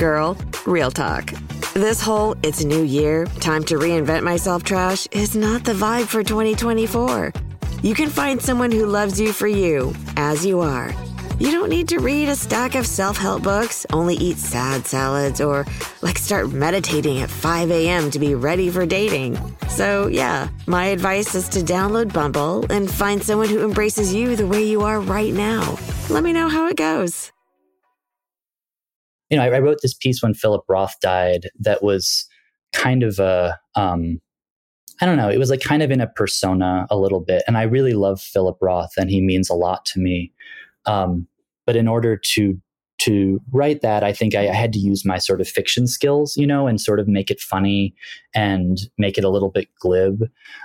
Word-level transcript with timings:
Girl, 0.00 0.34
real 0.64 0.90
talk. 0.90 1.30
This 1.74 2.00
whole 2.00 2.34
it's 2.42 2.64
new 2.64 2.84
year, 2.84 3.26
time 3.38 3.62
to 3.64 3.74
reinvent 3.74 4.22
myself 4.22 4.64
trash 4.64 5.06
is 5.12 5.36
not 5.36 5.62
the 5.62 5.74
vibe 5.74 6.06
for 6.06 6.22
2024. 6.22 7.30
You 7.82 7.94
can 7.94 8.08
find 8.08 8.40
someone 8.40 8.72
who 8.72 8.86
loves 8.86 9.20
you 9.20 9.30
for 9.34 9.46
you, 9.46 9.92
as 10.16 10.46
you 10.46 10.60
are. 10.60 10.90
You 11.38 11.50
don't 11.50 11.68
need 11.68 11.86
to 11.88 11.98
read 11.98 12.30
a 12.30 12.34
stack 12.34 12.76
of 12.76 12.86
self 12.86 13.18
help 13.18 13.42
books, 13.42 13.84
only 13.92 14.14
eat 14.14 14.38
sad 14.38 14.86
salads, 14.86 15.42
or 15.42 15.66
like 16.00 16.16
start 16.16 16.50
meditating 16.50 17.20
at 17.20 17.28
5 17.28 17.70
a.m. 17.70 18.10
to 18.10 18.18
be 18.18 18.34
ready 18.34 18.70
for 18.70 18.86
dating. 18.86 19.36
So, 19.68 20.06
yeah, 20.06 20.48
my 20.66 20.86
advice 20.86 21.34
is 21.34 21.46
to 21.50 21.60
download 21.60 22.10
Bumble 22.10 22.64
and 22.72 22.90
find 22.90 23.22
someone 23.22 23.50
who 23.50 23.62
embraces 23.62 24.14
you 24.14 24.34
the 24.34 24.46
way 24.46 24.64
you 24.64 24.80
are 24.80 24.98
right 24.98 25.34
now. 25.34 25.78
Let 26.08 26.22
me 26.22 26.32
know 26.32 26.48
how 26.48 26.68
it 26.68 26.78
goes. 26.78 27.32
You 29.30 29.36
know, 29.36 29.44
I, 29.44 29.56
I 29.56 29.60
wrote 29.60 29.78
this 29.82 29.94
piece 29.94 30.22
when 30.22 30.34
Philip 30.34 30.64
Roth 30.68 30.94
died 31.00 31.48
that 31.60 31.82
was 31.82 32.26
kind 32.72 33.02
of 33.02 33.18
a, 33.18 33.58
um, 33.74 34.20
I 35.00 35.06
don't 35.06 35.16
know, 35.16 35.30
it 35.30 35.38
was 35.38 35.50
like 35.50 35.60
kind 35.60 35.82
of 35.82 35.90
in 35.90 36.00
a 36.00 36.06
persona 36.06 36.86
a 36.90 36.96
little 36.96 37.20
bit. 37.20 37.42
And 37.46 37.56
I 37.56 37.62
really 37.62 37.94
love 37.94 38.20
Philip 38.20 38.58
Roth 38.60 38.92
and 38.96 39.10
he 39.10 39.20
means 39.20 39.48
a 39.48 39.54
lot 39.54 39.84
to 39.86 40.00
me. 40.00 40.32
Um, 40.86 41.26
but 41.66 41.76
in 41.76 41.88
order 41.88 42.16
to 42.16 42.60
to 42.98 43.40
write 43.50 43.80
that, 43.80 44.04
I 44.04 44.12
think 44.12 44.34
I, 44.34 44.50
I 44.50 44.52
had 44.52 44.74
to 44.74 44.78
use 44.78 45.06
my 45.06 45.16
sort 45.16 45.40
of 45.40 45.48
fiction 45.48 45.86
skills, 45.86 46.36
you 46.36 46.46
know, 46.46 46.66
and 46.66 46.78
sort 46.78 47.00
of 47.00 47.08
make 47.08 47.30
it 47.30 47.40
funny 47.40 47.94
and 48.34 48.78
make 48.98 49.16
it 49.16 49.24
a 49.24 49.30
little 49.30 49.48
bit 49.48 49.68
glib. 49.80 50.24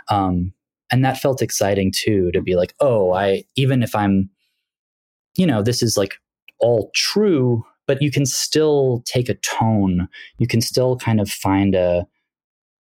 Um, 0.09 0.51
and 0.91 1.05
that 1.05 1.17
felt 1.17 1.41
exciting 1.41 1.93
too, 1.95 2.31
to 2.33 2.41
be 2.41 2.55
like, 2.55 2.73
oh, 2.81 3.13
I 3.13 3.45
even 3.55 3.81
if 3.81 3.95
I'm, 3.95 4.29
you 5.37 5.47
know, 5.47 5.61
this 5.61 5.81
is 5.81 5.95
like 5.95 6.15
all 6.59 6.91
true, 6.93 7.63
but 7.88 8.01
you 8.01 8.12
can 8.12 8.25
still 8.25 9.03
take 9.06 9.29
a 9.29 9.35
tone. 9.35 10.07
You 10.38 10.47
can 10.47 10.62
still 10.62 10.97
kind 10.97 11.19
of 11.19 11.29
find 11.29 11.75
a 11.75 12.06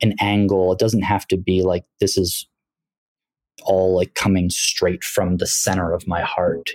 an 0.02 0.14
angle. 0.20 0.74
It 0.74 0.80
doesn't 0.80 1.04
have 1.04 1.28
to 1.28 1.38
be 1.38 1.62
like 1.62 1.86
this 2.00 2.18
is 2.18 2.48
all 3.64 3.96
like 3.96 4.16
coming 4.16 4.50
straight 4.50 5.04
from 5.04 5.38
the 5.38 5.48
center 5.48 5.94
of 5.94 6.08
my 6.08 6.22
heart. 6.22 6.72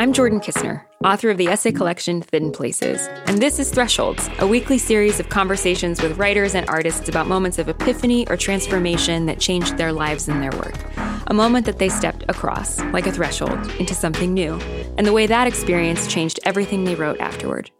I'm 0.00 0.12
Jordan 0.12 0.38
Kisner, 0.38 0.84
author 1.02 1.28
of 1.30 1.38
the 1.38 1.48
essay 1.48 1.72
collection 1.72 2.22
Thin 2.22 2.52
Places, 2.52 3.08
and 3.26 3.42
this 3.42 3.58
is 3.58 3.70
Thresholds, 3.70 4.30
a 4.38 4.46
weekly 4.46 4.78
series 4.78 5.18
of 5.18 5.28
conversations 5.28 6.00
with 6.00 6.18
writers 6.18 6.54
and 6.54 6.68
artists 6.68 7.08
about 7.08 7.26
moments 7.26 7.58
of 7.58 7.68
epiphany 7.68 8.24
or 8.28 8.36
transformation 8.36 9.26
that 9.26 9.40
changed 9.40 9.76
their 9.76 9.92
lives 9.92 10.28
and 10.28 10.40
their 10.40 10.52
work. 10.52 10.76
A 11.28 11.34
moment 11.34 11.66
that 11.66 11.78
they 11.78 11.90
stepped 11.90 12.24
across, 12.28 12.80
like 12.84 13.06
a 13.06 13.12
threshold, 13.12 13.58
into 13.78 13.94
something 13.94 14.32
new, 14.32 14.54
and 14.96 15.06
the 15.06 15.12
way 15.12 15.26
that 15.26 15.46
experience 15.46 16.06
changed 16.06 16.40
everything 16.44 16.84
they 16.84 16.94
wrote 16.94 17.20
afterward. 17.20 17.70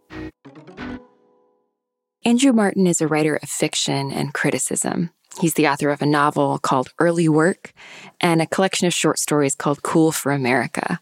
Andrew 2.23 2.53
Martin 2.53 2.85
is 2.85 3.01
a 3.01 3.07
writer 3.07 3.37
of 3.37 3.49
fiction 3.49 4.11
and 4.11 4.35
criticism. 4.35 5.09
He's 5.41 5.55
the 5.55 5.67
author 5.67 5.89
of 5.89 6.01
a 6.01 6.05
novel 6.05 6.59
called 6.59 6.93
Early 6.99 7.27
Work 7.27 7.73
and 8.21 8.39
a 8.39 8.45
collection 8.45 8.85
of 8.85 8.93
short 8.93 9.17
stories 9.17 9.55
called 9.55 9.81
Cool 9.81 10.11
for 10.11 10.31
America. 10.31 10.99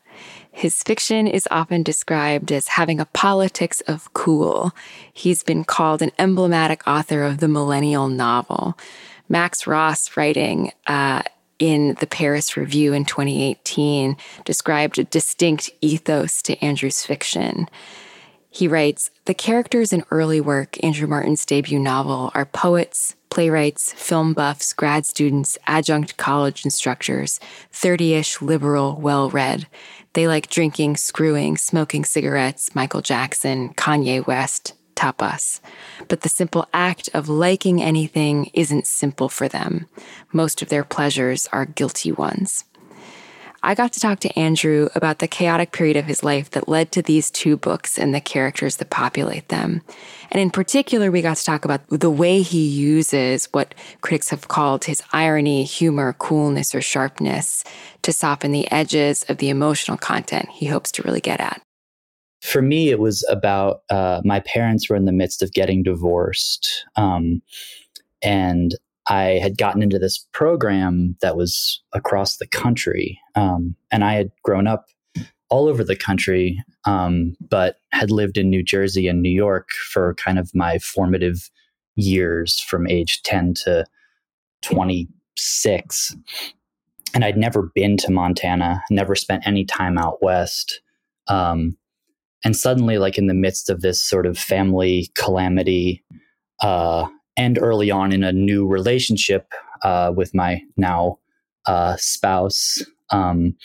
His 0.50 0.82
fiction 0.84 1.28
is 1.28 1.48
often 1.52 1.84
described 1.84 2.52
as 2.52 2.70
having 2.70 3.02
a 3.02 3.06
politics 3.06 3.82
of 3.82 4.14
cool. 4.14 4.72
He's 5.12 5.44
been 5.44 5.66
called 5.66 6.02
an 6.02 6.12
emblematic 6.18 6.88
author 6.88 7.24
of 7.24 7.40
the 7.40 7.48
millennial 7.50 8.08
novel. 8.08 8.78
Max 9.28 9.68
Ross, 9.68 10.16
writing 10.16 10.72
uh, 10.88 11.24
in 11.60 11.96
the 12.00 12.08
Paris 12.08 12.56
Review 12.58 12.94
in 12.94 13.06
2018, 13.06 14.18
described 14.46 15.00
a 15.00 15.04
distinct 15.04 15.70
ethos 15.82 16.42
to 16.44 16.58
Andrew's 16.64 17.06
fiction. 17.06 17.68
He 18.50 18.68
writes 18.68 19.12
The 19.26 19.34
characters 19.34 19.94
in 19.94 20.04
early 20.10 20.42
work, 20.42 20.84
Andrew 20.84 21.08
Martin's 21.08 21.46
debut 21.46 21.80
novel, 21.80 22.32
are 22.34 22.46
poets, 22.46 23.16
playwrights, 23.30 23.94
film 23.94 24.34
buffs, 24.34 24.74
grad 24.74 25.06
students, 25.06 25.58
adjunct 25.68 26.18
college 26.18 26.66
instructors, 26.66 27.40
30 27.72 28.16
ish, 28.16 28.42
liberal, 28.42 28.98
well 29.00 29.30
read. 29.30 29.68
They 30.14 30.28
like 30.28 30.50
drinking, 30.50 30.98
screwing, 30.98 31.58
smoking 31.58 32.04
cigarettes, 32.04 32.74
Michael 32.74 33.02
Jackson, 33.02 33.76
Kanye 33.76 34.26
West, 34.26 34.74
tapas. 34.98 35.62
But 36.10 36.22
the 36.22 36.30
simple 36.30 36.68
act 36.74 37.10
of 37.14 37.30
liking 37.30 37.82
anything 37.82 38.50
isn't 38.54 38.88
simple 38.88 39.30
for 39.30 39.48
them. 39.48 39.88
Most 40.34 40.62
of 40.62 40.70
their 40.70 40.84
pleasures 40.84 41.48
are 41.54 41.66
guilty 41.66 42.12
ones. 42.12 42.66
I 43.64 43.74
got 43.74 43.92
to 43.94 44.00
talk 44.00 44.20
to 44.20 44.40
Andrew 44.40 44.88
about 44.94 45.20
the 45.20 45.28
chaotic 45.28 45.72
period 45.72 45.98
of 45.98 46.06
his 46.06 46.24
life 46.24 46.52
that 46.52 46.70
led 46.70 46.92
to 46.92 47.02
these 47.02 47.32
two 47.32 47.58
books 47.58 47.98
and 47.98 48.14
the 48.14 48.22
characters 48.22 48.78
that 48.78 48.92
populate 48.92 49.50
them. 49.50 49.82
And 50.32 50.40
in 50.40 50.52
particular, 50.52 51.10
we 51.10 51.22
got 51.22 51.38
to 51.38 51.44
talk 51.44 51.66
about 51.66 51.82
the 51.90 52.12
way 52.12 52.44
he 52.44 52.66
uses 52.66 53.50
what 53.52 53.74
critics 54.02 54.30
have 54.30 54.48
called 54.48 54.86
his 54.86 55.02
irony, 55.12 55.64
humor, 55.64 56.14
coolness, 56.14 56.76
or 56.76 56.82
sharpness 56.82 57.64
to 58.04 58.14
soften 58.14 58.52
the 58.52 58.72
edges 58.72 59.24
of 59.24 59.38
the 59.38 59.50
emotional 59.50 59.98
content 59.98 60.50
he 60.50 60.68
hopes 60.68 60.92
to 60.94 61.04
really 61.04 61.22
get 61.22 61.42
at. 61.42 61.62
For 62.42 62.62
me, 62.62 62.90
it 62.90 63.00
was 63.00 63.26
about 63.30 63.82
uh, 63.90 64.22
my 64.24 64.40
parents 64.42 64.90
were 64.90 64.96
in 64.96 65.06
the 65.06 65.12
midst 65.12 65.42
of 65.42 65.54
getting 65.54 65.84
divorced. 65.84 66.86
Um, 66.96 67.42
and 68.22 68.76
I 69.10 69.40
had 69.42 69.58
gotten 69.58 69.82
into 69.82 70.00
this 70.00 70.28
program 70.34 71.16
that 71.22 71.38
was 71.38 71.82
across 71.94 72.38
the 72.38 72.48
country. 72.48 73.20
Um, 73.36 73.76
and 73.92 74.04
I 74.04 74.14
had 74.14 74.32
grown 74.44 74.68
up 74.68 74.88
all 75.50 75.68
over 75.68 75.84
the 75.84 75.96
country, 75.96 76.62
um, 76.86 77.36
but 77.50 77.78
had 77.92 78.12
lived 78.12 78.38
in 78.38 78.50
New 78.50 78.64
Jersey 78.64 79.08
and 79.08 79.22
New 79.22 79.32
York 79.32 79.70
for 79.92 80.14
kind 80.16 80.38
of 80.38 80.54
my 80.54 80.78
formative 80.80 81.50
years 81.96 82.60
from 82.60 82.88
age 82.88 83.22
10 83.24 83.54
to 83.66 83.86
26. 84.62 86.16
And 87.14 87.24
I'd 87.24 87.38
never 87.38 87.72
been 87.74 87.98
to 87.98 88.12
Montana, 88.12 88.84
never 88.92 89.16
spent 89.16 89.48
any 89.48 89.64
time 89.64 89.98
out 89.98 90.22
west. 90.22 90.82
Um, 91.28 91.78
and 92.44 92.56
suddenly, 92.56 92.98
like 92.98 93.18
in 93.18 93.28
the 93.28 93.34
midst 93.34 93.70
of 93.70 93.82
this 93.82 94.02
sort 94.02 94.26
of 94.26 94.38
family 94.38 95.10
calamity, 95.16 96.04
uh, 96.62 97.08
and 97.36 97.60
early 97.62 97.92
on 97.92 98.12
in 98.12 98.24
a 98.24 98.32
new 98.32 98.68
relationship 98.68 99.52
uh, 99.84 100.12
with 100.16 100.34
my 100.34 100.62
now 100.76 101.20
uh, 101.66 101.96
spouse, 101.98 102.84
um, 103.12 103.56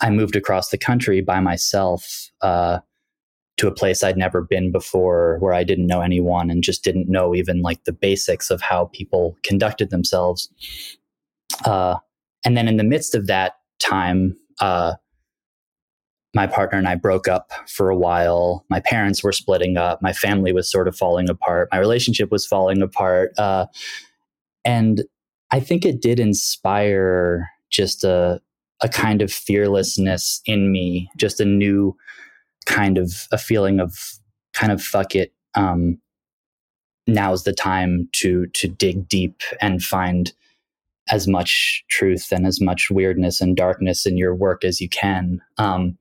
I 0.00 0.10
moved 0.10 0.36
across 0.36 0.70
the 0.70 0.78
country 0.78 1.20
by 1.20 1.40
myself 1.40 2.30
uh, 2.40 2.78
to 3.56 3.66
a 3.66 3.74
place 3.74 4.02
I'd 4.02 4.16
never 4.16 4.42
been 4.42 4.70
before, 4.70 5.38
where 5.40 5.52
I 5.52 5.64
didn't 5.64 5.86
know 5.86 6.00
anyone 6.00 6.50
and 6.50 6.62
just 6.62 6.84
didn't 6.84 7.08
know 7.08 7.34
even 7.34 7.60
like 7.60 7.84
the 7.84 7.92
basics 7.92 8.50
of 8.50 8.60
how 8.60 8.86
people 8.92 9.36
conducted 9.42 9.90
themselves. 9.90 10.48
Uh, 11.64 11.96
and 12.44 12.56
then 12.56 12.68
in 12.68 12.76
the 12.76 12.84
midst 12.84 13.14
of 13.14 13.26
that 13.26 13.54
time, 13.82 14.36
uh, 14.60 14.94
my 16.34 16.46
partner 16.46 16.78
and 16.78 16.88
I 16.88 16.94
broke 16.94 17.26
up 17.26 17.52
for 17.66 17.90
a 17.90 17.96
while. 17.96 18.64
My 18.68 18.80
parents 18.80 19.22
were 19.22 19.32
splitting 19.32 19.76
up. 19.76 20.02
My 20.02 20.12
family 20.12 20.52
was 20.52 20.70
sort 20.70 20.88
of 20.88 20.96
falling 20.96 21.30
apart. 21.30 21.68
My 21.72 21.78
relationship 21.78 22.30
was 22.30 22.46
falling 22.46 22.82
apart. 22.82 23.32
Uh, 23.38 23.66
and 24.64 25.04
I 25.50 25.60
think 25.60 25.86
it 25.86 26.02
did 26.02 26.20
inspire 26.20 27.48
just 27.70 28.04
a, 28.04 28.40
a 28.82 28.88
kind 28.88 29.22
of 29.22 29.32
fearlessness 29.32 30.42
in 30.44 30.70
me, 30.70 31.10
just 31.16 31.40
a 31.40 31.44
new 31.44 31.96
kind 32.66 32.98
of 32.98 33.26
a 33.32 33.38
feeling 33.38 33.80
of 33.80 34.18
kind 34.52 34.70
of 34.70 34.82
fuck 34.82 35.14
it. 35.14 35.32
Um, 35.54 35.98
now's 37.06 37.44
the 37.44 37.54
time 37.54 38.08
to 38.12 38.46
to 38.48 38.68
dig 38.68 39.08
deep 39.08 39.40
and 39.62 39.82
find 39.82 40.32
as 41.10 41.26
much 41.26 41.82
truth 41.88 42.30
and 42.30 42.46
as 42.46 42.60
much 42.60 42.90
weirdness 42.90 43.40
and 43.40 43.56
darkness 43.56 44.04
in 44.04 44.18
your 44.18 44.34
work 44.34 44.62
as 44.62 44.78
you 44.78 44.90
can. 44.90 45.40
Um, 45.56 45.96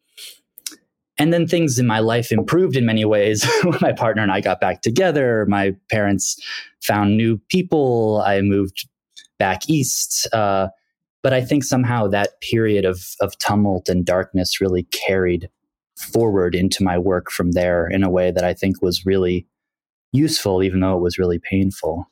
and 1.19 1.33
then 1.33 1.47
things 1.47 1.79
in 1.79 1.87
my 1.87 1.99
life 1.99 2.31
improved 2.31 2.75
in 2.75 2.85
many 2.85 3.05
ways 3.05 3.45
when 3.63 3.77
my 3.81 3.91
partner 3.91 4.21
and 4.21 4.31
I 4.31 4.41
got 4.41 4.59
back 4.59 4.81
together. 4.81 5.45
My 5.47 5.75
parents 5.89 6.37
found 6.81 7.17
new 7.17 7.39
people. 7.49 8.23
I 8.25 8.41
moved 8.41 8.87
back 9.39 9.69
east. 9.69 10.27
Uh, 10.31 10.67
but 11.23 11.33
I 11.33 11.41
think 11.41 11.63
somehow 11.63 12.07
that 12.07 12.39
period 12.41 12.85
of, 12.85 13.15
of 13.19 13.37
tumult 13.39 13.89
and 13.89 14.05
darkness 14.05 14.61
really 14.61 14.83
carried 14.83 15.49
forward 15.97 16.53
into 16.53 16.83
my 16.83 16.97
work 16.97 17.31
from 17.31 17.51
there 17.51 17.87
in 17.87 18.03
a 18.03 18.09
way 18.09 18.31
that 18.31 18.43
I 18.43 18.53
think 18.53 18.81
was 18.81 19.05
really 19.05 19.47
useful, 20.13 20.63
even 20.63 20.79
though 20.79 20.95
it 20.95 21.01
was 21.01 21.17
really 21.17 21.39
painful. 21.39 22.09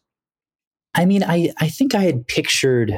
I 0.96 1.06
mean, 1.06 1.24
I, 1.24 1.51
I 1.60 1.69
think 1.69 1.94
I 1.94 2.04
had 2.04 2.28
pictured 2.28 2.94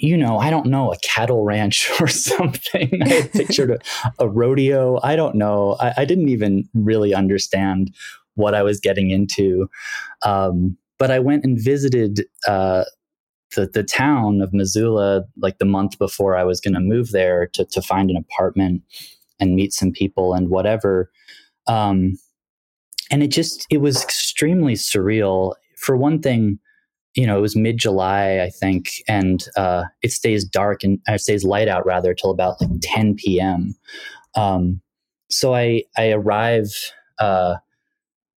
you 0.00 0.16
know, 0.16 0.38
I 0.38 0.48
don't 0.48 0.66
know, 0.66 0.92
a 0.92 0.98
cattle 0.98 1.44
ranch 1.44 1.90
or 2.00 2.08
something. 2.08 3.02
I 3.02 3.28
pictured 3.32 3.70
a, 3.70 3.78
a, 4.18 4.28
rodeo. 4.28 4.98
I 5.02 5.14
don't 5.14 5.34
know. 5.34 5.76
I, 5.78 5.92
I, 5.98 6.04
didn't 6.04 6.30
even 6.30 6.68
really 6.74 7.14
understand 7.14 7.94
what 8.34 8.54
I 8.54 8.62
was 8.62 8.80
getting 8.80 9.10
into. 9.10 9.68
Um, 10.24 10.76
but 10.98 11.10
I 11.10 11.18
went 11.18 11.44
and 11.44 11.58
visited 11.60 12.24
uh, 12.48 12.84
the, 13.54 13.66
the 13.66 13.82
town 13.82 14.40
of 14.40 14.54
Missoula 14.54 15.24
like 15.36 15.58
the 15.58 15.64
month 15.64 15.98
before 15.98 16.36
I 16.36 16.44
was 16.44 16.60
going 16.60 16.74
to 16.74 16.80
move 16.80 17.10
there 17.10 17.46
to, 17.48 17.64
to 17.66 17.82
find 17.82 18.10
an 18.10 18.16
apartment 18.16 18.82
and 19.38 19.54
meet 19.54 19.72
some 19.72 19.92
people 19.92 20.32
and 20.34 20.48
whatever. 20.48 21.10
Um, 21.66 22.18
and 23.10 23.22
it 23.22 23.28
just, 23.28 23.66
it 23.70 23.78
was 23.78 24.02
extremely 24.02 24.74
surreal. 24.74 25.54
For 25.76 25.96
one 25.96 26.20
thing, 26.22 26.58
you 27.14 27.26
know, 27.26 27.36
it 27.36 27.40
was 27.40 27.56
mid 27.56 27.78
July, 27.78 28.40
I 28.40 28.50
think, 28.50 28.90
and 29.08 29.44
uh, 29.56 29.84
it 30.02 30.12
stays 30.12 30.44
dark 30.44 30.84
and 30.84 31.00
uh, 31.08 31.14
it 31.14 31.20
stays 31.20 31.44
light 31.44 31.68
out 31.68 31.84
rather 31.84 32.14
till 32.14 32.30
about 32.30 32.60
like 32.60 32.70
10 32.82 33.16
p.m. 33.16 33.74
Um, 34.36 34.80
so 35.28 35.54
I 35.54 35.84
I 35.96 36.10
arrive 36.10 36.70
uh, 37.18 37.56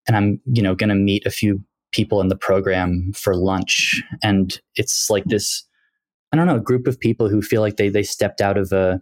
and 0.08 0.18
I'm 0.18 0.42
you 0.46 0.62
know 0.62 0.75
going 0.75 0.90
to 0.90 0.96
meet 0.96 1.25
a 1.25 1.31
few 1.31 1.64
people 1.92 2.22
in 2.22 2.28
the 2.28 2.36
program 2.36 3.12
for 3.16 3.36
lunch, 3.36 4.02
and 4.24 4.60
it's 4.75 5.10
like 5.10 5.25
this 5.25 5.64
I 6.31 6.38
don't 6.38 6.48
know 6.48 6.56
a 6.56 6.62
group 6.62 6.88
of 6.88 7.00
people 7.00 7.30
who 7.30 7.42
feel 7.42 7.62
like 7.62 7.78
they 7.78 7.90
they 7.90 8.04
stepped 8.04 8.42
out 8.42 8.58
of 8.58 8.72
a 8.72 9.02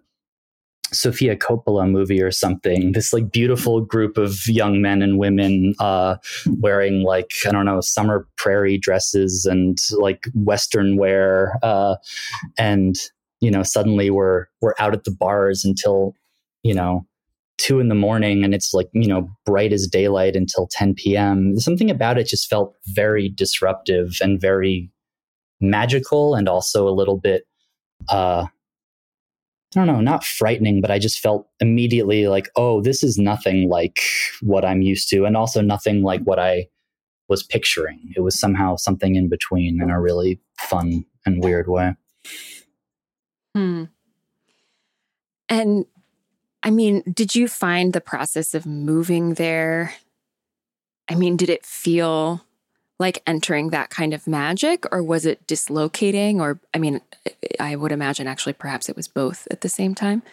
Sofia 0.94 1.36
Coppola 1.36 1.90
movie 1.90 2.22
or 2.22 2.32
something. 2.32 2.92
This 2.92 3.14
like 3.14 3.32
beautiful 3.32 3.82
group 3.82 4.18
of 4.18 4.48
young 4.48 4.82
men 4.82 5.02
and 5.02 5.18
women 5.18 5.74
uh, 5.80 6.18
wearing 6.60 7.04
like 7.04 7.32
I 7.46 7.52
don't 7.52 7.66
know 7.66 7.82
summer 7.82 8.28
prairie 8.38 8.78
dresses 8.78 9.46
and 9.46 9.78
like 9.94 10.28
Western 10.34 10.98
wear, 10.98 11.54
uh, 11.64 11.96
and 12.58 12.96
you 13.40 13.52
know 13.52 13.64
suddenly 13.64 14.10
we're 14.10 14.48
we're 14.62 14.76
out 14.80 14.94
at 14.94 15.04
the 15.04 15.12
bars 15.12 15.64
until 15.64 16.14
you 16.64 16.74
know 16.74 17.06
two 17.58 17.80
in 17.80 17.90
the 17.90 17.96
morning 17.96 18.44
and 18.44 18.56
it's 18.56 18.74
like 18.74 18.90
you 18.94 19.08
know 19.08 19.30
bright 19.46 19.72
as 19.72 19.88
daylight 19.88 20.36
until 20.36 20.68
10 20.68 20.96
p.m. 20.96 21.60
Something 21.60 21.92
about 21.92 22.18
it 22.18 22.28
just 22.28 22.50
felt 22.50 22.76
very 22.88 23.30
disruptive 23.30 24.18
and 24.22 24.42
very 24.42 24.92
magical 25.62 26.34
and 26.36 26.50
also 26.50 26.88
a 26.88 26.90
little 26.90 27.18
bit 27.18 27.44
uh, 28.10 28.48
I 29.76 29.80
don't 29.80 29.88
know, 29.88 30.02
not 30.02 30.26
frightening, 30.26 30.82
but 30.82 30.92
I 30.92 31.00
just 31.00 31.20
felt 31.20 31.48
immediately 31.62 32.28
like, 32.28 32.50
oh, 32.58 32.82
this 32.82 33.04
is 33.04 33.18
nothing 33.18 33.70
like 33.70 34.02
what 34.42 34.66
I'm 34.66 34.82
used 34.82 35.10
to, 35.10 35.26
and 35.26 35.38
also 35.38 35.62
nothing 35.62 36.04
like 36.04 36.22
what 36.24 36.40
I 36.40 36.68
was 37.30 37.42
picturing. 37.42 38.12
It 38.16 38.20
was 38.20 38.38
somehow 38.38 38.76
something 38.76 39.16
in 39.16 39.30
between 39.30 39.82
in 39.82 39.90
a 39.90 40.02
really 40.02 40.42
fun 40.60 41.06
and 41.26 41.42
weird 41.42 41.70
way. 41.70 41.96
Hmm. 43.56 43.86
And 45.48 45.86
I 46.64 46.70
mean, 46.70 47.04
did 47.14 47.36
you 47.36 47.48
find 47.48 47.94
the 47.94 48.02
process 48.02 48.54
of 48.54 48.66
moving 48.66 49.36
there? 49.36 49.94
I 51.10 51.16
mean, 51.16 51.38
did 51.38 51.50
it 51.50 51.66
feel 51.66 52.46
like 53.02 53.22
entering 53.28 53.72
that 53.72 53.90
kind 53.90 54.14
of 54.14 54.28
magic 54.28 54.86
or 54.94 55.04
was 55.04 55.26
it 55.26 55.46
dislocating 55.48 56.40
or 56.40 56.60
i 56.74 56.78
mean 56.78 57.02
i 57.60 57.76
would 57.76 57.92
imagine 57.92 58.28
actually 58.28 58.54
perhaps 58.54 58.88
it 58.88 58.96
was 58.96 59.08
both 59.10 59.48
at 59.52 59.62
the 59.62 59.70
same 59.70 59.94
time? 59.94 60.24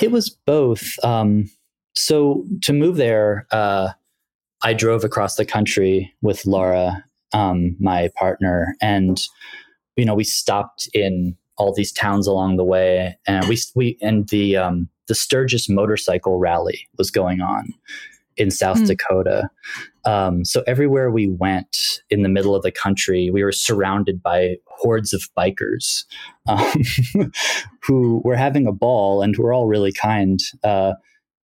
It 0.00 0.10
was 0.10 0.28
both. 0.28 1.02
Um, 1.02 1.48
so 1.96 2.44
to 2.62 2.72
move 2.72 2.96
there 2.96 3.46
uh, 3.50 3.90
i 4.62 4.72
drove 4.72 5.04
across 5.04 5.36
the 5.36 5.44
country 5.44 6.12
with 6.22 6.44
laura 6.46 7.04
um, 7.32 7.76
my 7.80 8.10
partner 8.16 8.76
and 8.80 9.26
you 9.96 10.04
know 10.04 10.14
we 10.14 10.24
stopped 10.24 10.88
in 10.94 11.36
all 11.56 11.72
these 11.72 11.92
towns 11.92 12.26
along 12.26 12.56
the 12.56 12.64
way 12.64 13.16
and 13.26 13.46
we 13.48 13.58
we 13.74 13.98
and 14.00 14.28
the 14.28 14.56
um, 14.56 14.88
the 15.08 15.14
sturgis 15.14 15.68
motorcycle 15.68 16.38
rally 16.38 16.88
was 16.98 17.10
going 17.10 17.40
on 17.40 17.72
in 18.36 18.50
South 18.50 18.78
mm. 18.78 18.86
Dakota. 18.86 19.48
Um, 20.04 20.44
so 20.44 20.62
everywhere 20.66 21.10
we 21.10 21.28
went 21.28 21.76
in 22.10 22.22
the 22.22 22.28
middle 22.28 22.54
of 22.54 22.62
the 22.62 22.72
country, 22.72 23.30
we 23.30 23.42
were 23.42 23.52
surrounded 23.52 24.22
by 24.22 24.56
hordes 24.66 25.12
of 25.12 25.22
bikers 25.36 26.04
um, 26.46 27.32
who 27.82 28.20
were 28.24 28.36
having 28.36 28.66
a 28.66 28.72
ball 28.72 29.22
and 29.22 29.36
were 29.36 29.52
all 29.52 29.66
really 29.66 29.92
kind. 29.92 30.40
Uh, 30.62 30.92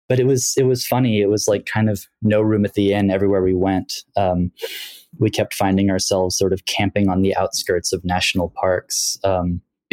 but 0.08 0.20
it 0.20 0.26
was 0.26 0.54
it 0.56 0.64
was 0.64 0.86
funny. 0.86 1.20
It 1.20 1.30
was 1.30 1.48
like 1.48 1.66
kind 1.66 1.88
of 1.88 2.06
no 2.22 2.40
room 2.40 2.64
at 2.64 2.74
the 2.74 2.92
inn 2.92 3.10
everywhere 3.10 3.42
we 3.42 3.54
went. 3.54 3.92
Um, 4.16 4.52
we 5.18 5.30
kept 5.30 5.54
finding 5.54 5.90
ourselves 5.90 6.36
sort 6.36 6.52
of 6.52 6.64
camping 6.66 7.08
on 7.08 7.22
the 7.22 7.34
outskirts 7.36 7.92
of 7.92 8.04
national 8.04 8.50
parks. 8.50 9.16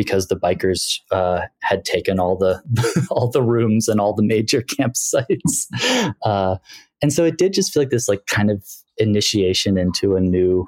Because 0.01 0.27
the 0.27 0.35
bikers 0.35 0.99
uh, 1.11 1.41
had 1.61 1.85
taken 1.85 2.19
all 2.19 2.35
the 2.35 2.59
all 3.11 3.29
the 3.29 3.43
rooms 3.43 3.87
and 3.87 4.01
all 4.01 4.15
the 4.15 4.23
major 4.23 4.61
campsites. 4.79 5.67
Uh, 6.23 6.57
and 7.03 7.13
so 7.13 7.23
it 7.23 7.37
did 7.37 7.53
just 7.53 7.71
feel 7.71 7.81
like 7.81 7.91
this 7.91 8.07
like 8.07 8.25
kind 8.25 8.49
of 8.49 8.63
initiation 8.97 9.77
into 9.77 10.15
a 10.15 10.19
new 10.19 10.65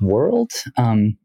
world. 0.00 0.50
Um, 0.76 1.16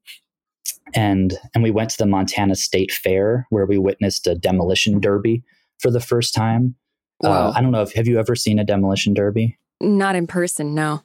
and 0.94 1.34
and 1.56 1.64
we 1.64 1.72
went 1.72 1.90
to 1.92 1.98
the 1.98 2.06
Montana 2.06 2.56
State 2.56 2.92
Fair 2.92 3.48
where 3.50 3.66
we 3.66 3.80
witnessed 3.80 4.28
a 4.28 4.36
demolition 4.36 5.00
derby 5.00 5.44
for 5.80 5.90
the 5.90 6.00
first 6.00 6.36
time. 6.36 6.76
Uh, 7.24 7.30
wow. 7.30 7.48
Uh, 7.48 7.54
I 7.56 7.62
don't 7.62 7.72
know 7.72 7.82
if 7.82 7.94
have 7.94 8.08
you 8.08 8.20
ever 8.20 8.36
seen 8.36 8.60
a 8.60 8.64
demolition 8.64 9.14
derby? 9.14 9.58
Not 9.82 10.16
in 10.16 10.28
person, 10.28 10.76
no. 10.76 11.02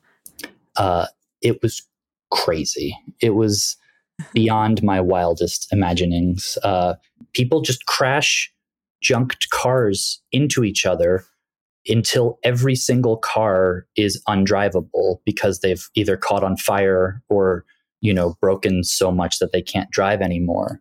Uh, 0.77 1.07
it 1.41 1.63
was 1.63 1.83
crazy. 2.31 2.97
It 3.21 3.31
was 3.31 3.77
beyond 4.33 4.83
my 4.83 5.01
wildest 5.01 5.73
imaginings. 5.73 6.59
Uh, 6.63 6.95
people 7.33 7.61
just 7.61 7.87
crash 7.87 8.53
junked 9.03 9.49
cars 9.51 10.21
into 10.33 10.65
each 10.65 10.85
other 10.85 11.25
until 11.87 12.39
every 12.43 12.75
single 12.75 13.17
car 13.17 13.87
is 13.97 14.23
undrivable 14.29 15.19
because 15.25 15.61
they've 15.61 15.89
either 15.95 16.17
caught 16.17 16.45
on 16.45 16.57
fire 16.57 17.23
or 17.29 17.65
you 18.01 18.13
know 18.13 18.35
broken 18.41 18.85
so 18.85 19.11
much 19.11 19.39
that 19.39 19.53
they 19.53 19.63
can't 19.63 19.91
drive 19.91 20.21
anymore 20.21 20.81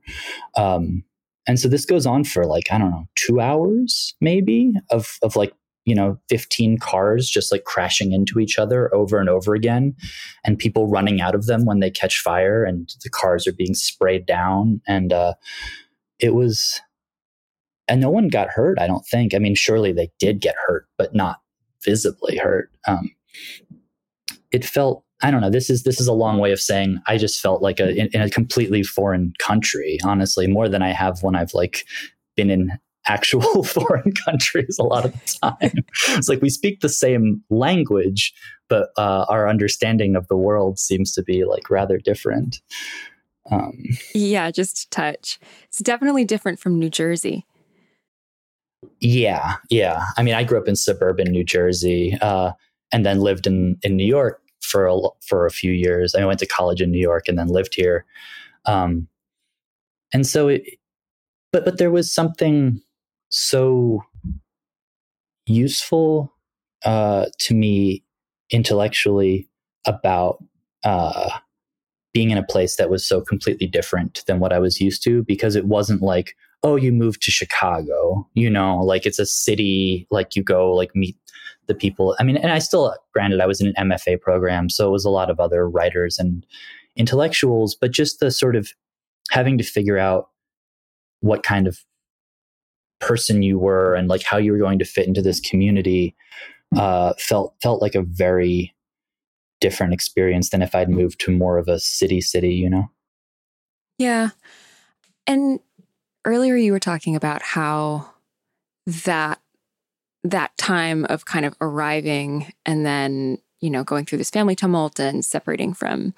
um, 0.58 1.04
and 1.48 1.60
so 1.60 1.68
this 1.70 1.86
goes 1.86 2.06
on 2.06 2.24
for 2.24 2.46
like 2.46 2.66
i 2.72 2.78
don't 2.78 2.92
know 2.92 3.08
two 3.16 3.40
hours 3.40 4.14
maybe 4.20 4.74
of 4.92 5.18
of 5.22 5.36
like 5.36 5.54
you 5.90 5.96
know 5.96 6.18
15 6.30 6.78
cars 6.78 7.30
just 7.30 7.52
like 7.52 7.64
crashing 7.64 8.12
into 8.12 8.40
each 8.40 8.58
other 8.58 8.94
over 8.94 9.20
and 9.20 9.30
over 9.30 9.56
again 9.56 9.96
and 10.44 10.60
people 10.60 10.88
running 10.88 11.20
out 11.22 11.36
of 11.36 11.46
them 11.46 11.66
when 11.66 11.80
they 11.80 11.90
catch 11.90 12.20
fire 12.20 12.64
and 12.64 12.94
the 13.04 13.10
cars 13.10 13.48
are 13.48 13.54
being 13.54 13.74
sprayed 13.74 14.26
down 14.26 14.82
and 14.88 15.12
uh, 15.12 15.34
it 16.20 16.34
was 16.34 16.82
and 17.88 18.00
no 18.00 18.10
one 18.10 18.28
got 18.28 18.50
hurt 18.50 18.80
i 18.80 18.88
don't 18.88 19.06
think 19.06 19.34
i 19.34 19.40
mean 19.40 19.56
surely 19.56 19.92
they 19.92 20.12
did 20.20 20.40
get 20.40 20.56
hurt 20.68 20.88
but 20.98 21.14
not 21.16 21.38
visibly 21.84 22.38
hurt 22.38 22.70
um, 22.88 23.12
it 24.52 24.66
felt 24.66 25.04
I 25.22 25.32
don't 25.32 25.42
know. 25.42 25.50
This 25.50 25.70
is 25.70 25.84
this 25.84 26.00
is 26.00 26.08
a 26.08 26.14
long 26.14 26.40
way 26.40 26.54
of 26.54 26.62
saying 26.62 27.02
I 27.08 27.18
just 27.18 27.42
felt 27.42 27.62
like 27.62 27.80
a 27.80 27.90
in, 27.90 28.08
in, 28.14 28.22
a 28.22 28.30
completely 28.30 28.84
foreign 28.84 29.34
country. 29.38 30.00
Honestly, 30.04 30.48
more 30.48 30.70
than 30.70 30.82
I 30.82 30.92
have 30.92 31.22
when 31.24 31.36
I've 31.36 31.54
like 31.54 31.86
been 32.38 32.50
in 32.50 32.80
actual 33.10 33.64
foreign 33.64 34.14
countries 34.14 34.78
a 34.80 34.84
lot 34.84 35.06
of 35.06 35.14
the 35.14 35.40
time. 35.42 35.84
it's 36.10 36.30
like 36.30 36.42
we 36.42 36.50
speak 36.50 36.80
the 36.80 36.90
same 36.90 37.44
language, 37.50 38.34
but 38.70 38.90
uh, 38.98 39.26
our 39.28 39.50
understanding 39.50 40.16
of 40.16 40.28
the 40.28 40.38
world 40.38 40.80
seems 40.80 41.12
to 41.14 41.24
be 41.24 41.44
like 41.44 41.70
rather 41.70 41.98
different. 41.98 42.62
Um, 43.52 43.84
yeah, 44.14 44.52
just 44.52 44.92
touch. 44.92 45.40
It's 45.66 45.80
definitely 45.80 46.24
different 46.24 46.60
from 46.60 46.78
New 46.78 46.90
Jersey. 46.90 47.46
Yeah, 49.02 49.56
yeah. 49.70 50.06
I 50.16 50.24
mean, 50.24 50.36
I 50.36 50.44
grew 50.44 50.60
up 50.60 50.68
in 50.68 50.76
suburban 50.76 51.32
New 51.32 51.44
Jersey, 51.44 52.18
uh, 52.22 52.52
and 52.92 53.06
then 53.06 53.20
lived 53.20 53.48
in 53.48 53.78
in 53.84 53.96
New 53.96 54.06
York 54.06 54.42
for 54.62 54.88
a, 54.88 54.98
for 55.22 55.46
a 55.46 55.52
few 55.52 55.72
years. 55.72 56.16
I 56.16 56.26
went 56.26 56.40
to 56.40 56.46
college 56.46 56.82
in 56.82 56.92
New 56.92 57.00
York 57.00 57.28
and 57.28 57.38
then 57.38 57.48
lived 57.48 57.76
here. 57.76 58.06
Um, 58.66 59.08
and 60.14 60.26
so 60.26 60.48
it, 60.48 60.64
but 61.52 61.66
but 61.66 61.78
there 61.78 61.92
was 61.92 62.14
something 62.14 62.82
so 63.30 64.04
useful 65.46 66.34
uh, 66.86 67.26
to 67.40 67.54
me 67.54 68.04
intellectually 68.52 69.50
about 69.86 70.44
uh, 70.84 71.30
being 72.14 72.32
in 72.32 72.38
a 72.38 72.44
place 72.44 72.76
that 72.78 72.90
was 72.90 73.06
so 73.06 73.22
completely 73.22 73.68
different 73.68 74.24
than 74.28 74.40
what 74.40 74.54
I 74.54 74.60
was 74.60 74.82
used 74.82 75.04
to 75.04 75.24
because 75.24 75.56
it 75.56 75.66
wasn't 75.66 76.02
like, 76.02 76.36
oh, 76.64 76.76
you 76.76 76.92
moved 76.92 77.22
to 77.24 77.32
Chicago, 77.32 78.28
you 78.34 78.50
know, 78.50 78.78
like 78.78 79.06
it's 79.06 79.20
a 79.20 79.26
city, 79.26 80.08
like 80.12 80.36
you 80.36 80.44
go 80.44 80.74
like 80.74 80.96
meet 80.96 81.18
the 81.68 81.76
people. 81.76 82.16
I 82.20 82.24
mean, 82.24 82.38
and 82.38 82.52
I 82.52 82.60
still, 82.60 82.94
granted, 83.14 83.40
I 83.40 83.46
was 83.46 83.62
in 83.62 83.74
an 83.76 83.90
MFA 83.90 84.20
program, 84.20 84.70
so 84.70 84.88
it 84.88 84.92
was 84.92 85.06
a 85.06 85.10
lot 85.10 85.30
of 85.30 85.40
other 85.40 85.70
writers 85.70 86.18
and 86.20 86.46
intellectuals, 86.96 87.76
but 87.76 87.92
just 87.92 88.20
the 88.20 88.32
sort 88.32 88.56
of 88.56 88.74
having 89.32 89.58
to 89.58 89.64
figure 89.64 89.98
out 89.98 90.30
what 91.22 91.44
kind 91.44 91.68
of 91.68 91.80
person 93.00 93.42
you 93.42 93.58
were 93.58 93.96
and 93.96 94.08
like 94.08 94.24
how 94.24 94.38
you 94.38 94.52
were 94.52 94.58
going 94.58 94.80
to 94.80 94.86
fit 94.86 95.08
into 95.08 95.22
this 95.22 95.40
community 95.40 96.16
uh, 96.76 97.14
felt 97.18 97.56
felt 97.62 97.82
like 97.82 97.96
a 97.96 98.02
very 98.02 98.76
different 99.60 99.94
experience 99.94 100.50
than 100.50 100.62
if 100.62 100.76
I'd 100.76 100.90
moved 100.90 101.20
to 101.22 101.32
more 101.32 101.58
of 101.58 101.68
a 101.68 101.80
city 101.80 102.22
city, 102.22 102.54
you 102.54 102.70
know? 102.70 102.90
Yeah. 103.98 104.30
And 105.28 105.60
earlier 106.26 106.56
you 106.56 106.72
were 106.72 106.80
talking 106.80 107.16
about 107.16 107.42
how 107.42 108.12
that 108.86 109.40
that 110.24 110.58
time 110.58 111.06
of 111.06 111.26
kind 111.26 111.46
of 111.46 111.56
arriving 111.62 112.52
and 112.66 112.86
then, 112.86 113.38
you 113.62 113.70
know, 113.70 113.84
going 113.84 114.06
through 114.06 114.18
this 114.18 114.30
family 114.30 114.56
tumult 114.56 115.00
and 115.00 115.24
separating 115.24 115.74
from 115.74 116.14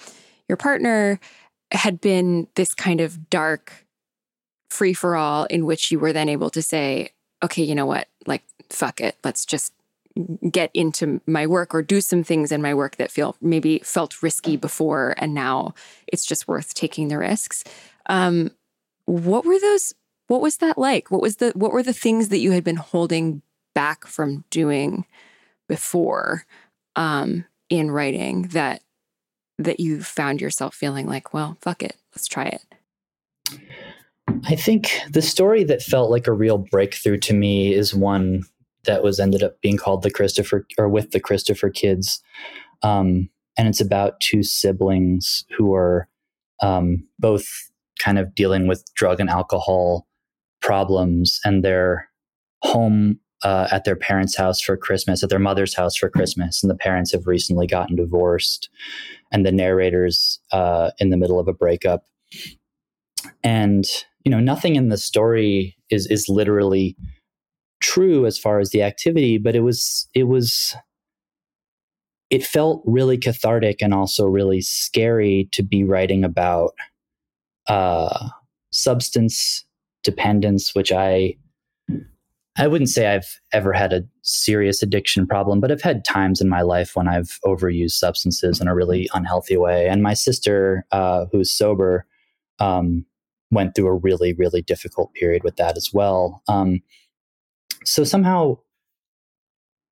your 0.48 0.58
partner 0.58 1.20
had 1.72 2.02
been 2.02 2.48
this 2.56 2.74
kind 2.74 3.00
of 3.00 3.30
dark 3.30 3.86
free 4.72 4.94
for 4.94 5.16
all 5.16 5.46
in 5.46 5.66
which 5.66 5.92
you 5.92 6.00
were 6.00 6.14
then 6.14 6.30
able 6.30 6.50
to 6.52 6.62
say, 6.62 7.12
okay, 7.44 7.64
you 7.64 7.76
know 7.76 7.86
what? 7.86 8.08
Like, 8.26 8.44
fuck 8.70 9.02
it. 9.02 9.18
Let's 9.24 9.46
just 9.46 9.74
get 10.50 10.72
into 10.74 11.22
my 11.26 11.48
work 11.48 11.74
or 11.74 11.82
do 11.82 12.02
some 12.02 12.24
things 12.24 12.52
in 12.52 12.62
my 12.62 12.74
work 12.74 12.98
that 12.98 13.12
feel 13.12 13.36
maybe 13.42 13.80
felt 13.80 14.22
risky 14.22 14.58
before 14.58 15.16
and 15.18 15.34
now 15.34 15.74
it's 16.08 16.26
just 16.26 16.48
worth 16.48 16.74
taking 16.74 17.08
the 17.08 17.18
risks 17.18 17.64
um, 18.08 18.52
what 19.06 19.46
were 19.46 19.58
those 19.60 19.94
what 20.28 20.42
was 20.42 20.58
that 20.58 20.78
like 20.78 21.12
what 21.12 21.22
was 21.22 21.38
the 21.38 21.52
what 21.56 21.72
were 21.72 21.84
the 21.84 21.94
things 21.94 22.28
that 22.28 22.40
you 22.40 22.52
had 22.52 22.64
been 22.64 22.76
holding 22.76 23.42
back 23.74 24.06
from 24.06 24.44
doing 24.50 25.06
before 25.70 26.46
um, 26.98 27.46
in 27.70 27.90
writing 27.90 28.44
that 28.50 28.82
that 29.58 29.80
you 29.80 30.04
found 30.04 30.42
yourself 30.42 30.76
feeling 30.76 31.08
like 31.08 31.34
well 31.34 31.58
fuck 31.62 31.82
it 31.82 31.96
let's 32.14 32.28
try 32.28 32.46
it 32.46 32.66
I 34.46 34.56
think 34.56 34.92
the 35.10 35.22
story 35.22 35.64
that 35.66 35.82
felt 35.82 36.12
like 36.12 36.28
a 36.28 36.34
real 36.34 36.58
breakthrough 36.58 37.18
to 37.20 37.34
me 37.34 37.74
is 37.74 37.94
one 37.94 38.44
that 38.86 39.04
was 39.04 39.20
ended 39.20 39.44
up 39.44 39.62
being 39.62 39.78
called 39.78 40.04
the 40.04 40.12
Christopher 40.12 40.66
or 40.78 40.90
with 40.90 41.12
the 41.12 41.20
Christopher 41.20 41.70
kids. 41.70 42.22
Um, 42.82 43.30
and 43.58 43.68
it's 43.68 43.82
about 43.82 44.20
two 44.20 44.44
siblings 44.44 45.46
who 45.56 45.74
are 45.74 46.08
um, 46.62 47.08
both 47.20 47.48
kind 48.00 48.18
of 48.18 48.34
dealing 48.34 48.68
with 48.68 48.84
drug 48.96 49.20
and 49.20 49.30
alcohol 49.30 50.08
problems, 50.62 51.40
and 51.44 51.64
they're 51.64 52.10
home 52.64 53.20
uh, 53.44 53.68
at 53.72 53.84
their 53.84 53.96
parents' 53.96 54.38
house 54.38 54.62
for 54.62 54.78
Christmas, 54.78 55.24
at 55.24 55.30
their 55.30 55.40
mother's 55.40 55.76
house 55.76 55.96
for 55.96 56.10
Christmas, 56.10 56.64
and 56.64 56.70
the 56.70 56.76
parents 56.76 57.12
have 57.12 57.28
recently 57.28 57.68
gotten 57.68 57.96
divorced, 57.96 58.70
and 59.32 59.46
the 59.46 59.52
narrator's 59.52 60.40
uh, 60.52 60.92
in 61.00 61.10
the 61.10 61.18
middle 61.18 61.40
of 61.40 61.48
a 61.48 61.54
breakup, 61.54 62.06
and 63.44 63.86
you 64.24 64.32
know 64.32 64.40
nothing 64.40 64.76
in 64.76 64.90
the 64.90 64.98
story 64.98 65.76
is 65.90 66.08
is 66.08 66.28
literally 66.30 66.96
true 67.82 68.26
as 68.26 68.38
far 68.38 68.60
as 68.60 68.70
the 68.70 68.84
activity, 68.84 69.38
but 69.38 69.56
it 69.56 69.62
was 69.62 70.08
it 70.14 70.24
was 70.24 70.76
it 72.30 72.46
felt 72.46 72.82
really 72.86 73.18
cathartic 73.18 73.82
and 73.82 73.94
also 73.94 74.26
really 74.26 74.62
scary 74.62 75.50
to 75.52 75.62
be 75.64 75.84
writing 75.84 76.24
about 76.24 76.72
uh, 77.68 78.30
substance 78.72 79.66
dependence, 80.04 80.74
which 80.74 80.92
I 80.92 81.36
I 82.58 82.68
wouldn't 82.68 82.90
say 82.90 83.08
I've 83.08 83.40
ever 83.54 83.72
had 83.72 83.94
a 83.94 84.04
serious 84.24 84.84
addiction 84.84 85.26
problem, 85.26 85.62
but 85.62 85.72
I've 85.72 85.82
had 85.82 86.04
times 86.04 86.42
in 86.42 86.50
my 86.50 86.62
life 86.62 86.96
when 86.96 87.08
I've 87.08 87.40
overused 87.46 87.92
substances 87.92 88.60
in 88.60 88.68
a 88.68 88.76
really 88.76 89.10
unhealthy 89.14 89.58
way. 89.58 89.88
And 89.88 90.04
my 90.04 90.14
sister, 90.14 90.86
uh, 90.92 91.26
who's 91.32 91.50
sober, 91.50 92.06
um, 92.60 93.06
went 93.52 93.76
through 93.76 93.88
a 93.88 93.96
really, 93.96 94.34
really 94.34 94.62
difficult 94.62 95.14
period 95.14 95.44
with 95.44 95.58
that 95.58 95.78
as 95.78 95.90
well. 95.94 96.42
Um, 96.48 96.82
so 97.86 98.04
somehow 98.04 98.58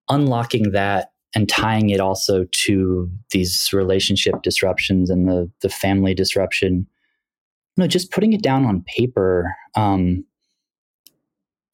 unlocking 0.10 0.72
that 0.72 1.12
and 1.36 1.48
tying 1.48 1.90
it 1.92 2.00
also 2.00 2.46
to 2.52 3.10
these 3.32 3.70
relationship 3.74 4.42
disruptions 4.42 5.10
and 5.10 5.28
the 5.28 5.52
the 5.62 5.70
family 5.70 6.14
disruption 6.14 6.88
you 7.78 7.84
know 7.84 7.88
just 7.88 8.12
putting 8.12 8.34
it 8.34 8.42
down 8.42 8.66
on 8.66 8.84
paper 8.88 9.54
um, 9.76 10.26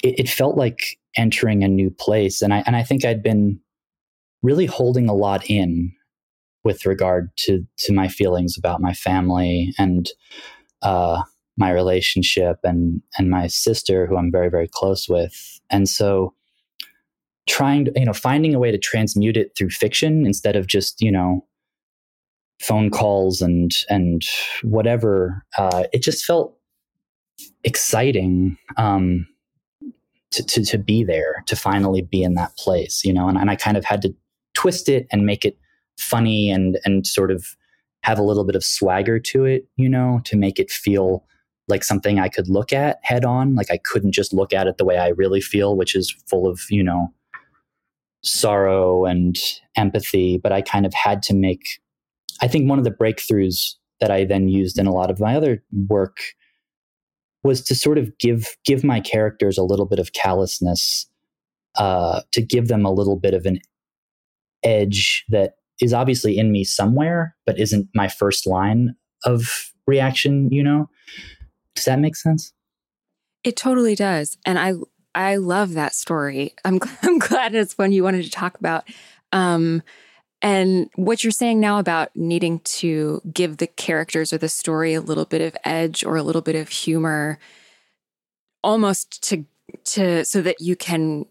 it, 0.04 0.20
it, 0.20 0.30
felt 0.30 0.58
like 0.58 0.98
entering 1.16 1.64
a 1.64 1.68
new 1.68 1.90
place 1.90 2.42
and 2.42 2.54
i 2.54 2.62
and 2.66 2.76
i 2.76 2.84
think 2.84 3.06
i'd 3.06 3.24
been 3.24 3.60
really 4.44 4.66
holding 4.66 5.08
a 5.08 5.14
lot 5.14 5.50
in 5.50 5.92
with 6.64 6.86
regard 6.86 7.30
to 7.38 7.66
to 7.78 7.94
my 7.94 8.08
feelings 8.08 8.58
about 8.58 8.82
my 8.82 8.94
family 8.94 9.74
and 9.78 10.10
uh, 10.82 11.22
my 11.58 11.72
relationship 11.72 12.58
and 12.64 13.02
and 13.18 13.30
my 13.30 13.48
sister 13.48 14.08
who 14.08 14.18
I'm 14.18 14.32
very 14.32 14.50
very 14.50 14.70
close 14.72 15.08
with. 15.08 15.60
And 15.70 15.88
so 15.90 16.34
trying 17.48 17.86
to 17.86 17.92
you 17.96 18.06
know 18.06 18.14
finding 18.14 18.56
a 18.56 18.60
way 18.60 18.72
to 18.72 18.78
transmute 18.78 19.38
it 19.38 19.52
through 19.58 19.70
fiction 19.70 20.26
instead 20.26 20.56
of 20.56 20.68
just 20.68 21.02
you 21.02 21.12
know 21.12 21.46
phone 22.60 22.90
calls 22.90 23.42
and 23.42 23.72
and 23.90 24.24
whatever 24.64 25.44
uh, 25.58 25.84
it 25.94 26.02
just 26.02 26.26
felt 26.26 26.58
exciting 27.64 28.58
um, 28.78 29.28
to, 30.32 30.44
to, 30.46 30.64
to 30.64 30.78
be 30.78 31.04
there 31.04 31.44
to 31.48 31.56
finally 31.56 32.02
be 32.02 32.24
in 32.24 32.34
that 32.36 32.56
place 32.58 33.04
you 33.04 33.14
know 33.14 33.28
and, 33.28 33.38
and 33.38 33.52
I 33.52 33.56
kind 33.56 33.78
of 33.78 33.86
had 33.86 34.02
to 34.04 34.16
twist 34.54 34.90
it 34.90 35.06
and 35.12 35.26
make 35.26 35.46
it 35.46 35.58
funny 36.00 36.50
and 36.50 36.80
and 36.86 37.06
sort 37.06 37.32
of 37.32 37.46
have 38.04 38.18
a 38.20 38.24
little 38.24 38.44
bit 38.44 38.56
of 38.56 38.64
swagger 38.64 39.20
to 39.20 39.46
it 39.46 39.68
you 39.76 39.90
know 39.90 40.22
to 40.26 40.36
make 40.36 40.60
it 40.60 40.72
feel 40.72 41.26
like 41.68 41.84
something 41.84 42.20
I 42.20 42.30
could 42.30 42.48
look 42.48 42.72
at 42.72 43.00
head 43.04 43.26
on. 43.26 43.56
Like 43.56 43.72
I 43.72 43.80
couldn't 43.84 44.12
just 44.12 44.34
look 44.34 44.54
at 44.54 44.68
it 44.68 44.78
the 44.78 44.86
way 44.86 44.98
I 44.98 45.10
really 45.10 45.42
feel, 45.42 45.76
which 45.76 45.96
is 45.96 46.16
full 46.28 46.48
of, 46.48 46.62
you 46.70 46.84
know, 46.84 47.14
sorrow 48.24 49.06
and 49.06 49.36
empathy. 49.76 50.38
But 50.38 50.52
I 50.52 50.62
kind 50.62 50.86
of 50.86 50.94
had 50.94 51.24
to 51.24 51.34
make, 51.34 51.80
I 52.42 52.48
think 52.48 52.70
one 52.70 52.78
of 52.78 52.86
the 52.86 52.92
breakthroughs 52.92 53.74
that 54.00 54.12
I 54.12 54.26
then 54.26 54.48
used 54.48 54.78
in 54.78 54.88
a 54.88 54.94
lot 54.94 55.10
of 55.10 55.20
my 55.20 55.36
other 55.36 55.64
work 55.88 56.18
was 57.44 57.62
to 57.62 57.76
sort 57.76 57.98
of 57.98 58.18
give 58.18 58.58
give 58.66 58.84
my 58.84 59.00
characters 59.00 59.58
a 59.58 59.64
little 59.64 59.86
bit 59.86 60.00
of 60.00 60.14
callousness, 60.14 61.08
uh, 61.78 62.22
to 62.32 62.42
give 62.42 62.68
them 62.68 62.86
a 62.86 62.92
little 62.92 63.16
bit 63.16 63.34
of 63.34 63.46
an 63.46 63.60
edge 64.64 65.24
that 65.30 65.54
is 65.82 65.94
obviously 65.94 66.38
in 66.38 66.52
me 66.52 66.64
somewhere, 66.64 67.36
but 67.46 67.60
isn't 67.60 67.88
my 67.94 68.08
first 68.08 68.48
line 68.48 68.96
of 69.26 69.72
reaction, 69.88 70.50
you 70.52 70.64
know? 70.64 70.90
Does 71.76 71.86
that 71.86 72.00
make 72.00 72.16
sense? 72.16 72.54
It 73.44 73.56
totally 73.56 73.96
does. 73.96 74.38
And 74.46 74.58
I 74.58 74.74
I 75.14 75.38
love 75.38 75.74
that 75.74 75.94
story. 75.94 76.54
I'm 76.64 76.80
I'm 77.04 77.20
glad 77.20 77.56
it's 77.56 77.78
one 77.78 77.92
you 77.92 78.04
wanted 78.04 78.24
to 78.24 78.32
talk 78.32 78.58
about. 78.60 78.86
Um, 79.32 79.84
and 80.42 80.90
what 80.96 81.24
you're 81.24 81.32
saying 81.32 81.60
now 81.60 81.80
about 81.80 82.16
needing 82.16 82.60
to 82.60 83.22
give 83.34 83.58
the 83.58 83.68
characters 83.68 84.32
or 84.32 84.38
the 84.38 84.50
story 84.50 84.94
a 84.94 85.02
little 85.02 85.26
bit 85.26 85.42
of 85.42 85.58
edge 85.64 86.04
or 86.04 86.18
a 86.18 86.24
little 86.24 86.42
bit 86.42 86.56
of 86.56 86.70
humor, 86.70 87.40
almost 88.64 89.24
to 89.30 89.46
to 89.86 90.26
so 90.26 90.42
that 90.42 90.60
you 90.60 90.76
can 90.76 91.26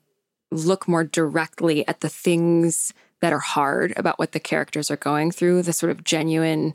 look 0.51 0.89
more 0.89 1.05
directly 1.05 1.87
at 1.87 2.01
the 2.01 2.09
things 2.09 2.93
that 3.21 3.33
are 3.33 3.39
hard 3.39 3.93
about 3.97 4.19
what 4.19 4.33
the 4.33 4.41
characters 4.41 4.91
are 4.91 4.97
going 4.97 5.31
through, 5.31 5.63
the 5.63 5.73
sort 5.73 5.91
of 5.91 6.05
genuine 6.05 6.75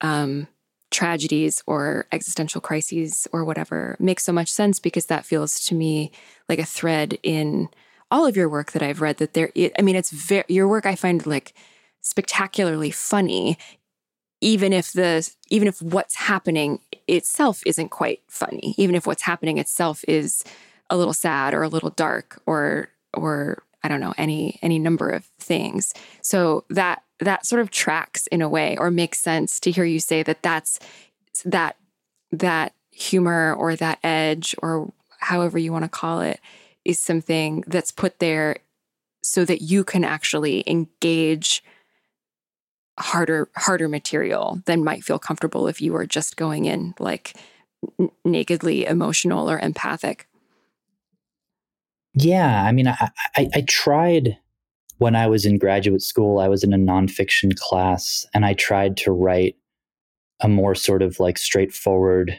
um, 0.00 0.48
tragedies 0.92 1.62
or 1.66 2.06
existential 2.12 2.60
crises 2.60 3.26
or 3.32 3.44
whatever, 3.44 3.96
makes 3.98 4.24
so 4.24 4.32
much 4.32 4.50
sense 4.50 4.78
because 4.78 5.06
that 5.06 5.26
feels 5.26 5.60
to 5.66 5.74
me 5.74 6.12
like 6.48 6.58
a 6.58 6.64
thread 6.64 7.18
in 7.22 7.68
all 8.10 8.26
of 8.26 8.36
your 8.36 8.48
work 8.48 8.72
that 8.72 8.82
I've 8.82 9.00
read. 9.00 9.16
That 9.16 9.34
there, 9.34 9.50
I 9.78 9.82
mean, 9.82 9.96
it's 9.96 10.10
very 10.10 10.44
your 10.48 10.68
work. 10.68 10.86
I 10.86 10.94
find 10.94 11.26
like 11.26 11.54
spectacularly 12.02 12.90
funny, 12.90 13.56
even 14.40 14.72
if 14.72 14.92
the 14.92 15.28
even 15.48 15.68
if 15.68 15.80
what's 15.80 16.16
happening 16.16 16.80
itself 17.08 17.62
isn't 17.66 17.88
quite 17.88 18.20
funny, 18.28 18.74
even 18.76 18.94
if 18.94 19.06
what's 19.06 19.22
happening 19.22 19.58
itself 19.58 20.04
is 20.06 20.44
a 20.90 20.96
little 20.96 21.14
sad 21.14 21.54
or 21.54 21.62
a 21.62 21.68
little 21.68 21.90
dark 21.90 22.40
or 22.46 22.88
or 23.14 23.62
I 23.82 23.88
don't 23.88 24.00
know 24.00 24.14
any 24.18 24.58
any 24.62 24.78
number 24.78 25.08
of 25.08 25.24
things. 25.38 25.94
So 26.20 26.64
that 26.70 27.02
that 27.24 27.46
sort 27.46 27.60
of 27.62 27.70
tracks 27.70 28.26
in 28.28 28.42
a 28.42 28.48
way 28.48 28.76
or 28.78 28.90
makes 28.90 29.18
sense 29.18 29.60
to 29.60 29.70
hear 29.70 29.84
you 29.84 30.00
say 30.00 30.22
that 30.22 30.42
that's 30.42 30.78
that 31.44 31.76
that 32.30 32.74
humor 32.90 33.54
or 33.54 33.76
that 33.76 33.98
edge 34.02 34.54
or 34.62 34.92
however 35.18 35.58
you 35.58 35.72
want 35.72 35.84
to 35.84 35.88
call 35.88 36.20
it 36.20 36.40
is 36.84 36.98
something 36.98 37.64
that's 37.66 37.90
put 37.90 38.18
there 38.18 38.56
so 39.22 39.44
that 39.44 39.62
you 39.62 39.84
can 39.84 40.04
actually 40.04 40.64
engage 40.66 41.62
harder 42.98 43.48
harder 43.56 43.88
material 43.88 44.60
than 44.66 44.84
might 44.84 45.04
feel 45.04 45.18
comfortable 45.18 45.66
if 45.66 45.80
you 45.80 45.92
were 45.92 46.06
just 46.06 46.36
going 46.36 46.66
in 46.66 46.94
like 46.98 47.34
n- 47.98 48.10
nakedly 48.24 48.84
emotional 48.84 49.50
or 49.50 49.58
empathic. 49.58 50.28
Yeah 52.14 52.64
i 52.64 52.72
mean 52.72 52.88
I, 52.88 53.10
I, 53.36 53.48
I 53.54 53.60
tried 53.62 54.36
when 55.02 55.16
i 55.16 55.26
was 55.26 55.44
in 55.44 55.58
graduate 55.58 56.02
school 56.02 56.38
i 56.38 56.48
was 56.48 56.62
in 56.62 56.72
a 56.72 56.78
nonfiction 56.78 57.56
class 57.56 58.26
and 58.34 58.44
i 58.44 58.54
tried 58.54 58.96
to 58.96 59.12
write 59.12 59.56
a 60.40 60.48
more 60.48 60.74
sort 60.74 61.02
of 61.02 61.20
like 61.20 61.38
straightforward 61.38 62.38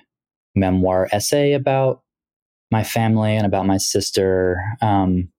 memoir 0.55 1.07
essay 1.11 1.53
about 1.53 2.01
my 2.71 2.83
family 2.83 3.35
and 3.35 3.45
about 3.45 3.65
my 3.65 3.77
sister 3.77 4.57
um, 4.81 5.29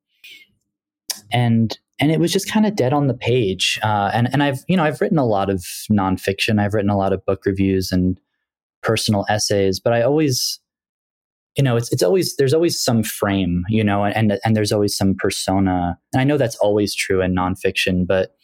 and 1.33 1.79
and 2.01 2.11
it 2.11 2.19
was 2.19 2.33
just 2.33 2.51
kind 2.51 2.67
of 2.67 2.75
dead 2.75 2.93
on 2.93 3.07
the 3.07 3.15
page. 3.15 3.79
Uh, 3.83 4.11
and 4.13 4.29
and 4.33 4.43
I've 4.43 4.65
you 4.69 4.77
know 4.77 4.85
I've 4.85 5.01
written 5.01 5.19
a 5.19 5.27
lot 5.27 5.51
of 5.51 5.65
nonfiction. 5.91 6.61
I've 6.61 6.75
written 6.75 6.91
a 6.91 6.97
lot 6.97 7.13
of 7.13 7.25
book 7.25 7.45
reviews 7.47 7.93
and 7.93 8.19
personal 8.83 9.25
essays, 9.29 9.81
but 9.81 9.93
I 9.93 10.03
always 10.03 10.61
you 11.57 11.63
know 11.63 11.77
it's 11.77 11.93
it's 11.93 12.03
always 12.03 12.37
there's 12.37 12.55
always 12.55 12.81
some 12.81 13.03
frame 13.03 13.65
you 13.69 13.85
know 13.85 14.05
and 14.05 14.39
and 14.45 14.57
there's 14.57 14.73
always 14.73 14.97
some 14.97 15.15
persona. 15.15 15.99
And 16.13 16.21
i 16.21 16.25
know 16.25 16.37
that's 16.37 16.57
always 16.57 16.95
true 16.95 17.23
in 17.23 17.35
nonfiction 17.35 18.07
but 18.07 18.35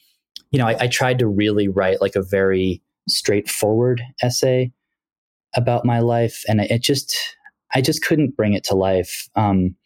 you 0.51 0.59
know 0.59 0.67
I, 0.67 0.77
I 0.81 0.87
tried 0.87 1.19
to 1.21 1.27
really 1.27 1.69
write 1.69 2.01
like 2.01 2.17
a 2.17 2.23
very 2.23 2.83
straightforward 3.09 4.03
essay 4.23 4.73
about 5.55 5.85
my 5.85 5.99
life 5.99 6.45
and 6.49 6.61
it 6.61 6.83
just 6.83 7.17
i 7.75 7.81
just 7.81 8.05
couldn't 8.05 8.37
bring 8.37 8.53
it 8.53 8.65
to 8.65 8.75
life. 8.75 9.29
Um, 9.35 9.77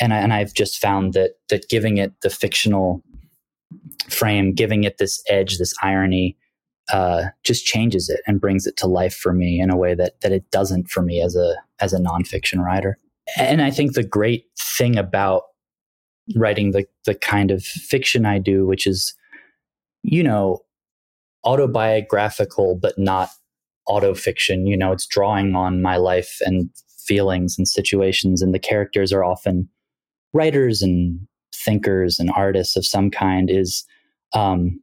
and 0.00 0.12
I, 0.12 0.18
and 0.18 0.32
I've 0.32 0.54
just 0.54 0.80
found 0.80 1.12
that 1.12 1.32
that 1.50 1.68
giving 1.68 1.98
it 1.98 2.12
the 2.22 2.30
fictional 2.30 3.02
frame, 4.08 4.52
giving 4.52 4.84
it 4.84 4.98
this 4.98 5.22
edge, 5.28 5.58
this 5.58 5.74
irony, 5.82 6.36
uh, 6.92 7.24
just 7.44 7.64
changes 7.64 8.08
it 8.08 8.20
and 8.26 8.40
brings 8.40 8.66
it 8.66 8.76
to 8.76 8.86
life 8.86 9.14
for 9.14 9.32
me 9.32 9.60
in 9.60 9.70
a 9.70 9.76
way 9.76 9.94
that 9.94 10.20
that 10.20 10.32
it 10.32 10.50
doesn't 10.50 10.90
for 10.90 11.02
me 11.02 11.22
as 11.22 11.36
a 11.36 11.56
as 11.80 11.92
a 11.92 11.98
nonfiction 11.98 12.58
writer. 12.58 12.98
And 13.38 13.62
I 13.62 13.70
think 13.70 13.94
the 13.94 14.04
great 14.04 14.44
thing 14.58 14.98
about 14.98 15.44
writing 16.36 16.72
the 16.72 16.86
the 17.06 17.14
kind 17.14 17.50
of 17.50 17.64
fiction 17.64 18.26
I 18.26 18.38
do, 18.38 18.66
which 18.66 18.86
is, 18.86 19.14
you 20.02 20.22
know, 20.22 20.60
autobiographical 21.44 22.78
but 22.80 22.98
not 22.98 23.30
autofiction. 23.88 24.68
You 24.68 24.76
know, 24.76 24.92
it's 24.92 25.06
drawing 25.06 25.54
on 25.54 25.82
my 25.82 25.96
life 25.96 26.38
and 26.42 26.70
feelings 26.98 27.56
and 27.56 27.66
situations, 27.66 28.42
and 28.42 28.54
the 28.54 28.58
characters 28.58 29.12
are 29.12 29.24
often 29.24 29.68
writers 30.32 30.82
and 30.82 31.26
thinkers 31.54 32.18
and 32.18 32.30
artists 32.30 32.76
of 32.76 32.84
some 32.84 33.10
kind 33.10 33.48
is 33.48 33.84
um, 34.34 34.80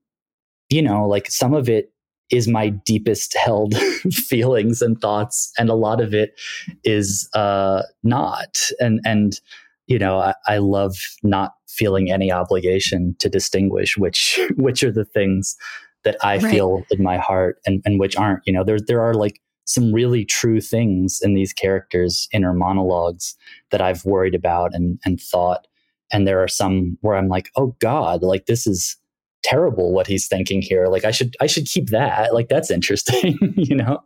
you 0.69 0.81
know 0.81 1.07
like 1.07 1.29
some 1.29 1.53
of 1.53 1.69
it 1.69 1.90
is 2.31 2.47
my 2.47 2.69
deepest 2.69 3.35
held 3.35 3.75
feelings 4.11 4.81
and 4.81 4.99
thoughts 4.99 5.51
and 5.57 5.69
a 5.69 5.75
lot 5.75 6.01
of 6.01 6.13
it 6.13 6.39
is 6.83 7.29
uh, 7.33 7.83
not 8.03 8.57
and 8.79 8.99
and 9.05 9.39
you 9.87 9.99
know 9.99 10.19
I, 10.19 10.33
I, 10.47 10.57
love 10.57 10.95
not 11.23 11.53
feeling 11.67 12.11
any 12.11 12.31
obligation 12.31 13.15
to 13.19 13.29
distinguish 13.29 13.97
which 13.97 14.39
which 14.55 14.83
are 14.83 14.91
the 14.91 15.05
things 15.05 15.57
that 16.03 16.17
i 16.23 16.37
right. 16.37 16.51
feel 16.51 16.83
in 16.89 17.03
my 17.03 17.17
heart 17.17 17.59
and 17.65 17.81
and 17.85 17.99
which 17.99 18.15
aren't 18.15 18.41
you 18.45 18.53
know 18.53 18.63
there 18.63 18.79
there 18.79 19.01
are 19.01 19.13
like 19.13 19.41
some 19.65 19.93
really 19.93 20.25
true 20.25 20.59
things 20.59 21.19
in 21.21 21.33
these 21.33 21.53
characters' 21.53 22.27
inner 22.33 22.53
monologues 22.53 23.35
that 23.71 23.81
I've 23.81 24.05
worried 24.05 24.35
about 24.35 24.73
and, 24.73 24.99
and 25.05 25.19
thought. 25.19 25.67
And 26.11 26.27
there 26.27 26.43
are 26.43 26.47
some 26.47 26.97
where 27.01 27.15
I'm 27.15 27.29
like, 27.29 27.49
oh 27.55 27.75
God, 27.79 28.21
like 28.21 28.45
this 28.45 28.67
is 28.67 28.97
terrible 29.43 29.93
what 29.93 30.07
he's 30.07 30.27
thinking 30.27 30.61
here. 30.61 30.87
Like 30.87 31.05
I 31.05 31.11
should 31.11 31.35
I 31.41 31.47
should 31.47 31.65
keep 31.65 31.89
that. 31.89 32.33
Like 32.33 32.49
that's 32.49 32.71
interesting, 32.71 33.37
you 33.55 33.75
know? 33.75 34.03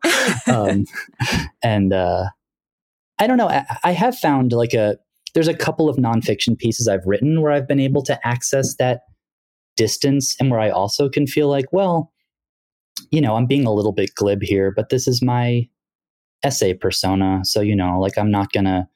Um, 0.47 0.85
and 1.63 1.93
uh, 1.93 2.25
I 3.19 3.27
don't 3.27 3.37
know. 3.37 3.49
I, 3.49 3.65
I 3.83 3.91
have 3.91 4.17
found 4.17 4.51
like 4.51 4.73
a 4.73 4.97
there's 5.33 5.47
a 5.47 5.53
couple 5.53 5.89
of 5.89 5.97
nonfiction 5.97 6.57
pieces 6.57 6.87
I've 6.87 7.05
written 7.05 7.41
where 7.41 7.51
I've 7.51 7.67
been 7.67 7.79
able 7.79 8.01
to 8.03 8.27
access 8.27 8.75
that 8.75 9.01
distance 9.75 10.35
and 10.39 10.49
where 10.49 10.61
I 10.61 10.69
also 10.69 11.09
can 11.09 11.27
feel 11.27 11.49
like, 11.49 11.65
well, 11.71 12.13
you 13.11 13.19
know, 13.19 13.35
I'm 13.35 13.45
being 13.45 13.65
a 13.65 13.73
little 13.73 13.91
bit 13.91 14.15
glib 14.15 14.41
here, 14.41 14.71
but 14.71 14.89
this 14.89 15.07
is 15.07 15.21
my 15.21 15.67
essay 16.43 16.73
persona. 16.73 17.41
So, 17.43 17.59
you 17.59 17.75
know, 17.75 17.99
like 17.99 18.17
I'm 18.17 18.31
not 18.31 18.51
to 18.53 18.87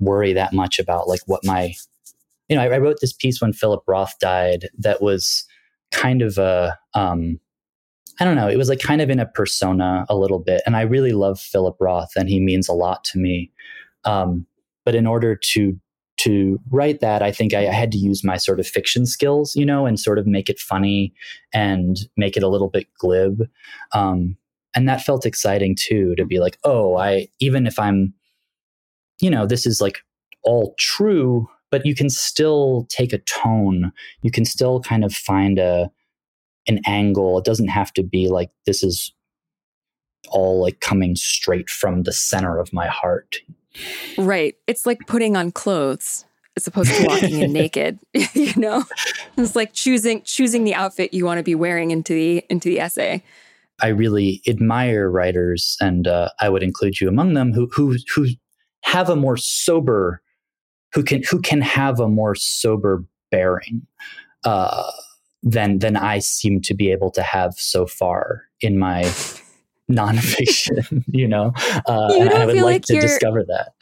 worry 0.00 0.32
that 0.32 0.52
much 0.52 0.78
about 0.78 1.06
like 1.06 1.20
what 1.26 1.44
my, 1.44 1.74
you 2.48 2.56
know, 2.56 2.62
I, 2.62 2.66
I, 2.66 2.78
wrote 2.78 2.96
this 3.00 3.12
piece 3.12 3.40
when 3.40 3.52
Philip 3.52 3.82
Roth 3.86 4.18
died 4.18 4.68
that 4.78 5.02
was 5.02 5.44
kind 5.90 6.22
of 6.22 6.38
a, 6.38 6.78
um, 6.94 7.38
I 8.20 8.24
don't 8.24 8.36
know, 8.36 8.48
it 8.48 8.56
was 8.56 8.68
like 8.68 8.80
kind 8.80 9.00
of 9.00 9.10
in 9.10 9.18
a 9.18 9.26
persona 9.26 10.04
a 10.08 10.16
little 10.16 10.38
bit. 10.38 10.62
And 10.66 10.76
I 10.76 10.82
really 10.82 11.12
love 11.12 11.40
Philip 11.40 11.76
Roth 11.80 12.12
and 12.16 12.28
he 12.28 12.40
means 12.40 12.68
a 12.68 12.74
lot 12.74 13.04
to 13.04 13.18
me. 13.18 13.50
Um, 14.04 14.46
but 14.84 14.94
in 14.94 15.06
order 15.06 15.36
to 15.36 15.78
to 16.18 16.60
write 16.70 17.00
that, 17.00 17.22
I 17.22 17.32
think 17.32 17.54
I, 17.54 17.66
I, 17.68 17.72
had 17.72 17.90
to 17.92 17.98
use 17.98 18.22
my 18.22 18.36
sort 18.36 18.60
of 18.60 18.66
fiction 18.66 19.06
skills, 19.06 19.56
you 19.56 19.64
know, 19.64 19.86
and 19.86 19.98
sort 19.98 20.18
of 20.18 20.26
make 20.26 20.50
it 20.50 20.58
funny 20.58 21.14
and 21.54 21.96
make 22.18 22.36
it 22.36 22.42
a 22.42 22.48
little 22.48 22.68
bit 22.68 22.88
glib. 22.98 23.48
Um, 23.92 24.36
and 24.76 24.86
that 24.86 25.00
felt 25.00 25.24
exciting 25.24 25.76
too, 25.80 26.14
to 26.16 26.26
be 26.26 26.38
like, 26.38 26.58
oh, 26.62 26.98
I, 26.98 27.28
even 27.38 27.66
if 27.66 27.78
I'm, 27.78 28.12
you 29.18 29.30
know, 29.30 29.46
this 29.46 29.64
is 29.64 29.80
like 29.80 30.02
all 30.42 30.74
true, 30.78 31.48
but 31.70 31.86
you 31.86 31.94
can 31.94 32.10
still 32.10 32.86
take 32.90 33.12
a 33.12 33.18
tone. 33.18 33.92
You 34.22 34.30
can 34.30 34.44
still 34.44 34.80
kind 34.80 35.04
of 35.04 35.14
find 35.14 35.58
a, 35.58 35.90
an 36.66 36.80
angle. 36.86 37.38
It 37.38 37.44
doesn't 37.44 37.68
have 37.68 37.92
to 37.94 38.02
be 38.02 38.28
like, 38.28 38.50
this 38.66 38.82
is 38.82 39.12
all 40.28 40.60
like 40.60 40.80
coming 40.80 41.16
straight 41.16 41.70
from 41.70 42.02
the 42.02 42.12
center 42.12 42.58
of 42.58 42.72
my 42.72 42.86
heart. 42.86 43.36
Right. 44.18 44.56
It's 44.66 44.86
like 44.86 44.98
putting 45.06 45.36
on 45.36 45.52
clothes 45.52 46.24
as 46.56 46.66
opposed 46.66 46.92
to 46.92 47.06
walking 47.06 47.40
in 47.40 47.52
naked, 47.54 47.98
you 48.34 48.54
know? 48.56 48.84
It's 49.36 49.56
like 49.56 49.72
choosing 49.72 50.22
choosing 50.22 50.64
the 50.64 50.74
outfit 50.74 51.14
you 51.14 51.24
want 51.24 51.38
to 51.38 51.44
be 51.44 51.54
wearing 51.54 51.90
into 51.90 52.12
the 52.12 52.44
into 52.50 52.68
the 52.68 52.80
essay. 52.80 53.22
I 53.82 53.88
really 53.88 54.42
admire 54.46 55.10
writers 55.10 55.76
and 55.80 56.06
uh, 56.06 56.30
I 56.38 56.50
would 56.50 56.62
include 56.62 57.00
you 57.00 57.08
among 57.08 57.34
them 57.34 57.52
who 57.52 57.68
who 57.72 57.96
who 58.14 58.26
have 58.82 59.08
a 59.08 59.16
more 59.16 59.36
sober 59.36 60.20
who 60.92 61.02
can 61.02 61.22
who 61.30 61.40
can 61.40 61.60
have 61.60 62.00
a 62.00 62.08
more 62.08 62.34
sober 62.34 63.04
bearing 63.30 63.86
uh, 64.44 64.90
than 65.42 65.78
than 65.78 65.96
I 65.96 66.18
seem 66.18 66.60
to 66.62 66.74
be 66.74 66.90
able 66.90 67.10
to 67.12 67.22
have 67.22 67.54
so 67.56 67.86
far 67.86 68.44
in 68.60 68.78
my 68.78 69.02
nonfiction, 69.90 71.04
you 71.12 71.28
know? 71.28 71.52
Uh, 71.86 72.12
you 72.16 72.28
I 72.28 72.46
would 72.46 72.56
like, 72.56 72.64
like 72.64 72.82
to 72.86 73.00
discover 73.00 73.44
that. 73.44 73.72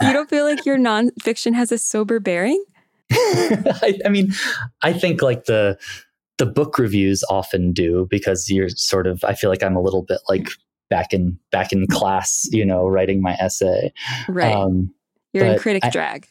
You 0.00 0.12
don't 0.12 0.28
feel 0.28 0.44
like 0.44 0.64
your 0.66 0.78
nonfiction 0.78 1.54
has 1.54 1.70
a 1.72 1.78
sober 1.78 2.20
bearing? 2.20 2.62
I, 3.12 3.98
I, 4.04 4.08
mean, 4.08 4.32
I 4.82 4.92
think 4.92 5.22
like 5.22 5.44
the 5.44 5.78
the 6.36 6.46
book 6.46 6.78
reviews 6.78 7.24
often 7.30 7.72
do 7.72 8.06
because 8.10 8.48
you're 8.50 8.68
sort 8.68 9.06
of 9.06 9.24
I 9.24 9.34
feel 9.34 9.50
like 9.50 9.62
I'm 9.62 9.76
a 9.76 9.82
little 9.82 10.02
bit 10.02 10.20
like 10.28 10.48
back 10.90 11.12
in 11.12 11.38
back 11.50 11.72
in 11.72 11.86
class, 11.86 12.46
you 12.50 12.64
know, 12.64 12.86
writing 12.86 13.22
my 13.22 13.32
essay. 13.34 13.92
Right. 14.28 14.54
Um, 14.54 14.92
you're 15.32 15.46
in 15.46 15.58
critic 15.58 15.84
I, 15.84 15.90
drag. 15.90 16.28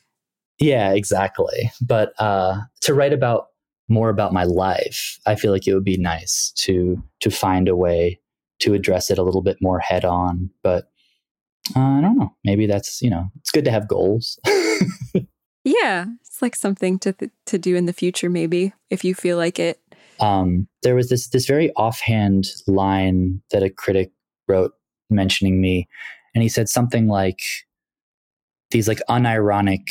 Yeah, 0.59 0.93
exactly. 0.93 1.71
But 1.81 2.13
uh, 2.19 2.61
to 2.81 2.93
write 2.93 3.13
about 3.13 3.47
more 3.89 4.09
about 4.09 4.33
my 4.33 4.43
life, 4.43 5.19
I 5.25 5.35
feel 5.35 5.51
like 5.51 5.67
it 5.67 5.73
would 5.73 5.83
be 5.83 5.97
nice 5.97 6.51
to 6.57 7.01
to 7.21 7.29
find 7.29 7.67
a 7.67 7.75
way 7.75 8.19
to 8.59 8.73
address 8.73 9.11
it 9.11 9.17
a 9.17 9.23
little 9.23 9.43
bit 9.43 9.57
more 9.61 9.79
head 9.79 10.03
on. 10.03 10.49
But 10.63 10.89
uh, 11.75 11.79
I 11.79 12.01
don't 12.01 12.17
know. 12.17 12.35
Maybe 12.43 12.65
that's, 12.65 13.01
you 13.01 13.09
know, 13.09 13.25
it's 13.39 13.51
good 13.51 13.65
to 13.65 13.71
have 13.71 13.87
goals. 13.87 14.39
Yeah, 15.67 16.05
it's 16.21 16.41
like 16.41 16.55
something 16.55 16.97
to 16.99 17.11
th- 17.11 17.31
to 17.47 17.57
do 17.57 17.75
in 17.75 17.87
the 17.87 17.93
future, 17.93 18.29
maybe 18.29 18.71
if 18.89 19.03
you 19.03 19.13
feel 19.13 19.35
like 19.35 19.59
it. 19.59 19.81
Um, 20.21 20.69
there 20.81 20.95
was 20.95 21.09
this 21.09 21.27
this 21.27 21.45
very 21.45 21.73
offhand 21.73 22.45
line 22.67 23.41
that 23.51 23.63
a 23.63 23.69
critic 23.69 24.13
wrote 24.47 24.71
mentioning 25.09 25.59
me, 25.59 25.89
and 26.33 26.41
he 26.41 26.47
said 26.47 26.69
something 26.69 27.09
like 27.09 27.41
these 28.71 28.87
like 28.87 29.01
unironic 29.09 29.83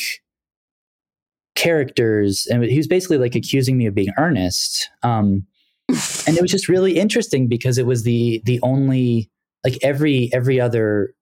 characters, 1.56 2.46
and 2.50 2.62
he 2.64 2.76
was 2.76 2.86
basically 2.86 3.18
like 3.18 3.34
accusing 3.34 3.76
me 3.76 3.86
of 3.86 3.94
being 3.94 4.12
earnest. 4.16 4.88
Um, 5.02 5.46
and 5.88 6.36
it 6.36 6.42
was 6.42 6.50
just 6.50 6.68
really 6.68 6.98
interesting 6.98 7.48
because 7.48 7.78
it 7.78 7.86
was 7.86 8.04
the 8.04 8.40
the 8.44 8.60
only 8.62 9.30
like 9.64 9.78
every 9.82 10.30
every 10.32 10.60
other 10.60 11.14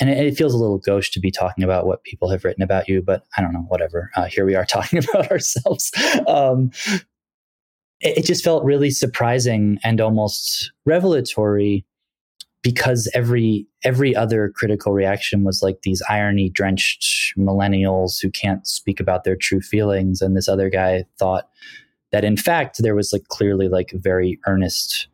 and 0.00 0.10
it, 0.10 0.18
it, 0.18 0.36
feels 0.36 0.54
a 0.54 0.58
little 0.58 0.78
gauche 0.78 1.10
to 1.10 1.20
be 1.20 1.30
talking 1.30 1.62
about 1.62 1.86
what 1.86 2.02
people 2.02 2.28
have 2.28 2.44
written 2.44 2.62
about 2.62 2.88
you, 2.88 3.00
but 3.00 3.22
I 3.36 3.42
don't 3.42 3.52
know, 3.52 3.64
whatever. 3.68 4.10
Uh, 4.16 4.24
here 4.24 4.44
we 4.44 4.56
are 4.56 4.64
talking 4.68 4.98
about 4.98 5.30
ourselves. 5.30 5.92
Um, 6.26 6.70
it, 8.00 8.18
it, 8.18 8.24
just 8.24 8.42
felt 8.42 8.64
really 8.64 8.90
surprising 8.90 9.78
and 9.84 10.00
almost 10.00 10.72
revelatory 10.84 11.84
because 12.64 13.08
every 13.14 13.68
every 13.84 14.16
other 14.16 14.50
critical 14.56 14.92
reaction 14.92 15.44
was 15.44 15.62
like 15.62 15.82
these 15.82 16.02
irony 16.08 16.48
drenched 16.48 17.34
millennials 17.38 18.20
who 18.20 18.30
can't 18.30 18.66
speak 18.66 18.98
about 18.98 19.22
their 19.22 19.36
true 19.36 19.60
feelings, 19.60 20.20
and 20.20 20.36
this 20.36 20.48
other 20.48 20.68
guy 20.68 21.04
thought 21.18 21.48
that 22.10 22.24
in 22.24 22.36
fact 22.36 22.82
there 22.82 22.96
was 22.96 23.12
like 23.12 23.28
clearly 23.28 23.68
like 23.68 23.92
a 23.92 23.98
very 23.98 24.40
earnest 24.46 25.06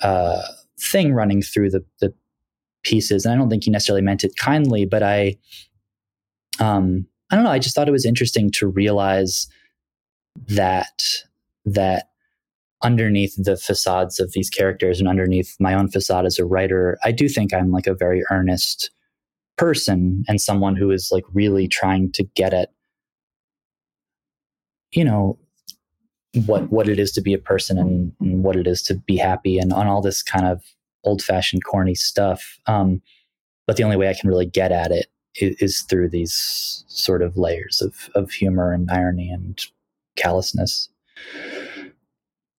uh, 0.00 0.42
thing 0.80 1.12
running 1.12 1.42
through 1.42 1.70
the 1.70 1.84
the 2.00 2.14
pieces. 2.86 3.26
And 3.26 3.34
I 3.34 3.36
don't 3.36 3.50
think 3.50 3.64
he 3.64 3.70
necessarily 3.70 4.02
meant 4.02 4.22
it 4.22 4.36
kindly, 4.36 4.84
but 4.84 5.02
I, 5.02 5.36
um, 6.60 7.04
I 7.30 7.34
don't 7.34 7.44
know. 7.44 7.50
I 7.50 7.58
just 7.58 7.74
thought 7.74 7.88
it 7.88 7.92
was 7.92 8.06
interesting 8.06 8.50
to 8.52 8.68
realize 8.68 9.48
that 10.46 11.02
that 11.64 12.10
underneath 12.82 13.34
the 13.36 13.56
facades 13.56 14.20
of 14.20 14.32
these 14.32 14.50
characters 14.50 15.00
and 15.00 15.08
underneath 15.08 15.56
my 15.58 15.74
own 15.74 15.88
facade 15.88 16.26
as 16.26 16.38
a 16.38 16.44
writer, 16.44 16.98
I 17.04 17.12
do 17.12 17.28
think 17.28 17.54
I'm 17.54 17.70
like 17.72 17.86
a 17.86 17.94
very 17.94 18.22
earnest 18.30 18.90
person 19.56 20.24
and 20.28 20.40
someone 20.40 20.76
who 20.76 20.90
is 20.90 21.08
like 21.10 21.24
really 21.32 21.66
trying 21.66 22.12
to 22.12 22.24
get 22.34 22.52
at, 22.52 22.70
you 24.92 25.04
know, 25.04 25.38
what 26.44 26.70
what 26.70 26.88
it 26.88 26.98
is 26.98 27.12
to 27.12 27.22
be 27.22 27.32
a 27.32 27.38
person 27.38 27.78
and, 27.78 28.12
and 28.20 28.44
what 28.44 28.56
it 28.56 28.66
is 28.66 28.82
to 28.82 28.94
be 28.94 29.16
happy 29.16 29.58
and 29.58 29.72
on 29.72 29.86
all 29.86 30.02
this 30.02 30.22
kind 30.22 30.46
of 30.46 30.62
old 31.04 31.22
fashioned, 31.22 31.64
corny 31.64 31.94
stuff. 31.94 32.58
Um, 32.66 33.00
but 33.66 33.76
the 33.76 33.84
only 33.84 33.96
way 33.96 34.10
I 34.10 34.14
can 34.14 34.28
really 34.28 34.46
get 34.46 34.70
at 34.70 34.90
it 34.90 35.06
is, 35.36 35.56
is, 35.60 35.80
through 35.82 36.10
these 36.10 36.84
sort 36.88 37.22
of 37.22 37.36
layers 37.36 37.80
of, 37.80 38.10
of 38.14 38.30
humor 38.30 38.72
and 38.72 38.90
irony 38.90 39.30
and 39.30 39.58
callousness. 40.16 40.88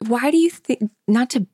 Why 0.05 0.31
do 0.31 0.37
you 0.37 0.49
think, 0.49 0.91
not 1.07 1.29
to 1.31 1.47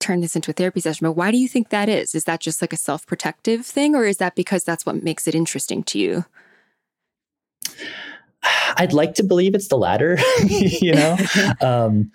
turn 0.00 0.20
this 0.20 0.36
into 0.36 0.50
a 0.50 0.54
therapy 0.54 0.80
session, 0.80 1.06
but 1.06 1.12
why 1.12 1.30
do 1.30 1.38
you 1.38 1.48
think 1.48 1.70
that 1.70 1.88
is? 1.88 2.14
Is 2.14 2.24
that 2.24 2.40
just 2.40 2.60
like 2.60 2.72
a 2.72 2.76
self 2.76 3.06
protective 3.06 3.64
thing, 3.64 3.94
or 3.94 4.04
is 4.04 4.18
that 4.18 4.34
because 4.34 4.64
that's 4.64 4.84
what 4.84 5.02
makes 5.02 5.26
it 5.26 5.34
interesting 5.34 5.82
to 5.84 5.98
you? 5.98 6.24
I'd 8.76 8.92
like 8.92 9.14
to 9.14 9.22
believe 9.22 9.54
it's 9.54 9.68
the 9.68 9.78
latter. 9.78 10.18
you 10.46 10.92
know, 10.92 11.16
um, 11.60 12.10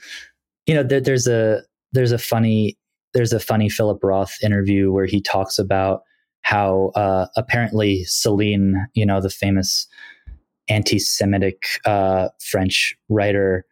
you 0.65 0.75
know, 0.75 0.83
there, 0.83 1.01
there's 1.01 1.27
a 1.27 1.63
there's 1.91 2.11
a 2.11 2.19
funny 2.19 2.77
there's 3.13 3.33
a 3.33 3.39
funny 3.39 3.69
Philip 3.69 4.03
Roth 4.03 4.35
interview 4.43 4.91
where 4.91 5.07
he 5.07 5.21
talks 5.21 5.57
about 5.57 6.03
how 6.41 6.91
uh, 6.95 7.27
apparently 7.35 8.03
Celine, 8.05 8.87
you 8.93 9.05
know, 9.05 9.19
the 9.19 9.29
famous 9.29 9.87
anti-Semitic 10.67 11.63
uh, 11.85 12.29
French 12.39 12.95
writer, 13.09 13.65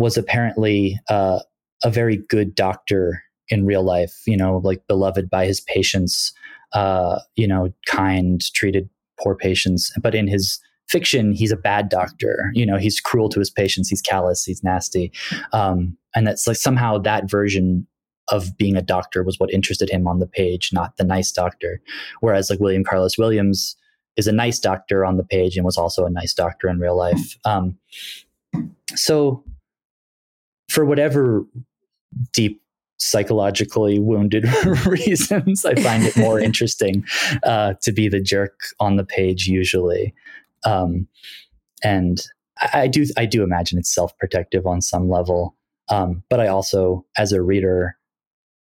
was 0.00 0.16
apparently 0.16 0.98
uh, 1.08 1.40
a 1.84 1.90
very 1.90 2.16
good 2.28 2.54
doctor 2.54 3.22
in 3.50 3.66
real 3.66 3.82
life. 3.82 4.22
You 4.26 4.36
know, 4.36 4.60
like 4.64 4.86
beloved 4.88 5.30
by 5.30 5.46
his 5.46 5.60
patients. 5.60 6.32
Uh, 6.72 7.18
you 7.34 7.48
know, 7.48 7.68
kind, 7.86 8.40
treated 8.54 8.88
poor 9.20 9.34
patients, 9.34 9.92
but 10.00 10.14
in 10.14 10.28
his 10.28 10.60
fiction, 10.88 11.32
he's 11.32 11.50
a 11.50 11.56
bad 11.56 11.88
doctor. 11.88 12.50
You 12.54 12.64
know, 12.64 12.76
he's 12.76 13.00
cruel 13.00 13.28
to 13.30 13.40
his 13.40 13.50
patients. 13.50 13.88
He's 13.88 14.00
callous. 14.00 14.44
He's 14.44 14.62
nasty. 14.62 15.12
Um, 15.52 15.96
and 16.14 16.26
that's 16.26 16.46
like 16.46 16.56
somehow 16.56 16.98
that 16.98 17.28
version 17.28 17.88
of 18.30 18.56
being 18.56 18.76
a 18.76 18.82
doctor 18.82 19.22
was 19.22 19.38
what 19.38 19.52
interested 19.52 19.90
him 19.90 20.06
on 20.06 20.18
the 20.20 20.26
page, 20.26 20.70
not 20.72 20.96
the 20.96 21.04
nice 21.04 21.32
doctor. 21.32 21.80
Whereas 22.20 22.50
like 22.50 22.60
William 22.60 22.84
Carlos 22.84 23.18
Williams 23.18 23.76
is 24.16 24.26
a 24.26 24.32
nice 24.32 24.58
doctor 24.58 25.04
on 25.04 25.16
the 25.16 25.24
page 25.24 25.56
and 25.56 25.64
was 25.64 25.76
also 25.76 26.04
a 26.04 26.10
nice 26.10 26.34
doctor 26.34 26.68
in 26.68 26.78
real 26.78 26.96
life. 26.96 27.36
Um, 27.44 27.76
so 28.94 29.42
for 30.70 30.84
whatever 30.84 31.44
deep 32.32 32.62
psychologically 32.98 33.98
wounded 33.98 34.44
reasons, 34.86 35.64
I 35.64 35.74
find 35.74 36.04
it 36.04 36.16
more 36.16 36.38
interesting 36.48 37.04
uh, 37.42 37.74
to 37.82 37.92
be 37.92 38.08
the 38.08 38.20
jerk 38.20 38.60
on 38.78 38.96
the 38.96 39.04
page 39.04 39.46
usually. 39.46 40.14
Um, 40.64 41.08
and 41.82 42.20
I, 42.60 42.82
I, 42.82 42.86
do 42.86 43.06
I 43.16 43.26
do 43.26 43.42
imagine 43.42 43.78
it's 43.78 43.92
self 43.92 44.16
protective 44.18 44.66
on 44.66 44.80
some 44.80 45.08
level. 45.08 45.56
Um, 45.88 46.22
but 46.28 46.40
I 46.40 46.46
also, 46.46 47.04
as 47.16 47.32
a 47.32 47.42
reader, 47.42 47.96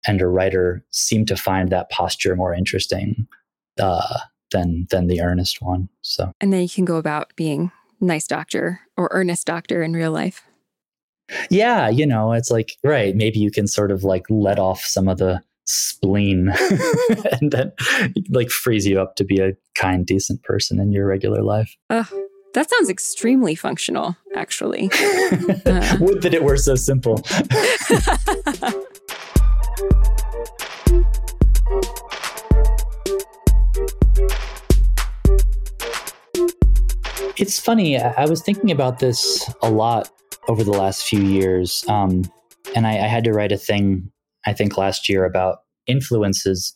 and 0.07 0.21
a 0.21 0.27
writer 0.27 0.85
seem 0.91 1.25
to 1.25 1.35
find 1.35 1.69
that 1.69 1.89
posture 1.89 2.35
more 2.35 2.53
interesting 2.53 3.27
uh, 3.79 4.19
than 4.51 4.87
than 4.89 5.07
the 5.07 5.21
earnest 5.21 5.61
one. 5.61 5.89
So, 6.01 6.31
and 6.39 6.53
then 6.53 6.61
you 6.61 6.69
can 6.69 6.85
go 6.85 6.95
about 6.95 7.35
being 7.35 7.71
nice 7.99 8.27
doctor 8.27 8.79
or 8.95 9.09
earnest 9.11 9.45
doctor 9.45 9.83
in 9.83 9.93
real 9.93 10.11
life. 10.11 10.43
Yeah, 11.49 11.89
you 11.89 12.05
know, 12.05 12.33
it's 12.33 12.51
like 12.51 12.73
right. 12.83 13.15
Maybe 13.15 13.39
you 13.39 13.51
can 13.51 13.67
sort 13.67 13.91
of 13.91 14.03
like 14.03 14.25
let 14.29 14.59
off 14.59 14.81
some 14.81 15.07
of 15.07 15.17
the 15.17 15.41
spleen, 15.65 16.49
and 17.41 17.51
then 17.51 17.71
like 18.29 18.49
frees 18.49 18.87
you 18.87 18.99
up 18.99 19.15
to 19.15 19.23
be 19.23 19.39
a 19.39 19.53
kind, 19.75 20.05
decent 20.05 20.43
person 20.43 20.79
in 20.79 20.91
your 20.91 21.05
regular 21.05 21.43
life. 21.43 21.75
Uh, 21.89 22.05
that 22.53 22.69
sounds 22.69 22.89
extremely 22.89 23.55
functional, 23.55 24.15
actually. 24.35 24.89
uh. 25.65 25.97
Would 25.99 26.21
that 26.23 26.31
it 26.33 26.43
were 26.43 26.57
so 26.57 26.75
simple. 26.75 27.21
It's 37.41 37.57
funny. 37.57 37.97
I 37.97 38.25
was 38.25 38.41
thinking 38.41 38.69
about 38.69 38.99
this 38.99 39.49
a 39.61 39.71
lot 39.71 40.11
over 40.49 40.63
the 40.63 40.71
last 40.71 41.03
few 41.03 41.21
years. 41.21 41.85
Um, 41.87 42.23
and 42.75 42.85
I, 42.85 42.93
I 42.93 43.07
had 43.07 43.23
to 43.25 43.31
write 43.31 43.51
a 43.51 43.57
thing, 43.57 44.11
I 44.45 44.53
think, 44.53 44.77
last 44.77 45.07
year 45.07 45.23
about 45.23 45.59
influences. 45.87 46.73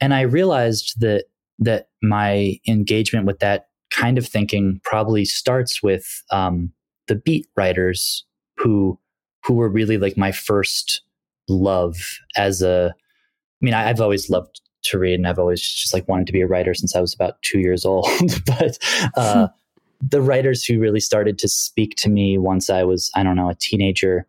And 0.00 0.14
I 0.14 0.22
realized 0.22 1.00
that 1.00 1.24
that 1.58 1.88
my 2.02 2.58
engagement 2.66 3.26
with 3.26 3.38
that 3.40 3.66
kind 3.92 4.18
of 4.18 4.26
thinking 4.26 4.80
probably 4.84 5.24
starts 5.24 5.82
with 5.82 6.22
um, 6.30 6.72
the 7.06 7.14
beat 7.14 7.46
writers 7.56 8.24
who 8.56 8.98
who 9.44 9.54
were 9.54 9.68
really 9.68 9.98
like 9.98 10.16
my 10.16 10.32
first 10.32 11.02
love 11.48 11.96
as 12.36 12.62
a 12.62 12.94
I 12.94 13.64
mean 13.64 13.74
I, 13.74 13.82
have 13.82 14.00
always 14.00 14.30
loved 14.30 14.60
to 14.84 14.98
read 14.98 15.14
and 15.14 15.26
I've 15.26 15.38
always 15.38 15.60
just 15.60 15.92
like 15.92 16.08
wanted 16.08 16.26
to 16.26 16.32
be 16.32 16.40
a 16.40 16.46
writer 16.46 16.74
since 16.74 16.94
I 16.96 17.00
was 17.00 17.14
about 17.14 17.40
two 17.42 17.58
years 17.58 17.84
old 17.84 18.08
but 18.46 18.78
uh, 19.16 19.48
the 20.06 20.20
writers 20.20 20.64
who 20.64 20.78
really 20.78 21.00
started 21.00 21.38
to 21.38 21.48
speak 21.48 21.94
to 21.96 22.10
me 22.10 22.36
once 22.36 22.68
I 22.68 22.84
was, 22.84 23.10
I 23.14 23.22
don't 23.22 23.36
know, 23.36 23.48
a 23.48 23.54
teenager, 23.54 24.26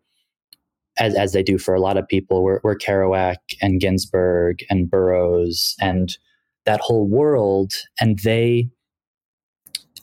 as, 0.98 1.14
as 1.14 1.32
they 1.32 1.42
do 1.42 1.58
for 1.58 1.74
a 1.74 1.80
lot 1.80 1.98
of 1.98 2.08
people, 2.08 2.42
were, 2.42 2.60
were 2.64 2.78
Kerouac 2.78 3.36
and 3.60 3.80
Ginsberg 3.80 4.64
and 4.70 4.90
Burroughs 4.90 5.74
and 5.80 6.16
that 6.64 6.80
whole 6.80 7.06
world. 7.06 7.72
And 8.00 8.18
they, 8.20 8.70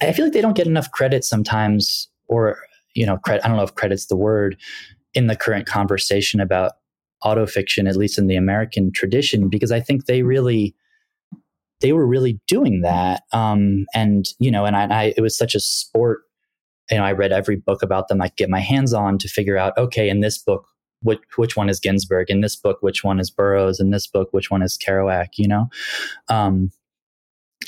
I 0.01 0.11
feel 0.13 0.25
like 0.25 0.33
they 0.33 0.41
don't 0.41 0.55
get 0.55 0.67
enough 0.67 0.91
credit 0.91 1.23
sometimes, 1.23 2.07
or, 2.27 2.59
you 2.93 3.05
know, 3.05 3.17
credit, 3.17 3.43
I 3.43 3.47
don't 3.47 3.57
know 3.57 3.63
if 3.63 3.75
credit's 3.75 4.05
the 4.05 4.15
word 4.15 4.57
in 5.13 5.27
the 5.27 5.35
current 5.35 5.65
conversation 5.65 6.39
about 6.39 6.73
autofiction, 7.23 7.89
at 7.89 7.95
least 7.95 8.19
in 8.19 8.27
the 8.27 8.35
American 8.35 8.91
tradition, 8.91 9.49
because 9.49 9.71
I 9.71 9.79
think 9.79 10.05
they 10.05 10.23
really 10.23 10.75
they 11.81 11.91
were 11.91 12.07
really 12.07 12.39
doing 12.47 12.81
that. 12.81 13.23
Um, 13.31 13.85
and 13.93 14.27
you 14.39 14.51
know, 14.51 14.65
and 14.65 14.75
I, 14.75 14.85
I, 14.85 15.13
it 15.17 15.21
was 15.21 15.37
such 15.37 15.55
a 15.55 15.59
sport. 15.59 16.21
You 16.91 16.97
know, 16.97 17.03
I 17.03 17.13
read 17.13 17.31
every 17.31 17.55
book 17.55 17.81
about 17.81 18.07
them 18.07 18.21
I 18.21 18.29
get 18.35 18.49
my 18.49 18.59
hands 18.59 18.93
on 18.93 19.17
to 19.19 19.27
figure 19.27 19.57
out. 19.57 19.77
Okay, 19.77 20.09
in 20.09 20.19
this 20.19 20.37
book, 20.37 20.65
which 21.01 21.19
which 21.35 21.55
one 21.55 21.69
is 21.69 21.79
Ginsberg? 21.79 22.29
In 22.29 22.41
this 22.41 22.55
book, 22.55 22.77
which 22.81 23.03
one 23.03 23.19
is 23.19 23.29
Burroughs? 23.29 23.79
In 23.79 23.91
this 23.91 24.07
book, 24.07 24.29
which 24.31 24.49
one 24.49 24.61
is 24.61 24.77
Kerouac? 24.77 25.29
You 25.37 25.47
know, 25.47 25.69
um, 26.29 26.71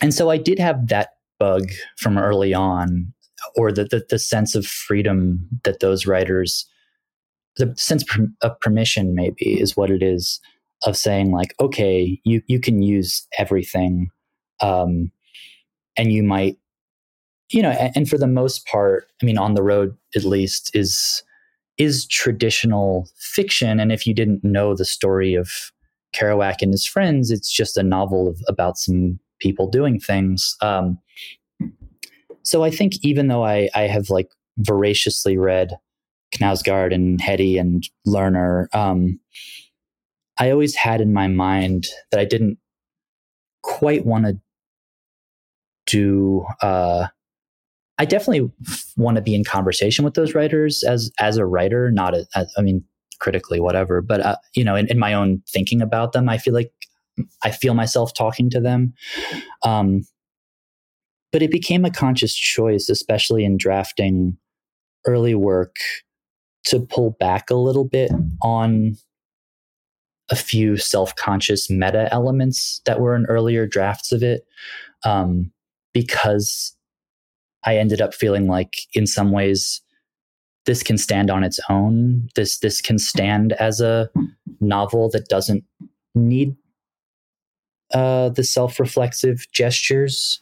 and 0.01 0.13
so 0.13 0.29
I 0.29 0.37
did 0.37 0.59
have 0.59 0.87
that 0.87 1.09
bug 1.39 1.69
from 1.97 2.17
early 2.17 2.53
on, 2.53 3.13
or 3.55 3.71
the 3.71 3.85
the, 3.85 4.05
the 4.09 4.19
sense 4.19 4.55
of 4.55 4.65
freedom 4.65 5.47
that 5.63 5.79
those 5.81 6.05
writers, 6.05 6.65
the 7.57 7.73
sense 7.77 8.03
of 8.41 8.59
permission, 8.61 9.15
maybe, 9.15 9.59
is 9.59 9.75
what 9.75 9.89
it 9.89 10.01
is 10.01 10.39
of 10.83 10.97
saying 10.97 11.31
like, 11.31 11.53
okay, 11.59 12.19
you 12.23 12.41
you 12.47 12.59
can 12.59 12.81
use 12.81 13.27
everything, 13.37 14.09
um, 14.61 15.11
and 15.97 16.11
you 16.11 16.23
might 16.23 16.57
you 17.49 17.61
know, 17.61 17.71
and, 17.71 17.91
and 17.95 18.09
for 18.09 18.17
the 18.17 18.27
most 18.27 18.65
part, 18.65 19.07
I 19.21 19.25
mean, 19.25 19.37
on 19.37 19.53
the 19.53 19.63
road 19.63 19.95
at 20.15 20.23
least 20.23 20.71
is 20.73 21.23
is 21.77 22.07
traditional 22.07 23.09
fiction. 23.17 23.79
And 23.79 23.91
if 23.91 24.07
you 24.07 24.13
didn't 24.13 24.43
know 24.43 24.75
the 24.75 24.85
story 24.85 25.35
of 25.35 25.49
Kerouac 26.15 26.61
and 26.61 26.71
his 26.71 26.87
friends, 26.87 27.31
it's 27.31 27.51
just 27.51 27.75
a 27.75 27.83
novel 27.83 28.29
of, 28.29 28.41
about 28.47 28.77
some 28.77 29.19
people 29.41 29.69
doing 29.69 29.99
things. 29.99 30.55
Um, 30.61 30.97
so 32.43 32.63
I 32.63 32.69
think 32.69 32.93
even 33.01 33.27
though 33.27 33.43
I, 33.43 33.69
I 33.75 33.81
have 33.81 34.09
like 34.09 34.29
voraciously 34.59 35.37
read 35.37 35.71
Knausgaard 36.37 36.93
and 36.93 37.19
Heti 37.19 37.59
and 37.59 37.83
Lerner, 38.07 38.73
um, 38.73 39.19
I 40.37 40.51
always 40.51 40.75
had 40.75 41.01
in 41.01 41.13
my 41.13 41.27
mind 41.27 41.87
that 42.11 42.19
I 42.19 42.25
didn't 42.25 42.57
quite 43.63 44.05
want 44.05 44.25
to 44.25 44.39
do. 45.85 46.45
Uh, 46.61 47.07
I 47.97 48.05
definitely 48.05 48.51
want 48.97 49.15
to 49.15 49.21
be 49.21 49.35
in 49.35 49.43
conversation 49.43 50.03
with 50.03 50.15
those 50.15 50.35
writers 50.35 50.83
as 50.83 51.11
as 51.19 51.37
a 51.37 51.45
writer, 51.45 51.91
not 51.91 52.13
as, 52.13 52.27
as 52.35 52.53
I 52.57 52.61
mean 52.61 52.83
critically, 53.19 53.59
whatever. 53.59 54.01
But 54.01 54.21
uh, 54.21 54.35
you 54.53 54.63
know, 54.63 54.75
in, 54.75 54.87
in, 54.87 54.99
my 54.99 55.13
own 55.13 55.41
thinking 55.47 55.81
about 55.81 56.11
them, 56.11 56.27
I 56.27 56.37
feel 56.37 56.53
like 56.53 56.71
I 57.43 57.51
feel 57.51 57.73
myself 57.73 58.13
talking 58.13 58.49
to 58.49 58.59
them. 58.59 58.93
Um, 59.63 60.05
but 61.31 61.41
it 61.41 61.51
became 61.51 61.85
a 61.85 61.91
conscious 61.91 62.35
choice, 62.35 62.89
especially 62.89 63.45
in 63.45 63.57
drafting 63.57 64.37
early 65.05 65.35
work, 65.35 65.75
to 66.65 66.79
pull 66.79 67.11
back 67.19 67.49
a 67.49 67.55
little 67.55 67.85
bit 67.85 68.11
on 68.41 68.97
a 70.29 70.35
few 70.35 70.77
self-conscious 70.77 71.69
meta 71.69 72.07
elements 72.11 72.81
that 72.85 72.99
were 72.99 73.15
in 73.15 73.25
earlier 73.27 73.67
drafts 73.67 74.11
of 74.11 74.23
it 74.23 74.45
um, 75.03 75.51
because 75.93 76.75
i 77.63 77.77
ended 77.77 78.01
up 78.01 78.13
feeling 78.13 78.47
like 78.47 78.73
in 78.93 79.05
some 79.05 79.31
ways 79.31 79.81
this 80.65 80.83
can 80.83 80.97
stand 80.97 81.29
on 81.29 81.43
its 81.43 81.59
own. 81.69 82.27
This 82.35 82.59
this 82.59 82.81
can 82.81 82.97
stand 82.97 83.53
as 83.53 83.81
a 83.81 84.09
novel 84.59 85.09
that 85.11 85.27
doesn't 85.27 85.63
need 86.15 86.55
uh, 87.93 88.29
the 88.29 88.43
self-reflexive 88.43 89.45
gestures 89.51 90.39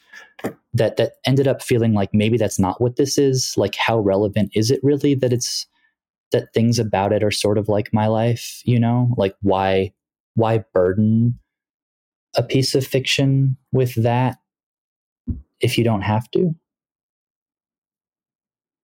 that 0.74 0.98
that 0.98 1.14
ended 1.26 1.48
up 1.48 1.62
feeling 1.62 1.94
like 1.94 2.10
maybe 2.14 2.38
that's 2.38 2.60
not 2.60 2.82
what 2.82 2.96
this 2.96 3.18
is. 3.18 3.54
Like 3.58 3.76
how 3.76 4.00
relevant 4.00 4.52
is 4.56 4.72
it 4.72 4.80
really 4.82 5.14
that 5.16 5.34
it's 5.34 5.68
that 6.34 6.54
things 6.54 6.78
about 6.78 7.14
it 7.14 7.24
are 7.24 7.32
sort 7.32 7.58
of 7.58 7.70
like 7.70 7.94
my 7.94 8.08
life, 8.08 8.62
you 8.66 8.80
know? 8.80 9.14
Like 9.18 9.36
why 9.42 9.94
why 10.36 10.66
burden 10.74 11.40
a 12.36 12.44
piece 12.44 12.76
of 12.76 12.86
fiction 12.86 13.56
with 13.72 13.94
that 13.96 14.40
if 15.62 15.78
you 15.78 15.84
don't 15.84 16.02
have 16.02 16.30
to? 16.32 16.54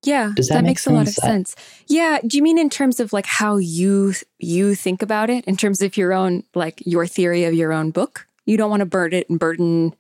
Yeah, 0.04 0.32
that, 0.38 0.48
that 0.50 0.64
makes 0.64 0.84
sense? 0.84 0.94
a 0.94 0.98
lot 0.98 1.08
of 1.08 1.14
sense. 1.14 1.56
Yeah, 1.88 2.20
do 2.26 2.38
you 2.38 2.44
mean 2.44 2.58
in 2.58 2.70
terms 2.70 3.00
of 3.00 3.12
like 3.12 3.26
how 3.26 3.58
you 3.58 4.14
you 4.38 4.74
think 4.76 5.02
about 5.02 5.30
it 5.30 5.44
in 5.46 5.58
terms 5.58 5.82
of 5.82 5.98
your 5.98 6.14
own 6.14 6.44
like 6.56 6.82
your 6.86 7.06
theory 7.06 7.44
of 7.44 7.54
your 7.54 7.74
own 7.74 7.92
book? 7.92 8.26
You 8.46 8.56
don't 8.56 8.70
want 8.70 8.80
to 8.80 8.86
burden 8.86 9.20
it 9.20 9.30
and 9.30 9.38
burden 9.38 9.94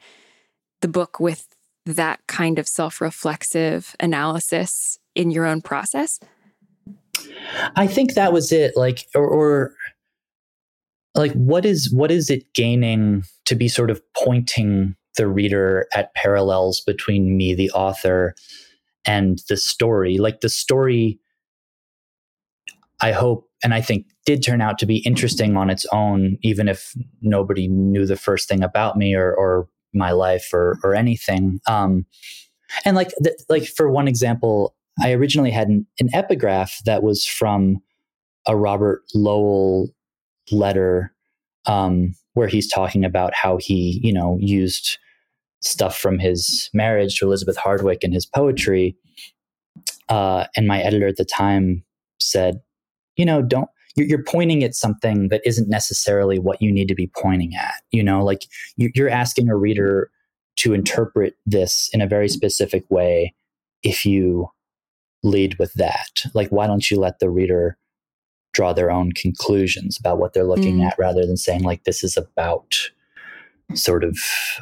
the 0.82 0.88
book 0.88 1.20
with 1.20 1.48
that 1.86 2.20
kind 2.28 2.60
of 2.60 2.68
self-reflexive 2.68 3.96
analysis 4.00 5.00
in 5.16 5.32
your 5.32 5.46
own 5.46 5.62
process? 5.62 6.20
I 7.76 7.88
think 7.88 8.14
that 8.14 8.34
was 8.34 8.52
it. 8.52 8.76
Like, 8.76 9.08
or, 9.16 9.28
or 9.28 9.74
like, 11.16 11.34
what 11.34 11.66
is 11.66 11.92
what 11.94 12.12
is 12.12 12.30
it 12.30 12.54
gaining 12.54 13.24
to 13.46 13.56
be 13.56 13.68
sort 13.68 13.90
of 13.90 14.02
pointing 14.16 14.96
the 15.18 15.28
reader 15.28 15.88
at 15.96 16.14
parallels 16.14 16.82
between 16.82 17.36
me, 17.36 17.54
the 17.54 17.72
author, 17.72 18.36
and 19.06 19.40
the 19.50 19.58
story? 19.58 20.18
Like 20.18 20.42
the 20.42 20.50
story, 20.50 21.20
I 23.02 23.12
hope 23.12 23.50
and 23.64 23.74
I 23.74 23.82
think 23.82 24.06
did 24.26 24.44
turn 24.44 24.62
out 24.62 24.78
to 24.80 24.86
be 24.86 24.98
interesting 24.98 25.58
on 25.58 25.70
its 25.70 25.86
own, 25.92 26.38
even 26.44 26.68
if 26.68 26.94
nobody 27.22 27.68
knew 27.68 28.06
the 28.06 28.16
first 28.16 28.48
thing 28.48 28.64
about 28.64 28.96
me 28.96 29.16
or, 29.16 29.34
or 29.34 29.68
my 29.94 30.12
life 30.12 30.50
or, 30.54 30.78
or 30.84 30.96
anything. 30.96 31.60
Um, 31.68 32.06
and 32.86 32.96
like, 32.96 33.10
the, 33.18 33.38
like 33.50 33.66
for 33.66 33.90
one 33.90 34.08
example, 34.08 34.76
I 35.02 35.12
originally 35.12 35.52
had 35.52 35.68
an, 35.68 35.86
an 36.00 36.10
epigraph 36.14 36.80
that 36.86 37.04
was 37.04 37.26
from 37.26 37.82
a 38.48 38.56
Robert 38.56 39.04
Lowell 39.14 39.90
letter 40.52 41.14
um, 41.66 42.16
where 42.34 42.48
he's 42.48 42.72
talking 42.72 43.06
about 43.06 43.34
how 43.34 43.58
he, 43.58 44.00
you 44.04 44.14
know, 44.14 44.38
used 44.40 44.98
stuff 45.62 45.98
from 45.98 46.20
his 46.20 46.70
marriage 46.74 47.18
to 47.18 47.26
Elizabeth 47.26 47.58
Hardwick 47.58 48.04
in 48.04 48.12
his 48.12 48.26
poetry. 48.26 48.96
Uh, 50.08 50.46
and 50.56 50.68
my 50.68 50.82
editor 50.82 51.08
at 51.08 51.18
the 51.18 51.26
time 51.26 51.84
said, 52.20 52.62
you 53.18 53.26
know, 53.26 53.42
don't, 53.42 53.70
you're, 53.96 54.08
you're, 54.08 54.24
pointing 54.24 54.64
at 54.64 54.74
something 54.74 55.28
that 55.28 55.42
isn't 55.46 55.70
necessarily 55.70 56.40
what 56.40 56.62
you 56.62 56.72
need 56.72 56.88
to 56.88 56.96
be 56.96 57.12
pointing 57.16 57.54
at. 57.56 57.82
You 57.92 58.02
know, 58.02 58.24
like 58.24 58.46
you're 58.78 59.10
asking 59.10 59.50
a 59.50 59.58
reader 59.58 60.10
to 60.58 60.74
interpret 60.74 61.36
this 61.46 61.90
in 61.94 62.02
a 62.02 62.08
very 62.08 62.30
specific 62.30 62.86
way 62.90 63.34
if 63.84 64.06
you 64.06 64.50
lead 65.24 65.58
with 65.60 65.74
that. 65.74 66.24
Like, 66.34 66.50
why 66.50 66.68
don't 66.68 66.90
you 66.90 67.00
let 67.00 67.20
the 67.20 67.30
reader 67.30 67.78
draw 68.54 68.74
their 68.74 68.92
own 68.92 69.12
conclusions 69.12 69.98
about 70.00 70.18
what 70.18 70.34
they're 70.34 70.44
looking 70.44 70.78
mm. 70.78 70.86
at 70.88 70.98
rather 70.98 71.26
than 71.26 71.38
saying, 71.38 71.64
like, 71.64 71.84
this 71.84 72.04
is 72.04 72.18
about 72.18 72.90
sort 73.74 74.04
of 74.04 74.18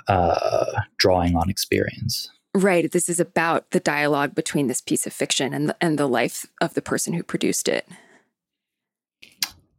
uh, 0.08 0.82
drawing 0.98 1.36
on 1.36 1.50
experience? 1.50 2.30
Right. 2.54 2.92
This 2.92 3.08
is 3.08 3.20
about 3.20 3.72
the 3.72 3.80
dialogue 3.80 4.34
between 4.36 4.68
this 4.68 4.82
piece 4.82 5.06
of 5.06 5.14
fiction 5.14 5.54
and 5.54 5.70
the, 5.70 5.78
and 5.80 5.98
the 5.98 6.08
life 6.08 6.46
of 6.60 6.74
the 6.74 6.82
person 6.82 7.14
who 7.14 7.24
produced 7.24 7.68
it. 7.68 7.88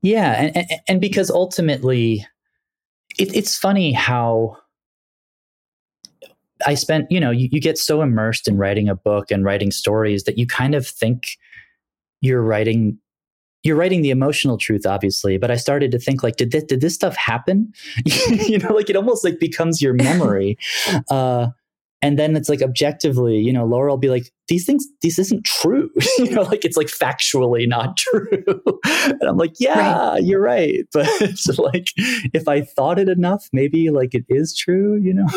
Yeah, 0.00 0.40
and 0.40 0.56
and, 0.56 0.66
and 0.86 1.00
because 1.00 1.28
ultimately, 1.28 2.24
it, 3.18 3.34
it's 3.34 3.58
funny 3.58 3.92
how 3.92 4.58
I 6.66 6.74
spent, 6.74 7.10
you 7.10 7.20
know, 7.20 7.30
you, 7.30 7.48
you 7.52 7.60
get 7.60 7.78
so 7.78 8.02
immersed 8.02 8.48
in 8.48 8.56
writing 8.56 8.88
a 8.88 8.94
book 8.94 9.30
and 9.30 9.44
writing 9.44 9.70
stories 9.70 10.24
that 10.24 10.38
you 10.38 10.46
kind 10.46 10.74
of 10.74 10.86
think 10.86 11.38
you're 12.20 12.42
writing 12.42 12.98
you're 13.64 13.76
writing 13.76 14.02
the 14.02 14.10
emotional 14.10 14.56
truth 14.56 14.86
obviously 14.86 15.36
but 15.36 15.50
i 15.50 15.56
started 15.56 15.90
to 15.90 15.98
think 15.98 16.22
like 16.22 16.36
did 16.36 16.52
this 16.52 16.64
did 16.64 16.80
this 16.80 16.94
stuff 16.94 17.16
happen? 17.16 17.72
You 18.28 18.58
know 18.58 18.72
like 18.72 18.88
it 18.88 18.96
almost 18.96 19.24
like 19.24 19.38
becomes 19.38 19.82
your 19.82 19.94
memory. 19.94 20.58
Uh 21.10 21.48
and 22.00 22.16
then 22.16 22.36
it's 22.36 22.48
like 22.48 22.62
objectively 22.62 23.38
you 23.38 23.52
know 23.52 23.64
laura 23.64 23.90
will 23.90 23.98
be 23.98 24.08
like 24.08 24.30
these 24.46 24.64
things 24.64 24.86
this 25.02 25.18
isn't 25.18 25.44
true. 25.44 25.90
You 26.18 26.30
know 26.30 26.42
like 26.42 26.64
it's 26.64 26.76
like 26.76 26.86
factually 26.86 27.68
not 27.68 27.96
true. 27.96 28.44
And 28.84 29.22
i'm 29.22 29.36
like 29.36 29.54
yeah 29.58 30.10
right. 30.10 30.22
you're 30.22 30.40
right. 30.40 30.86
But 30.92 31.06
it's 31.20 31.46
like 31.58 31.92
if 32.32 32.48
i 32.48 32.60
thought 32.62 32.98
it 32.98 33.08
enough 33.08 33.48
maybe 33.52 33.90
like 33.90 34.14
it 34.14 34.24
is 34.28 34.56
true 34.56 34.96
you 34.96 35.14
know 35.14 35.28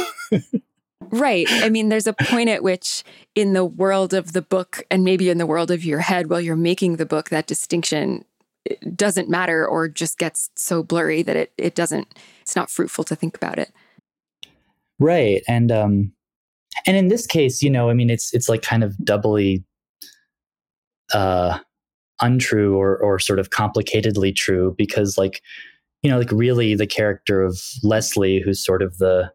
Right. 1.12 1.46
I 1.50 1.70
mean, 1.70 1.90
there's 1.90 2.08
a 2.08 2.14
point 2.14 2.50
at 2.50 2.64
which, 2.64 3.04
in 3.36 3.54
the 3.54 3.66
world 3.66 4.14
of 4.14 4.32
the 4.32 4.42
book 4.42 4.84
and 4.90 5.04
maybe 5.04 5.30
in 5.30 5.38
the 5.38 5.46
world 5.46 5.70
of 5.70 5.84
your 5.84 6.00
head 6.00 6.30
while 6.30 6.40
you're 6.40 6.56
making 6.56 6.96
the 6.96 7.06
book, 7.06 7.30
that 7.30 7.48
distinction 7.48 8.24
doesn't 8.96 9.28
matter 9.28 9.68
or 9.68 9.90
just 9.90 10.18
gets 10.18 10.52
so 10.56 10.84
blurry 10.84 11.22
that 11.24 11.36
it, 11.36 11.52
it 11.58 11.76
doesn't, 11.76 12.14
it's 12.42 12.56
not 12.56 12.70
fruitful 12.70 13.04
to 13.04 13.16
think 13.16 13.36
about 13.36 13.60
it. 13.60 13.72
Right. 15.00 15.42
And, 15.48 15.72
um, 15.72 16.14
and 16.86 16.96
in 16.96 17.08
this 17.08 17.28
case, 17.28 17.62
you 17.62 17.70
know, 17.70 17.90
I 17.90 17.94
mean, 17.94 18.10
it's, 18.10 18.34
it's 18.34 18.48
like 18.48 18.62
kind 18.62 18.84
of 18.84 18.96
doubly, 19.04 19.66
uh, 21.14 21.58
untrue 22.22 22.78
or, 22.78 22.98
or 22.98 23.20
sort 23.20 23.40
of 23.40 23.50
complicatedly 23.50 24.34
true 24.36 24.76
because 24.78 25.18
like, 25.18 25.42
you 26.04 26.10
know, 26.10 26.20
like 26.20 26.32
really 26.32 26.76
the 26.76 26.88
character 26.88 27.42
of 27.42 27.60
Leslie, 27.84 28.40
who's 28.40 28.64
sort 28.64 28.82
of 28.82 28.98
the, 29.00 29.32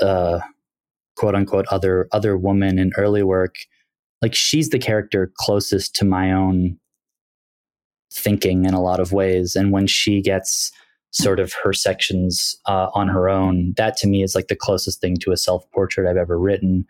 uh, 0.00 0.40
quote 1.16 1.34
unquote 1.34 1.66
other 1.70 2.08
other 2.12 2.36
woman 2.36 2.78
in 2.78 2.92
early 2.96 3.22
work 3.22 3.56
like 4.22 4.34
she's 4.34 4.70
the 4.70 4.78
character 4.78 5.32
closest 5.38 5.94
to 5.96 6.04
my 6.04 6.32
own 6.32 6.78
thinking 8.12 8.64
in 8.64 8.74
a 8.74 8.82
lot 8.82 9.00
of 9.00 9.12
ways. 9.12 9.54
And 9.54 9.72
when 9.72 9.86
she 9.86 10.20
gets 10.20 10.72
sort 11.12 11.40
of 11.40 11.52
her 11.62 11.72
sections 11.72 12.56
uh, 12.66 12.88
on 12.94 13.08
her 13.08 13.28
own 13.28 13.72
that 13.76 13.96
to 13.96 14.06
me 14.06 14.22
is 14.22 14.34
like 14.34 14.48
the 14.48 14.56
closest 14.56 15.00
thing 15.00 15.16
to 15.16 15.32
a 15.32 15.36
self-portrait 15.36 16.06
i've 16.06 16.16
ever 16.16 16.38
written. 16.38 16.84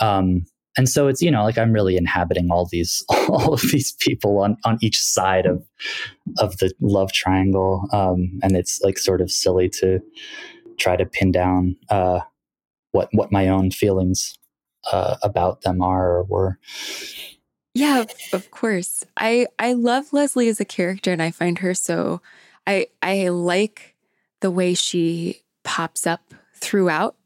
Um, 0.00 0.46
and 0.76 0.88
so 0.88 1.06
it's 1.06 1.20
you 1.22 1.30
know 1.30 1.44
like 1.44 1.58
i'm 1.58 1.72
really 1.72 1.96
inhabiting 1.96 2.48
all 2.50 2.66
these 2.66 3.04
all 3.28 3.52
of 3.52 3.62
these 3.70 3.92
people 4.00 4.38
on 4.38 4.56
on 4.64 4.78
each 4.80 5.00
side 5.00 5.46
of 5.46 5.62
of 6.38 6.56
the 6.58 6.72
love 6.80 7.12
triangle. 7.12 7.86
Um, 7.92 8.38
and 8.42 8.56
it's 8.56 8.80
like 8.82 8.98
sort 8.98 9.20
of 9.20 9.30
silly 9.30 9.68
to 9.80 10.00
try 10.78 10.96
to 10.96 11.06
pin 11.06 11.30
down 11.30 11.76
uh, 11.90 12.20
what 12.92 13.08
what 13.12 13.32
my 13.32 13.48
own 13.48 13.70
feelings 13.70 14.38
uh, 14.90 15.16
about 15.22 15.62
them 15.62 15.82
are 15.82 16.18
or 16.18 16.24
were. 16.24 16.58
Yeah, 17.74 18.04
of 18.32 18.50
course. 18.50 19.04
I 19.16 19.46
I 19.58 19.74
love 19.74 20.12
Leslie 20.12 20.48
as 20.48 20.60
a 20.60 20.64
character, 20.64 21.12
and 21.12 21.22
I 21.22 21.30
find 21.30 21.58
her 21.58 21.74
so. 21.74 22.20
I 22.66 22.88
I 23.02 23.28
like 23.28 23.94
the 24.40 24.50
way 24.50 24.74
she 24.74 25.42
pops 25.64 26.06
up 26.06 26.34
throughout 26.54 27.16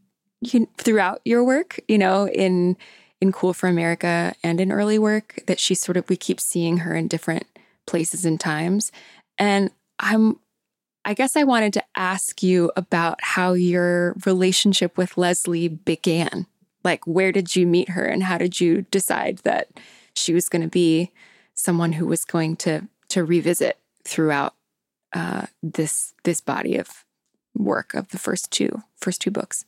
you, 0.41 0.69
throughout 0.79 1.21
your 1.25 1.45
work. 1.45 1.81
You 1.89 1.99
know, 1.99 2.29
in 2.29 2.77
in 3.21 3.33
Cool 3.33 3.55
for 3.55 3.69
America 3.69 4.35
and 4.43 4.61
in 4.61 4.73
early 4.73 4.99
work 4.99 5.39
that 5.47 5.61
she 5.61 5.75
sort 5.75 5.97
of 5.97 6.09
we 6.09 6.17
keep 6.17 6.41
seeing 6.41 6.79
her 6.79 6.95
in 6.95 7.09
different 7.09 7.47
places 7.87 8.25
and 8.25 8.39
times. 8.39 8.91
And 9.39 9.71
I'm 9.99 10.39
I 11.05 11.15
guess 11.15 11.37
I 11.37 11.45
wanted 11.45 11.73
to 11.75 11.85
ask 11.97 12.43
you 12.43 12.71
about 12.77 13.19
how 13.23 13.55
your 13.55 14.15
relationship 14.25 14.97
with 14.97 15.19
Leslie 15.19 15.69
began. 15.69 16.47
Like 16.85 17.07
where 17.07 17.33
did 17.33 17.57
you 17.57 17.67
meet 17.67 17.91
her 17.91 18.05
and 18.05 18.23
how 18.23 18.39
did 18.39 18.61
you 18.61 18.83
decide 18.91 19.39
that 19.39 19.69
she 20.15 20.33
was 20.33 20.49
going 20.49 20.63
to 20.63 20.69
be 20.69 21.11
someone 21.55 21.93
who 21.93 22.07
was 22.07 22.25
going 22.25 22.57
to 22.57 22.89
to 23.09 23.25
revisit 23.25 23.79
throughout 24.05 24.55
uh, 25.13 25.47
this 25.63 26.15
this 26.25 26.41
body 26.41 26.77
of 26.77 27.05
work 27.57 27.95
of 27.95 28.09
the 28.09 28.19
first 28.19 28.51
two 28.51 28.83
first 28.97 29.21
two 29.21 29.31
books? 29.31 29.65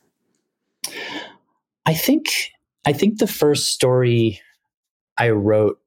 I 1.86 1.94
think 1.94 2.26
I 2.84 2.92
think 2.92 3.18
the 3.18 3.26
first 3.26 3.68
story 3.68 4.40
I 5.16 5.30
wrote, 5.30 5.80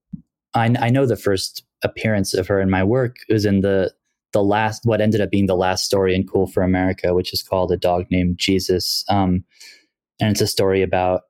I, 0.54 0.74
I 0.80 0.90
know 0.90 1.06
the 1.06 1.18
first 1.18 1.64
appearance 1.84 2.34
of 2.34 2.48
her 2.48 2.60
in 2.60 2.70
my 2.70 2.84
work 2.84 3.18
was 3.30 3.46
in 3.46 3.62
the 3.62 3.94
the 4.34 4.44
last 4.44 4.82
what 4.86 5.02
ended 5.02 5.22
up 5.22 5.32
being 5.32 5.48
the 5.48 5.56
last 5.56 5.86
story 5.86 6.16
in 6.16 6.28
Cool 6.28 6.48
for 6.48 6.64
America, 6.64 7.14
which 7.14 7.34
is 7.34 7.42
called 7.42 7.72
A 7.72 7.78
Dog 7.78 8.06
Named 8.12 8.38
Jesus, 8.38 9.04
um, 9.10 9.44
and 10.20 10.32
it's 10.32 10.42
a 10.42 10.48
story 10.48 10.82
about 10.82 11.22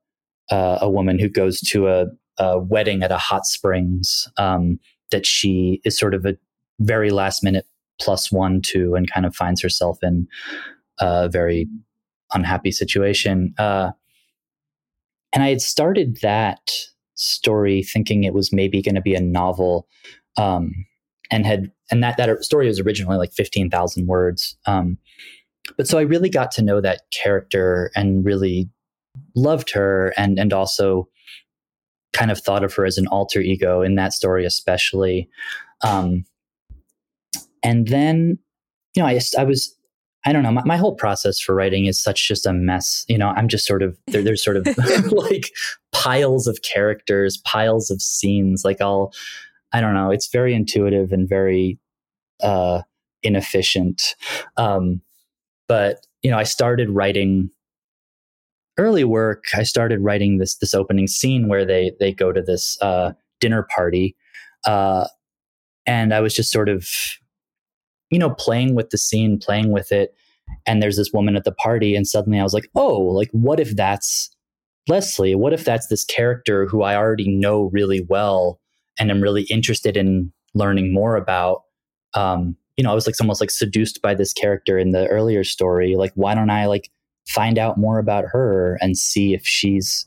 uh, 0.50 0.80
a 0.82 0.90
woman 0.90 1.20
who 1.20 1.30
goes 1.30 1.60
to 1.62 1.88
a, 1.88 2.06
a 2.38 2.60
wedding 2.60 3.04
at 3.04 3.12
a 3.12 3.18
hot 3.18 3.46
springs 3.46 4.28
um, 4.38 4.80
that 5.12 5.26
she 5.26 5.82
is 5.84 5.98
sort 5.98 6.14
of 6.14 6.26
a 6.26 6.38
very 6.80 7.10
last 7.10 7.44
minute 7.44 7.66
plus 8.00 8.32
one 8.32 8.62
to 8.62 8.96
and 8.96 9.12
kind 9.12 9.26
of 9.26 9.36
finds 9.36 9.62
herself 9.62 9.98
in 10.02 10.28
a 11.00 11.28
very 11.30 11.68
unhappy 12.34 12.72
situation. 12.72 13.54
Uh, 13.58 13.92
and 15.34 15.44
I 15.44 15.50
had 15.50 15.62
started 15.62 16.20
that 16.22 16.72
story 17.16 17.84
thinking 17.84 18.24
it 18.24 18.34
was 18.34 18.54
maybe 18.54 18.82
going 18.82 18.96
to 18.96 19.02
be 19.02 19.16
a 19.16 19.22
novel, 19.22 19.88
um, 20.38 20.86
and 21.32 21.46
had 21.46 21.72
and 21.92 22.04
that 22.04 22.18
that 22.18 22.44
story 22.44 22.68
was 22.68 22.80
originally 22.80 23.18
like 23.18 23.34
fifteen 23.34 23.70
thousand 23.70 24.08
words. 24.08 24.58
Um, 24.66 24.98
but 25.78 25.88
so 25.88 25.98
I 25.98 26.04
really 26.04 26.30
got 26.30 26.52
to 26.52 26.62
know 26.62 26.80
that 26.82 27.02
character 27.12 27.92
and 27.96 28.26
really 28.26 28.70
loved 29.36 29.72
her, 29.72 30.14
and 30.18 30.40
and 30.40 30.54
also 30.54 31.08
kind 32.14 32.32
of 32.32 32.40
thought 32.40 32.64
of 32.64 32.74
her 32.74 32.86
as 32.86 32.98
an 32.98 33.08
alter 33.08 33.40
ego 33.40 33.82
in 33.82 33.96
that 33.96 34.14
story, 34.14 34.46
especially. 34.46 35.30
Um, 35.84 36.26
and 37.64 37.88
then, 37.88 38.40
you 38.96 39.04
know, 39.04 39.08
I 39.08 39.20
I 39.38 39.44
was 39.44 39.78
I 40.26 40.34
don't 40.34 40.44
know. 40.44 40.52
My, 40.52 40.64
my, 40.66 40.78
whole 40.78 40.96
process 40.96 41.40
for 41.40 41.56
writing 41.56 41.86
is 41.86 42.02
such 42.02 42.28
just 42.28 42.46
a 42.46 42.52
mess. 42.52 43.06
You 43.08 43.18
know, 43.18 43.30
I'm 43.30 43.48
just 43.48 43.66
sort 43.66 43.82
of 43.82 43.98
there, 44.08 44.22
there's 44.22 44.44
sort 44.44 44.58
of 44.58 44.68
like 45.12 45.52
piles 45.94 46.48
of 46.48 46.62
characters, 46.64 47.38
piles 47.46 47.90
of 47.90 48.02
scenes. 48.02 48.66
Like 48.66 48.82
I'll, 48.82 49.14
I 49.74 49.82
don't 49.82 49.94
know. 49.94 50.12
It's 50.12 50.30
very 50.32 50.54
intuitive 50.54 51.12
and 51.12 51.28
very 51.28 51.80
uh, 52.42 52.82
inefficient. 53.24 54.16
Um, 54.56 55.02
but 55.68 56.06
you 56.24 56.32
know, 56.32 56.38
I 56.38 56.44
started 56.44 56.90
writing 56.90 57.50
early 58.78 59.04
work. 59.04 59.46
I 59.56 59.64
started 59.64 60.00
writing 60.00 60.38
this 60.38 60.56
this 60.58 60.74
opening 60.74 61.08
scene 61.08 61.48
where 61.48 61.66
they 61.66 61.92
they 62.00 62.14
go 62.14 62.32
to 62.32 62.42
this 62.42 62.78
uh, 62.82 63.14
dinner 63.40 63.68
party, 63.76 64.16
uh, 64.66 65.08
and 65.86 66.14
I 66.14 66.22
was 66.22 66.34
just 66.34 66.52
sort 66.52 66.70
of 66.70 66.88
you 68.10 68.20
know, 68.20 68.32
playing 68.32 68.76
with 68.76 68.90
the 68.90 68.98
scene, 68.98 69.38
playing 69.38 69.72
with 69.72 69.92
it. 69.92 70.14
And 70.66 70.82
there's 70.82 70.98
this 70.98 71.12
woman 71.14 71.36
at 71.36 71.44
the 71.44 71.52
party, 71.52 71.96
and 71.96 72.08
suddenly 72.08 72.40
I 72.40 72.44
was 72.44 72.54
like, 72.54 72.70
oh, 72.76 73.00
like, 73.00 73.30
what 73.32 73.60
if 73.60 73.76
that's 73.76 74.30
Leslie? 74.88 75.36
What 75.36 75.54
if 75.54 75.66
that's 75.66 75.88
this 75.88 76.06
character 76.06 76.66
who 76.66 76.84
I 76.84 76.96
already 76.96 77.28
know 77.28 77.70
really 77.74 78.06
well 78.08 78.60
and 79.00 79.12
am 79.12 79.22
really 79.22 79.44
interested 79.44 79.98
in 79.98 80.32
learning 80.54 80.94
more 80.94 81.16
about? 81.16 81.64
Um, 82.14 82.56
you 82.78 82.84
know, 82.84 82.92
I 82.92 82.96
was 82.96 83.08
like 83.08 83.16
almost 83.20 83.42
like 83.42 83.52
seduced 83.52 84.02
by 84.02 84.14
this 84.14 84.34
character 84.34 84.78
in 84.78 84.92
the 84.92 85.08
earlier 85.08 85.44
story. 85.44 85.96
Like, 85.96 86.12
why 86.16 86.36
don't 86.36 86.50
I 86.50 86.68
like 86.68 86.90
find 87.28 87.58
out 87.58 87.78
more 87.78 88.00
about 88.00 88.26
her 88.32 88.78
and 88.82 88.98
see 88.98 89.34
if 89.34 89.46
she's 89.46 90.06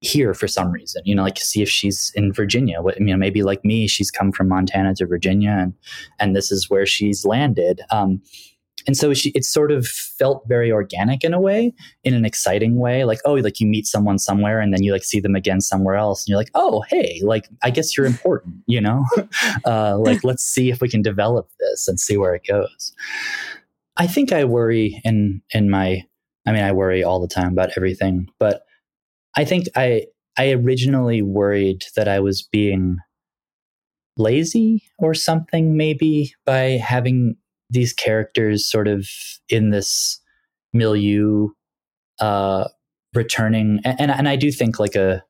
here 0.00 0.34
for 0.34 0.46
some 0.46 0.70
reason, 0.70 1.02
you 1.04 1.14
know, 1.14 1.22
like 1.22 1.38
see 1.38 1.62
if 1.62 1.68
she's 1.68 2.12
in 2.14 2.32
Virginia. 2.32 2.82
What, 2.82 2.98
you 3.00 3.06
know, 3.06 3.16
maybe 3.16 3.42
like 3.42 3.64
me, 3.64 3.88
she's 3.88 4.10
come 4.10 4.30
from 4.30 4.48
Montana 4.48 4.94
to 4.96 5.06
Virginia 5.06 5.56
and, 5.58 5.74
and 6.18 6.36
this 6.36 6.52
is 6.52 6.68
where 6.68 6.86
she's 6.86 7.24
landed. 7.24 7.80
Um, 7.90 8.20
and 8.86 8.96
so 8.96 9.14
she, 9.14 9.30
it 9.30 9.44
sort 9.44 9.72
of 9.72 9.86
felt 9.86 10.44
very 10.46 10.70
organic 10.70 11.24
in 11.24 11.34
a 11.34 11.40
way, 11.40 11.72
in 12.04 12.14
an 12.14 12.24
exciting 12.24 12.78
way. 12.78 13.04
Like, 13.04 13.20
oh, 13.24 13.34
like 13.34 13.60
you 13.60 13.66
meet 13.66 13.86
someone 13.86 14.18
somewhere 14.18 14.60
and 14.60 14.72
then 14.72 14.82
you 14.82 14.92
like 14.92 15.04
see 15.04 15.20
them 15.20 15.34
again 15.34 15.60
somewhere 15.60 15.96
else. 15.96 16.22
And 16.22 16.28
you're 16.28 16.38
like, 16.38 16.50
oh, 16.54 16.82
hey, 16.88 17.20
like, 17.24 17.48
I 17.62 17.70
guess 17.70 17.96
you're 17.96 18.06
important, 18.06 18.56
you 18.66 18.80
know? 18.80 19.04
uh, 19.64 19.98
like, 19.98 20.22
let's 20.24 20.44
see 20.44 20.70
if 20.70 20.80
we 20.80 20.88
can 20.88 21.02
develop 21.02 21.50
this 21.60 21.88
and 21.88 21.98
see 21.98 22.16
where 22.16 22.34
it 22.34 22.42
goes. 22.46 22.92
I 23.96 24.06
think 24.06 24.32
I 24.32 24.44
worry 24.44 25.00
in, 25.04 25.42
in 25.52 25.70
my, 25.70 26.04
I 26.46 26.52
mean, 26.52 26.62
I 26.62 26.72
worry 26.72 27.02
all 27.02 27.20
the 27.20 27.28
time 27.28 27.52
about 27.52 27.70
everything, 27.76 28.28
but 28.38 28.62
I 29.36 29.44
think 29.44 29.66
I 29.76 30.06
I 30.38 30.52
originally 30.52 31.22
worried 31.22 31.84
that 31.96 32.08
I 32.08 32.20
was 32.20 32.42
being 32.42 32.98
lazy 34.18 34.82
or 34.98 35.14
something 35.14 35.76
maybe 35.76 36.34
by 36.44 36.80
having 36.82 37.36
these 37.70 37.92
characters 37.92 38.68
sort 38.68 38.88
of 38.88 39.08
in 39.48 39.70
this 39.70 40.20
milieu 40.72 41.48
uh 42.20 42.68
returning 43.14 43.80
and 43.84 44.10
and 44.10 44.28
I 44.28 44.36
do 44.36 44.50
think 44.52 44.78
like 44.78 44.94
a 44.94 45.22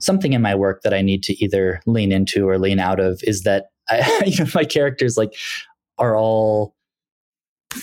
something 0.00 0.32
in 0.32 0.42
my 0.42 0.54
work 0.54 0.82
that 0.82 0.94
I 0.94 1.02
need 1.02 1.22
to 1.24 1.44
either 1.44 1.80
lean 1.86 2.12
into 2.12 2.48
or 2.48 2.58
lean 2.58 2.78
out 2.78 3.00
of 3.00 3.20
is 3.24 3.42
that 3.42 3.66
I, 3.88 4.22
you 4.26 4.44
know 4.44 4.50
my 4.54 4.64
characters 4.64 5.16
like 5.16 5.34
are 5.98 6.16
all 6.16 6.74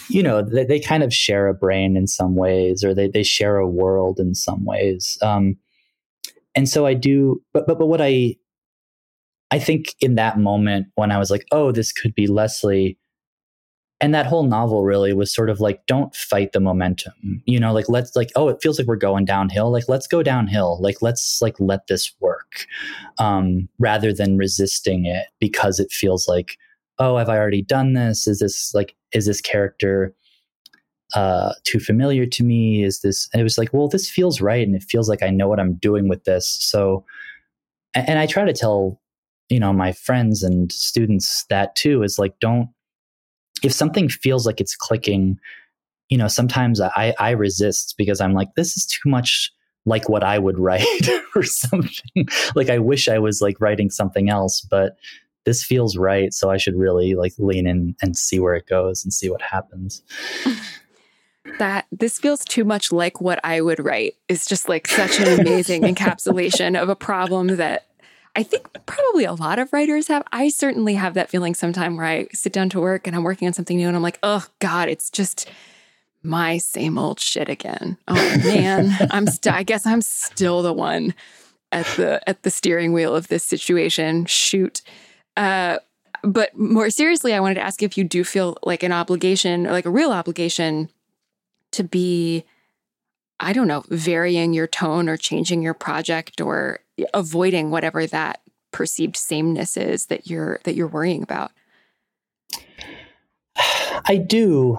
you 0.09 0.23
know 0.23 0.41
they, 0.41 0.65
they 0.65 0.79
kind 0.79 1.03
of 1.03 1.13
share 1.13 1.47
a 1.47 1.53
brain 1.53 1.97
in 1.97 2.07
some 2.07 2.35
ways 2.35 2.83
or 2.83 2.93
they, 2.93 3.07
they 3.07 3.23
share 3.23 3.57
a 3.57 3.67
world 3.67 4.19
in 4.19 4.33
some 4.35 4.65
ways. 4.65 5.17
Um, 5.21 5.57
and 6.55 6.69
so 6.69 6.85
i 6.85 6.93
do 6.93 7.41
but, 7.53 7.65
but 7.67 7.79
but 7.79 7.87
what 7.87 8.01
i 8.01 8.35
i 9.51 9.59
think 9.59 9.95
in 9.99 10.15
that 10.15 10.37
moment 10.37 10.87
when 10.95 11.11
i 11.11 11.17
was 11.17 11.31
like 11.31 11.45
oh 11.51 11.71
this 11.71 11.91
could 11.91 12.13
be 12.15 12.27
leslie 12.27 12.97
and 14.03 14.13
that 14.13 14.25
whole 14.25 14.43
novel 14.43 14.83
really 14.83 15.13
was 15.13 15.33
sort 15.33 15.49
of 15.49 15.61
like 15.61 15.85
don't 15.87 16.13
fight 16.13 16.51
the 16.51 16.59
momentum 16.59 17.41
you 17.45 17.57
know 17.57 17.71
like 17.71 17.87
let's 17.87 18.15
like 18.17 18.29
oh 18.35 18.49
it 18.49 18.61
feels 18.61 18.77
like 18.77 18.85
we're 18.87 18.97
going 18.97 19.23
downhill 19.23 19.71
like 19.71 19.87
let's 19.87 20.07
go 20.07 20.21
downhill 20.21 20.77
like 20.81 21.01
let's 21.01 21.41
like 21.41 21.55
let 21.57 21.87
this 21.87 22.11
work 22.19 22.65
um 23.17 23.69
rather 23.79 24.11
than 24.11 24.37
resisting 24.37 25.05
it 25.05 25.27
because 25.39 25.79
it 25.79 25.89
feels 25.89 26.27
like 26.27 26.57
oh 26.99 27.15
have 27.17 27.29
i 27.29 27.37
already 27.37 27.61
done 27.61 27.93
this 27.93 28.27
is 28.27 28.39
this 28.39 28.73
like 28.73 28.93
is 29.13 29.25
this 29.25 29.39
character 29.39 30.13
uh, 31.13 31.53
too 31.63 31.79
familiar 31.79 32.25
to 32.25 32.43
me? 32.43 32.83
Is 32.83 33.01
this? 33.01 33.29
And 33.31 33.39
it 33.39 33.43
was 33.43 33.57
like, 33.57 33.71
well, 33.71 33.87
this 33.87 34.09
feels 34.09 34.41
right, 34.41 34.65
and 34.65 34.75
it 34.75 34.83
feels 34.83 35.07
like 35.07 35.21
I 35.21 35.29
know 35.29 35.47
what 35.47 35.59
I'm 35.59 35.75
doing 35.75 36.07
with 36.09 36.23
this. 36.23 36.47
So, 36.47 37.05
and, 37.93 38.09
and 38.09 38.19
I 38.19 38.25
try 38.25 38.45
to 38.45 38.53
tell, 38.53 38.99
you 39.49 39.59
know, 39.59 39.71
my 39.73 39.91
friends 39.91 40.41
and 40.41 40.71
students 40.71 41.45
that 41.51 41.75
too 41.75 42.01
is 42.01 42.17
like, 42.17 42.39
don't. 42.39 42.67
If 43.63 43.73
something 43.73 44.09
feels 44.09 44.45
like 44.45 44.61
it's 44.61 44.75
clicking, 44.75 45.39
you 46.09 46.17
know, 46.17 46.27
sometimes 46.27 46.79
I 46.81 47.13
I 47.19 47.31
resist 47.31 47.95
because 47.97 48.21
I'm 48.21 48.33
like, 48.33 48.55
this 48.55 48.77
is 48.77 48.85
too 48.85 49.09
much 49.09 49.51
like 49.85 50.09
what 50.09 50.23
I 50.23 50.39
would 50.39 50.59
write 50.67 51.09
or 51.35 51.43
something. 51.43 52.27
like 52.55 52.69
I 52.69 52.79
wish 52.79 53.07
I 53.07 53.19
was 53.19 53.41
like 53.41 53.59
writing 53.59 53.89
something 53.89 54.29
else, 54.29 54.61
but 54.61 54.97
this 55.45 55.63
feels 55.63 55.97
right 55.97 56.33
so 56.33 56.49
i 56.49 56.57
should 56.57 56.75
really 56.75 57.15
like 57.15 57.33
lean 57.37 57.67
in 57.67 57.95
and 58.01 58.17
see 58.17 58.39
where 58.39 58.55
it 58.55 58.67
goes 58.67 59.03
and 59.03 59.13
see 59.13 59.29
what 59.29 59.41
happens 59.41 60.01
that 61.59 61.85
this 61.91 62.19
feels 62.19 62.43
too 62.45 62.63
much 62.63 62.91
like 62.91 63.21
what 63.21 63.39
i 63.43 63.61
would 63.61 63.83
write 63.83 64.13
is 64.29 64.45
just 64.45 64.69
like 64.69 64.87
such 64.87 65.19
an 65.19 65.39
amazing 65.39 65.83
encapsulation 65.83 66.81
of 66.81 66.89
a 66.89 66.95
problem 66.95 67.57
that 67.57 67.87
i 68.35 68.43
think 68.43 68.67
probably 68.85 69.25
a 69.25 69.33
lot 69.33 69.59
of 69.59 69.71
writers 69.73 70.07
have. 70.07 70.23
I 70.31 70.49
certainly 70.49 70.95
have 70.95 71.13
that 71.13 71.29
feeling 71.29 71.55
sometime 71.55 71.97
where 71.97 72.05
i 72.05 72.27
sit 72.33 72.53
down 72.53 72.69
to 72.69 72.81
work 72.81 73.07
and 73.07 73.15
i'm 73.15 73.23
working 73.23 73.47
on 73.47 73.53
something 73.53 73.77
new 73.77 73.87
and 73.87 73.95
i'm 73.95 74.03
like 74.03 74.19
oh 74.23 74.45
god 74.59 74.89
it's 74.89 75.09
just 75.09 75.49
my 76.25 76.57
same 76.57 76.97
old 76.97 77.19
shit 77.19 77.49
again. 77.49 77.97
Oh 78.07 78.13
man. 78.45 78.95
I'm 79.11 79.27
st- 79.27 79.53
i 79.53 79.63
guess 79.63 79.85
i'm 79.85 80.01
still 80.01 80.61
the 80.61 80.73
one 80.73 81.13
at 81.73 81.85
the 81.97 82.21
at 82.29 82.43
the 82.43 82.51
steering 82.51 82.93
wheel 82.93 83.15
of 83.15 83.27
this 83.27 83.43
situation. 83.43 84.25
Shoot. 84.25 84.81
Uh, 85.35 85.79
but 86.23 86.55
more 86.57 86.89
seriously, 86.89 87.33
I 87.33 87.41
wanted 87.41 87.55
to 87.55 87.65
ask 87.65 87.83
if 87.83 87.97
you 87.97 88.05
do 88.05 88.23
feel 88.23 88.57
like 88.63 88.83
an 88.83 88.93
obligation, 88.93 89.67
or 89.67 89.71
like 89.71 89.85
a 89.85 89.89
real 89.91 90.11
obligation, 90.11 90.89
to 91.71 91.83
be, 91.83 92.45
I 93.39 93.51
don't 93.51 93.67
know, 93.67 93.83
varying 93.89 94.53
your 94.53 94.67
tone 94.67 95.09
or 95.09 95.17
changing 95.17 95.61
your 95.61 95.73
project 95.73 96.39
or 96.39 96.79
avoiding 97.13 97.71
whatever 97.71 98.05
that 98.07 98.41
perceived 98.71 99.15
sameness 99.15 99.77
is 99.77 100.07
that 100.07 100.27
you're 100.27 100.59
that 100.63 100.75
you're 100.75 100.87
worrying 100.87 101.23
about. 101.23 101.51
I 104.05 104.17
do. 104.17 104.77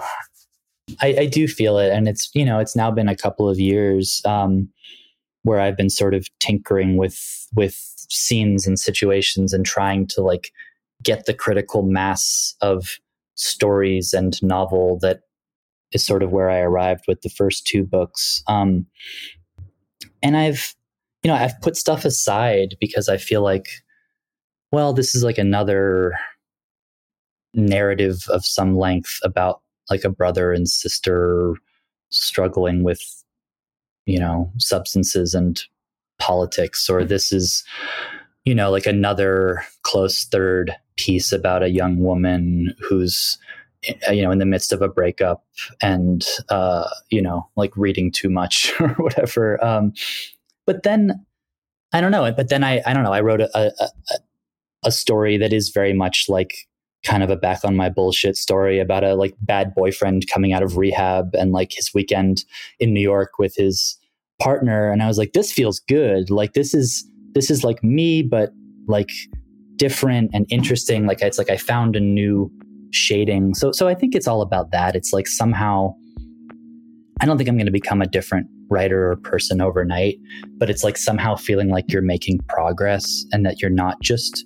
I, 1.01 1.17
I 1.21 1.27
do 1.27 1.49
feel 1.49 1.79
it, 1.79 1.91
and 1.93 2.09
it's 2.09 2.31
you 2.35 2.45
know 2.45 2.59
it's 2.59 2.77
now 2.77 2.91
been 2.91 3.09
a 3.09 3.17
couple 3.17 3.49
of 3.49 3.59
years. 3.59 4.21
Um, 4.25 4.69
where 5.43 5.61
I've 5.61 5.77
been 5.77 5.91
sort 5.91 6.15
of 6.15 6.27
tinkering 6.41 6.97
with 6.97 7.47
with 7.55 7.75
scenes 8.09 8.67
and 8.67 8.79
situations 8.79 9.53
and 9.53 9.65
trying 9.65 10.07
to 10.09 10.23
like 10.23 10.51
get 11.03 11.27
the 11.27 11.35
critical 11.35 11.83
mass 11.83 12.55
of 12.61 12.99
stories 13.35 14.13
and 14.13 14.43
novel 14.43 14.99
that 15.01 15.21
is 15.93 16.05
sort 16.05 16.23
of 16.23 16.33
where 16.33 16.51
I 16.51 16.59
arrived 16.59 17.05
with 17.07 17.23
the 17.23 17.29
first 17.29 17.67
two 17.67 17.85
books. 17.85 18.43
Um, 18.49 18.87
and 20.23 20.37
I've, 20.37 20.75
you 21.25 21.31
know, 21.31 21.37
I've 21.37 21.59
put 21.63 21.77
stuff 21.77 22.05
aside 22.05 22.77
because 22.81 23.09
I 23.09 23.17
feel 23.17 23.43
like, 23.43 23.69
well, 24.71 24.93
this 24.93 25.15
is 25.15 25.25
like 25.25 25.39
another 25.39 26.13
narrative 27.55 28.25
of 28.29 28.45
some 28.45 28.77
length 28.77 29.19
about 29.23 29.63
like 29.91 30.05
a 30.05 30.11
brother 30.11 30.53
and 30.53 30.69
sister 30.69 31.55
struggling 32.11 32.83
with, 32.83 33.01
you 34.05 34.19
know, 34.19 34.53
substances 34.59 35.33
and 35.33 35.63
politics, 36.19 36.91
or 36.91 37.05
this 37.05 37.33
is, 37.33 37.65
you 38.45 38.55
know, 38.55 38.71
like 38.71 38.87
another 38.87 39.65
close 39.83 40.27
third 40.27 40.77
piece 40.97 41.33
about 41.33 41.63
a 41.63 41.71
young 41.71 42.01
woman 42.01 42.75
who's 42.87 43.39
uh, 44.09 44.13
you 44.13 44.23
know 44.23 44.31
in 44.31 44.39
the 44.39 44.47
midst 44.47 44.73
of 44.73 44.81
a 44.81 44.89
breakup 44.89 45.45
and 45.83 46.27
uh 46.49 46.89
you 47.11 47.21
know 47.21 47.47
like 47.57 47.77
reading 47.77 48.11
too 48.11 48.31
much 48.31 48.73
or 48.81 48.89
whatever. 48.91 49.63
Um 49.65 49.93
but 50.67 50.83
then 50.83 51.25
i 51.93 52.01
don't 52.01 52.11
know 52.11 52.31
but 52.33 52.49
then 52.49 52.65
i 52.65 52.83
i 52.87 52.93
don't 52.93 53.05
know 53.05 53.13
i 53.13 53.21
wrote 53.21 53.41
a 53.41 53.51
a, 53.59 53.89
a 54.85 54.93
story 54.93 55.37
that 55.37 55.53
is 55.53 55.71
very 55.71 55.93
much 55.93 56.27
like 56.29 56.55
kind 57.05 57.23
of 57.23 57.31
a 57.31 57.37
back 57.37 57.65
on 57.65 57.77
my 57.77 57.89
bullshit 57.89 58.37
story 58.37 58.79
about 58.81 59.05
a 59.05 59.15
like 59.15 59.35
bad 59.43 59.75
boyfriend 59.75 60.27
coming 60.33 60.53
out 60.53 60.63
of 60.63 60.77
rehab 60.77 61.35
and 61.35 61.53
like 61.53 61.73
his 61.73 61.93
weekend 61.95 62.45
in 62.81 62.95
new 62.95 63.01
york 63.01 63.39
with 63.39 63.55
his 63.57 63.99
partner 64.41 64.91
and 64.91 65.03
i 65.03 65.07
was 65.07 65.19
like 65.19 65.33
this 65.33 65.53
feels 65.53 65.81
good 65.81 66.31
like 66.31 66.55
this 66.55 66.75
is 66.75 67.09
this 67.35 67.51
is 67.51 67.63
like 67.63 67.83
me 67.85 68.23
but 68.23 68.51
like 68.87 69.11
different 69.77 70.31
and 70.33 70.47
interesting. 70.51 71.07
Like 71.07 71.21
it's 71.21 71.39
like 71.39 71.51
I 71.51 71.57
found 71.57 71.97
a 71.97 72.01
new 72.01 72.51
shading. 72.91 73.55
So 73.55 73.73
so 73.73 73.89
I 73.89 73.95
think 73.95 74.15
it's 74.15 74.29
all 74.29 74.43
about 74.43 74.71
that. 74.71 74.95
It's 74.95 75.13
like 75.13 75.27
somehow 75.27 75.95
I 77.21 77.27
don't 77.27 77.37
think 77.37 77.49
I'm 77.49 77.57
going 77.57 77.67
to 77.67 77.73
become 77.73 78.03
a 78.03 78.07
different 78.07 78.49
writer 78.71 79.11
or 79.11 79.17
person 79.17 79.61
overnight, 79.61 80.17
but 80.59 80.71
it's 80.71 80.85
like 80.85 80.97
somehow 80.97 81.37
feeling 81.37 81.69
like 81.69 81.85
you're 81.89 82.03
making 82.03 82.41
progress 82.49 83.25
and 83.33 83.45
that 83.45 83.61
you're 83.61 83.71
not 83.71 84.01
just 84.03 84.45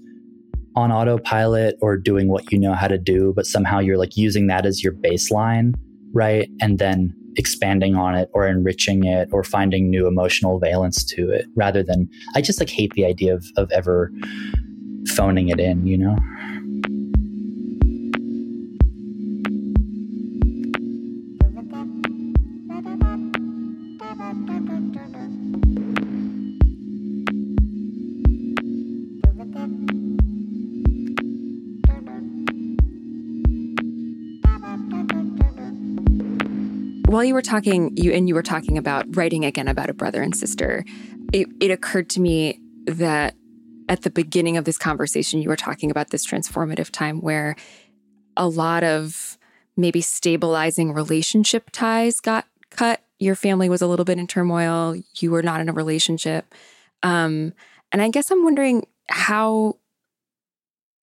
on 0.77 0.93
autopilot 0.93 1.77
or 1.81 1.97
doing 1.97 2.29
what 2.29 2.51
you 2.53 2.59
know 2.59 2.75
how 2.75 2.87
to 2.87 2.99
do, 2.99 3.33
but 3.35 3.47
somehow 3.47 3.79
you're 3.79 3.99
like 3.99 4.17
using 4.17 4.47
that 4.47 4.65
as 4.65 4.83
your 4.83 4.93
baseline, 4.93 5.75
right? 6.13 6.49
And 6.61 6.79
then 6.79 7.13
expanding 7.37 7.95
on 7.95 8.15
it 8.15 8.29
or 8.33 8.47
enriching 8.47 9.05
it 9.05 9.29
or 9.33 9.45
finding 9.45 9.91
new 9.91 10.07
emotional 10.07 10.59
valence 10.59 11.05
to 11.05 11.31
it 11.31 11.47
rather 11.57 11.83
than 11.83 12.09
I 12.35 12.41
just 12.41 12.61
like 12.61 12.69
hate 12.69 12.93
the 12.95 13.05
idea 13.05 13.35
of 13.35 13.45
of 13.57 13.71
ever 13.71 14.13
phoning 15.09 15.49
it 15.49 15.61
in, 15.61 15.87
you 15.87 15.97
know? 15.97 16.17
While 37.19 37.25
you 37.25 37.35
were 37.35 37.43
talking, 37.43 37.97
you 37.97 38.13
and 38.13 38.29
you 38.29 38.37
were 38.37 38.45
talking 38.45 38.79
about 38.79 39.17
writing 39.17 39.45
again 39.45 39.67
about 39.67 39.91
a 39.91 39.93
brother 39.93 40.23
and 40.23 40.37
sister, 40.37 40.85
it, 41.33 41.49
it 41.59 41.73
occurred 41.73 42.09
to 42.11 42.21
me 42.21 42.61
that 42.87 43.35
at 43.89 44.03
the 44.03 44.11
beginning 44.11 44.57
of 44.57 44.65
this 44.65 44.79
conversation, 44.79 45.43
you 45.43 45.49
were 45.49 45.57
talking 45.57 45.91
about 45.91 46.11
this 46.11 46.25
transformative 46.25 46.93
time 46.93 47.21
where 47.21 47.57
a 48.37 48.47
lot 48.47 48.85
of 48.85 49.37
maybe 49.77 50.01
stabilizing 50.01 50.93
relationship 50.93 51.71
ties 51.73 52.21
got 52.21 52.47
cut. 52.71 53.03
Your 53.19 53.35
family 53.35 53.69
was 53.69 53.83
a 53.83 53.89
little 53.89 54.05
bit 54.05 54.21
in 54.21 54.29
turmoil. 54.29 54.95
You 55.17 55.33
were 55.33 55.43
not 55.43 55.61
in 55.61 55.69
a 55.69 55.73
relationship. 55.73 56.55
Um, 57.03 57.53
and 57.91 58.01
I 58.01 58.11
guess 58.11 58.31
I'm 58.31 58.45
wondering 58.45 58.87
how 59.09 59.79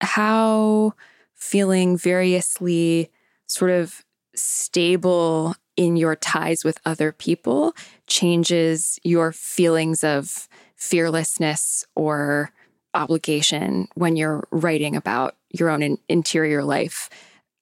how 0.00 0.94
feeling 1.34 1.98
variously 1.98 3.10
sort 3.46 3.70
of 3.70 4.02
stable 4.34 5.56
in 5.76 5.96
your 5.96 6.16
ties 6.16 6.64
with 6.64 6.78
other 6.84 7.12
people 7.12 7.74
changes 8.06 8.98
your 9.02 9.32
feelings 9.32 10.02
of 10.02 10.48
fearlessness 10.76 11.84
or 11.94 12.50
obligation 12.94 13.88
when 13.94 14.16
you're 14.16 14.46
writing 14.50 14.96
about 14.96 15.36
your 15.50 15.70
own 15.70 15.82
in- 15.82 15.98
interior 16.08 16.64
life 16.64 17.10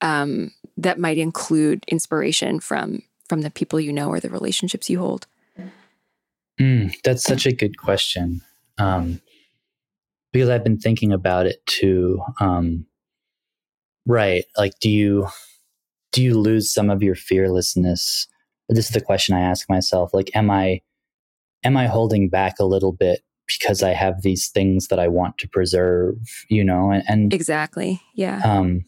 um, 0.00 0.52
that 0.76 0.98
might 0.98 1.18
include 1.18 1.84
inspiration 1.88 2.60
from 2.60 3.02
from 3.28 3.40
the 3.40 3.50
people 3.50 3.80
you 3.80 3.92
know 3.92 4.08
or 4.08 4.20
the 4.20 4.28
relationships 4.28 4.90
you 4.90 4.98
hold? 4.98 5.26
Mm, 6.60 6.94
that's 7.02 7.24
such 7.24 7.46
a 7.46 7.52
good 7.52 7.78
question. 7.78 8.42
Um, 8.76 9.20
because 10.34 10.50
i've 10.50 10.64
been 10.64 10.78
thinking 10.78 11.12
about 11.12 11.46
it 11.46 11.64
too 11.64 12.20
um, 12.40 12.84
right 14.04 14.44
like 14.58 14.78
do 14.80 14.90
you 14.90 15.26
do 16.14 16.22
you 16.22 16.38
lose 16.38 16.72
some 16.72 16.88
of 16.88 17.02
your 17.02 17.14
fearlessness 17.14 18.26
this 18.68 18.86
is 18.86 18.92
the 18.92 19.00
question 19.00 19.34
i 19.34 19.40
ask 19.40 19.68
myself 19.68 20.14
like 20.14 20.30
am 20.34 20.50
i 20.50 20.80
am 21.64 21.76
i 21.76 21.86
holding 21.86 22.28
back 22.28 22.58
a 22.58 22.64
little 22.64 22.92
bit 22.92 23.20
because 23.46 23.82
I 23.82 23.90
have 23.90 24.22
these 24.22 24.48
things 24.48 24.88
that 24.88 24.98
I 24.98 25.08
want 25.08 25.38
to 25.38 25.48
preserve, 25.48 26.16
you 26.48 26.64
know, 26.64 26.90
and, 26.90 27.02
and 27.08 27.34
exactly, 27.34 28.00
yeah. 28.14 28.40
Um, 28.44 28.84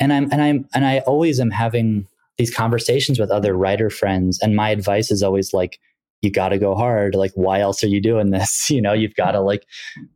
and 0.00 0.12
I'm 0.12 0.30
and 0.32 0.40
I'm 0.40 0.68
and 0.74 0.84
I 0.84 1.00
always 1.00 1.40
am 1.40 1.50
having 1.50 2.06
these 2.36 2.54
conversations 2.54 3.18
with 3.18 3.30
other 3.30 3.54
writer 3.54 3.90
friends, 3.90 4.38
and 4.40 4.56
my 4.56 4.70
advice 4.70 5.10
is 5.10 5.22
always 5.22 5.52
like, 5.52 5.78
you 6.22 6.30
got 6.30 6.50
to 6.50 6.58
go 6.58 6.74
hard. 6.74 7.14
Like, 7.14 7.32
why 7.34 7.60
else 7.60 7.82
are 7.82 7.88
you 7.88 8.00
doing 8.00 8.30
this? 8.30 8.70
You 8.78 8.82
know, 8.82 8.92
you've 8.92 9.14
got 9.14 9.32
to 9.32 9.40
like 9.40 9.64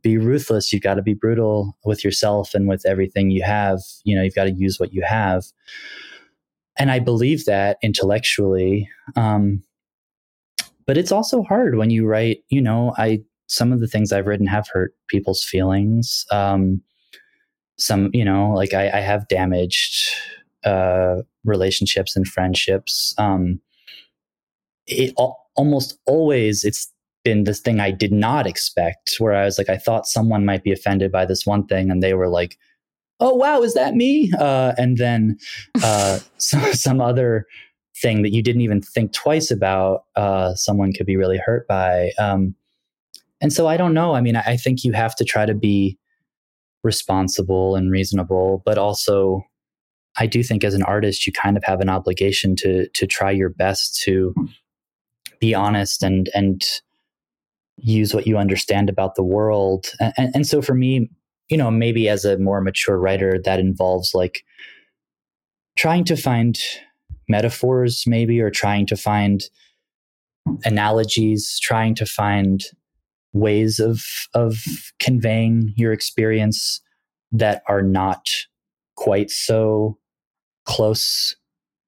be 0.01 0.17
ruthless. 0.17 0.71
You've 0.71 0.83
got 0.83 0.95
to 0.95 1.01
be 1.01 1.13
brutal 1.13 1.77
with 1.85 2.03
yourself 2.03 2.53
and 2.53 2.67
with 2.67 2.85
everything 2.85 3.29
you 3.29 3.43
have. 3.43 3.79
You 4.03 4.15
know, 4.15 4.23
you've 4.23 4.35
got 4.35 4.45
to 4.45 4.51
use 4.51 4.79
what 4.79 4.93
you 4.93 5.03
have. 5.05 5.43
And 6.77 6.91
I 6.91 6.99
believe 6.99 7.45
that 7.45 7.77
intellectually. 7.81 8.89
Um, 9.15 9.63
but 10.85 10.97
it's 10.97 11.11
also 11.11 11.43
hard 11.43 11.75
when 11.75 11.89
you 11.89 12.05
write, 12.05 12.43
you 12.49 12.61
know, 12.61 12.93
I 12.97 13.21
some 13.47 13.71
of 13.71 13.79
the 13.79 13.87
things 13.87 14.11
I've 14.11 14.25
written 14.25 14.47
have 14.47 14.67
hurt 14.71 14.95
people's 15.07 15.43
feelings. 15.43 16.25
Um, 16.31 16.81
some, 17.77 18.09
you 18.13 18.25
know, 18.25 18.51
like 18.51 18.73
I, 18.73 18.89
I 18.89 19.01
have 19.01 19.27
damaged 19.27 20.09
uh, 20.63 21.17
relationships 21.43 22.15
and 22.15 22.27
friendships. 22.27 23.13
Um, 23.17 23.59
it 24.87 25.13
al- 25.19 25.39
almost 25.55 25.99
always 26.05 26.63
it's 26.63 26.91
been 27.23 27.43
this 27.45 27.59
thing 27.59 27.79
I 27.79 27.91
did 27.91 28.11
not 28.11 28.47
expect, 28.47 29.15
where 29.19 29.33
I 29.33 29.45
was 29.45 29.57
like, 29.57 29.69
I 29.69 29.77
thought 29.77 30.07
someone 30.07 30.45
might 30.45 30.63
be 30.63 30.71
offended 30.71 31.11
by 31.11 31.25
this 31.25 31.45
one 31.45 31.65
thing, 31.65 31.89
and 31.89 32.03
they 32.03 32.13
were 32.13 32.27
like, 32.27 32.57
"Oh 33.23 33.33
wow, 33.33 33.63
is 33.63 33.73
that 33.73 33.95
me?" 33.95 34.31
Uh, 34.37 34.73
and 34.77 34.97
then 34.97 35.37
uh, 35.83 36.19
some, 36.37 36.73
some 36.73 37.01
other 37.01 37.47
thing 38.01 38.21
that 38.23 38.33
you 38.33 38.43
didn't 38.43 38.61
even 38.61 38.81
think 38.81 39.13
twice 39.13 39.49
about, 39.49 40.03
uh, 40.15 40.53
someone 40.55 40.93
could 40.93 41.05
be 41.05 41.17
really 41.17 41.37
hurt 41.37 41.67
by. 41.67 42.11
Um, 42.19 42.55
and 43.41 43.51
so 43.51 43.67
I 43.67 43.77
don't 43.77 43.93
know. 43.93 44.15
I 44.15 44.21
mean, 44.21 44.35
I 44.35 44.57
think 44.57 44.83
you 44.83 44.93
have 44.93 45.15
to 45.15 45.23
try 45.23 45.45
to 45.45 45.53
be 45.53 45.97
responsible 46.83 47.75
and 47.75 47.91
reasonable, 47.91 48.61
but 48.65 48.77
also 48.77 49.43
I 50.17 50.27
do 50.27 50.43
think 50.43 50.63
as 50.63 50.73
an 50.73 50.83
artist, 50.83 51.25
you 51.25 51.33
kind 51.33 51.57
of 51.57 51.63
have 51.63 51.81
an 51.81 51.89
obligation 51.89 52.55
to 52.57 52.87
to 52.89 53.07
try 53.07 53.31
your 53.31 53.49
best 53.49 54.01
to 54.03 54.33
be 55.39 55.53
honest 55.53 56.03
and 56.03 56.29
and 56.33 56.61
use 57.77 58.13
what 58.13 58.27
you 58.27 58.37
understand 58.37 58.89
about 58.89 59.15
the 59.15 59.23
world. 59.23 59.87
And, 59.99 60.31
and 60.35 60.47
so 60.47 60.61
for 60.61 60.75
me, 60.75 61.09
you 61.49 61.57
know, 61.57 61.69
maybe 61.69 62.09
as 62.09 62.25
a 62.25 62.37
more 62.37 62.61
mature 62.61 62.97
writer, 62.97 63.39
that 63.43 63.59
involves 63.59 64.13
like 64.13 64.43
trying 65.75 66.03
to 66.05 66.15
find 66.15 66.59
metaphors, 67.27 68.03
maybe, 68.07 68.39
or 68.41 68.49
trying 68.49 68.85
to 68.87 68.95
find 68.95 69.43
analogies, 70.65 71.59
trying 71.61 71.95
to 71.95 72.05
find 72.05 72.63
ways 73.33 73.79
of 73.79 74.03
of 74.33 74.57
conveying 74.99 75.73
your 75.75 75.91
experience 75.91 76.81
that 77.31 77.63
are 77.67 77.81
not 77.81 78.29
quite 78.95 79.31
so 79.31 79.97
close 80.65 81.35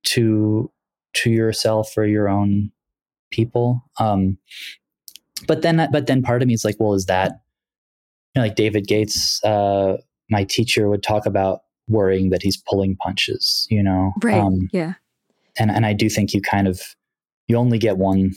to 0.04 0.72
to 1.14 1.30
yourself 1.30 1.94
or 1.96 2.06
your 2.06 2.28
own 2.28 2.72
people. 3.32 3.84
Um 4.00 4.38
but 5.48 5.62
then 5.62 5.88
but 5.92 6.08
then 6.08 6.24
part 6.24 6.42
of 6.42 6.48
me 6.48 6.54
is 6.56 6.66
like 6.66 6.78
well 6.80 6.94
is 6.94 7.06
that 7.06 7.42
know, 8.36 8.44
like 8.44 8.56
david 8.56 8.88
gates 8.88 9.44
uh 9.44 9.98
my 10.30 10.44
teacher 10.44 10.90
would 10.90 11.04
talk 11.04 11.26
about 11.26 11.62
worrying 11.88 12.30
that 12.30 12.42
he's 12.42 12.58
pulling 12.58 12.96
punches 12.98 13.68
you 13.70 13.82
know 13.82 14.12
right 14.24 14.40
um, 14.40 14.68
yeah 14.72 14.94
and 15.58 15.70
and 15.70 15.86
i 15.86 15.94
do 15.94 16.10
think 16.10 16.34
you 16.34 16.42
kind 16.42 16.68
of 16.68 16.82
you 17.48 17.56
only 17.56 17.78
get 17.78 17.98
one 17.98 18.32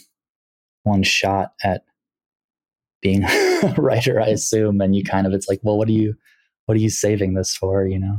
one 0.82 1.02
shot 1.02 1.52
at 1.62 1.82
being 3.00 3.24
a 3.62 3.74
writer, 3.76 4.20
I 4.20 4.28
assume. 4.28 4.80
And 4.80 4.94
you 4.94 5.04
kind 5.04 5.26
of, 5.26 5.32
it's 5.32 5.48
like, 5.48 5.60
well, 5.62 5.78
what 5.78 5.88
are 5.88 5.92
you, 5.92 6.14
what 6.66 6.76
are 6.76 6.80
you 6.80 6.90
saving 6.90 7.34
this 7.34 7.54
for? 7.54 7.86
You 7.86 7.98
know, 7.98 8.18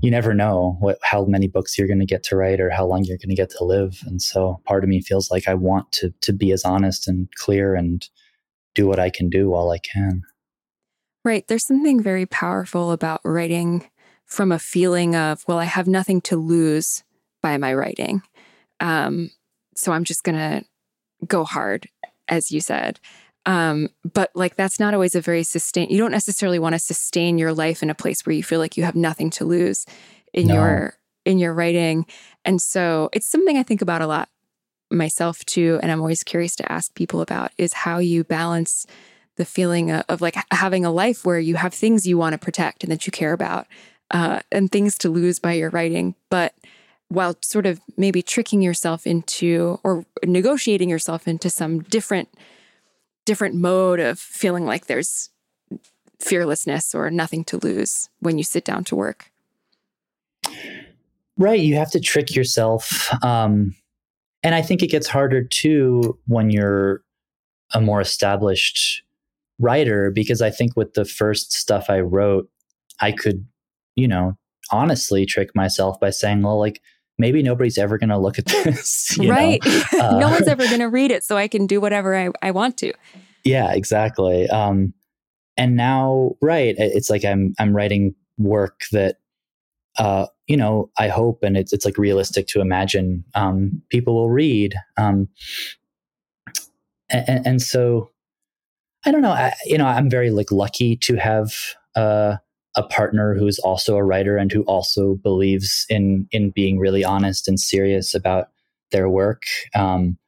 you 0.00 0.10
never 0.10 0.34
know 0.34 0.76
what, 0.80 0.98
how 1.02 1.24
many 1.24 1.46
books 1.46 1.78
you're 1.78 1.86
going 1.86 2.00
to 2.00 2.06
get 2.06 2.22
to 2.24 2.36
write 2.36 2.60
or 2.60 2.70
how 2.70 2.86
long 2.86 3.04
you're 3.04 3.18
going 3.18 3.28
to 3.28 3.36
get 3.36 3.50
to 3.50 3.64
live. 3.64 4.00
And 4.06 4.20
so 4.20 4.60
part 4.66 4.82
of 4.82 4.90
me 4.90 5.00
feels 5.00 5.30
like 5.30 5.46
I 5.46 5.54
want 5.54 5.92
to, 5.92 6.12
to 6.22 6.32
be 6.32 6.50
as 6.52 6.64
honest 6.64 7.06
and 7.06 7.28
clear 7.36 7.74
and 7.74 8.08
do 8.74 8.86
what 8.86 8.98
I 8.98 9.10
can 9.10 9.28
do 9.28 9.50
while 9.50 9.70
I 9.70 9.78
can. 9.78 10.22
Right. 11.24 11.46
There's 11.46 11.66
something 11.66 12.02
very 12.02 12.26
powerful 12.26 12.90
about 12.90 13.20
writing 13.24 13.88
from 14.26 14.50
a 14.50 14.58
feeling 14.58 15.14
of, 15.14 15.44
well, 15.46 15.58
I 15.58 15.64
have 15.64 15.86
nothing 15.86 16.20
to 16.22 16.36
lose 16.36 17.04
by 17.42 17.58
my 17.58 17.74
writing. 17.74 18.22
Um, 18.80 19.30
so 19.74 19.92
I'm 19.92 20.04
just 20.04 20.24
going 20.24 20.38
to 20.38 20.64
go 21.26 21.44
hard, 21.44 21.88
as 22.28 22.50
you 22.50 22.60
said. 22.60 22.98
Um, 23.44 23.88
but 24.12 24.30
like 24.34 24.56
that's 24.56 24.78
not 24.78 24.94
always 24.94 25.14
a 25.14 25.20
very 25.20 25.42
sustain. 25.42 25.90
You 25.90 25.98
don't 25.98 26.12
necessarily 26.12 26.58
want 26.58 26.74
to 26.74 26.78
sustain 26.78 27.38
your 27.38 27.52
life 27.52 27.82
in 27.82 27.90
a 27.90 27.94
place 27.94 28.24
where 28.24 28.34
you 28.34 28.42
feel 28.42 28.60
like 28.60 28.76
you 28.76 28.84
have 28.84 28.94
nothing 28.94 29.30
to 29.30 29.44
lose 29.44 29.84
in 30.32 30.46
no. 30.46 30.54
your 30.54 30.94
in 31.24 31.38
your 31.38 31.52
writing. 31.52 32.06
And 32.44 32.60
so 32.60 33.10
it's 33.12 33.26
something 33.26 33.56
I 33.56 33.62
think 33.62 33.82
about 33.82 34.02
a 34.02 34.06
lot 34.06 34.28
myself 34.90 35.44
too. 35.44 35.78
And 35.82 35.90
I'm 35.90 36.00
always 36.00 36.22
curious 36.22 36.54
to 36.56 36.72
ask 36.72 36.94
people 36.94 37.20
about 37.20 37.52
is 37.58 37.72
how 37.72 37.98
you 37.98 38.24
balance 38.24 38.86
the 39.36 39.44
feeling 39.44 39.90
of, 39.90 40.04
of 40.08 40.20
like 40.20 40.36
having 40.50 40.84
a 40.84 40.90
life 40.90 41.24
where 41.24 41.38
you 41.38 41.56
have 41.56 41.74
things 41.74 42.06
you 42.06 42.18
want 42.18 42.32
to 42.32 42.38
protect 42.38 42.82
and 42.82 42.92
that 42.92 43.06
you 43.06 43.10
care 43.10 43.32
about, 43.32 43.66
uh, 44.10 44.40
and 44.50 44.70
things 44.70 44.98
to 44.98 45.08
lose 45.08 45.38
by 45.38 45.52
your 45.52 45.70
writing, 45.70 46.14
but 46.30 46.54
while 47.08 47.36
sort 47.42 47.66
of 47.66 47.80
maybe 47.96 48.22
tricking 48.22 48.62
yourself 48.62 49.06
into 49.06 49.78
or 49.84 50.04
negotiating 50.24 50.88
yourself 50.88 51.28
into 51.28 51.50
some 51.50 51.80
different 51.80 52.28
different 53.24 53.54
mode 53.54 54.00
of 54.00 54.18
feeling 54.18 54.66
like 54.66 54.86
there's 54.86 55.30
fearlessness 56.18 56.94
or 56.94 57.10
nothing 57.10 57.44
to 57.44 57.58
lose 57.58 58.08
when 58.18 58.36
you 58.38 58.42
sit 58.42 58.64
down 58.64 58.82
to 58.82 58.96
work. 58.96 59.30
Right 61.36 61.60
you 61.60 61.76
have 61.76 61.90
to 61.92 62.00
trick 62.00 62.34
yourself 62.34 63.12
um, 63.24 63.74
and 64.42 64.54
i 64.54 64.62
think 64.62 64.82
it 64.82 64.88
gets 64.88 65.06
harder 65.06 65.42
too 65.42 66.18
when 66.26 66.50
you're 66.50 67.02
a 67.74 67.80
more 67.80 68.00
established 68.00 69.02
writer 69.62 70.10
because 70.10 70.42
i 70.42 70.50
think 70.50 70.76
with 70.76 70.94
the 70.94 71.04
first 71.04 71.52
stuff 71.52 71.86
i 71.88 72.00
wrote 72.00 72.48
i 73.00 73.10
could 73.12 73.46
you 73.96 74.08
know 74.08 74.36
honestly 74.70 75.24
trick 75.24 75.50
myself 75.54 75.98
by 76.00 76.10
saying 76.10 76.42
well 76.42 76.58
like 76.58 76.80
maybe 77.18 77.42
nobody's 77.42 77.78
ever 77.78 77.98
going 77.98 78.10
to 78.10 78.18
look 78.18 78.38
at 78.38 78.46
this. 78.64 79.16
right. 79.20 79.60
Uh, 79.94 80.18
no 80.18 80.28
one's 80.28 80.48
ever 80.48 80.66
going 80.66 80.80
to 80.80 80.88
read 80.88 81.10
it, 81.10 81.24
so 81.24 81.36
I 81.36 81.48
can 81.48 81.66
do 81.66 81.80
whatever 81.80 82.16
I, 82.16 82.30
I 82.42 82.50
want 82.50 82.76
to. 82.78 82.92
Yeah, 83.44 83.72
exactly. 83.72 84.48
Um, 84.48 84.92
and 85.56 85.76
now, 85.76 86.32
right, 86.40 86.74
it's 86.78 87.10
like 87.10 87.24
I'm 87.24 87.54
I'm 87.58 87.74
writing 87.74 88.14
work 88.38 88.82
that, 88.92 89.16
uh, 89.98 90.26
you 90.46 90.56
know, 90.56 90.90
I 90.98 91.08
hope, 91.08 91.42
and 91.42 91.56
it's 91.56 91.72
it's 91.72 91.84
like 91.84 91.98
realistic 91.98 92.46
to 92.48 92.60
imagine 92.60 93.24
um, 93.34 93.82
people 93.90 94.14
will 94.14 94.30
read. 94.30 94.74
Um, 94.96 95.28
and, 97.10 97.46
and 97.46 97.62
so, 97.62 98.10
I 99.04 99.10
don't 99.10 99.22
know. 99.22 99.32
I, 99.32 99.52
you 99.64 99.78
know, 99.78 99.86
I'm 99.86 100.08
very 100.08 100.30
like 100.30 100.52
lucky 100.52 100.96
to 100.96 101.16
have. 101.16 101.52
Uh, 101.94 102.36
a 102.76 102.82
partner 102.82 103.34
who's 103.34 103.58
also 103.58 103.96
a 103.96 104.04
writer 104.04 104.36
and 104.36 104.50
who 104.50 104.62
also 104.62 105.16
believes 105.16 105.84
in 105.88 106.26
in 106.32 106.50
being 106.50 106.78
really 106.78 107.04
honest 107.04 107.48
and 107.48 107.60
serious 107.60 108.14
about 108.14 108.48
their 108.92 109.08
work. 109.08 109.42
Um, 109.74 110.18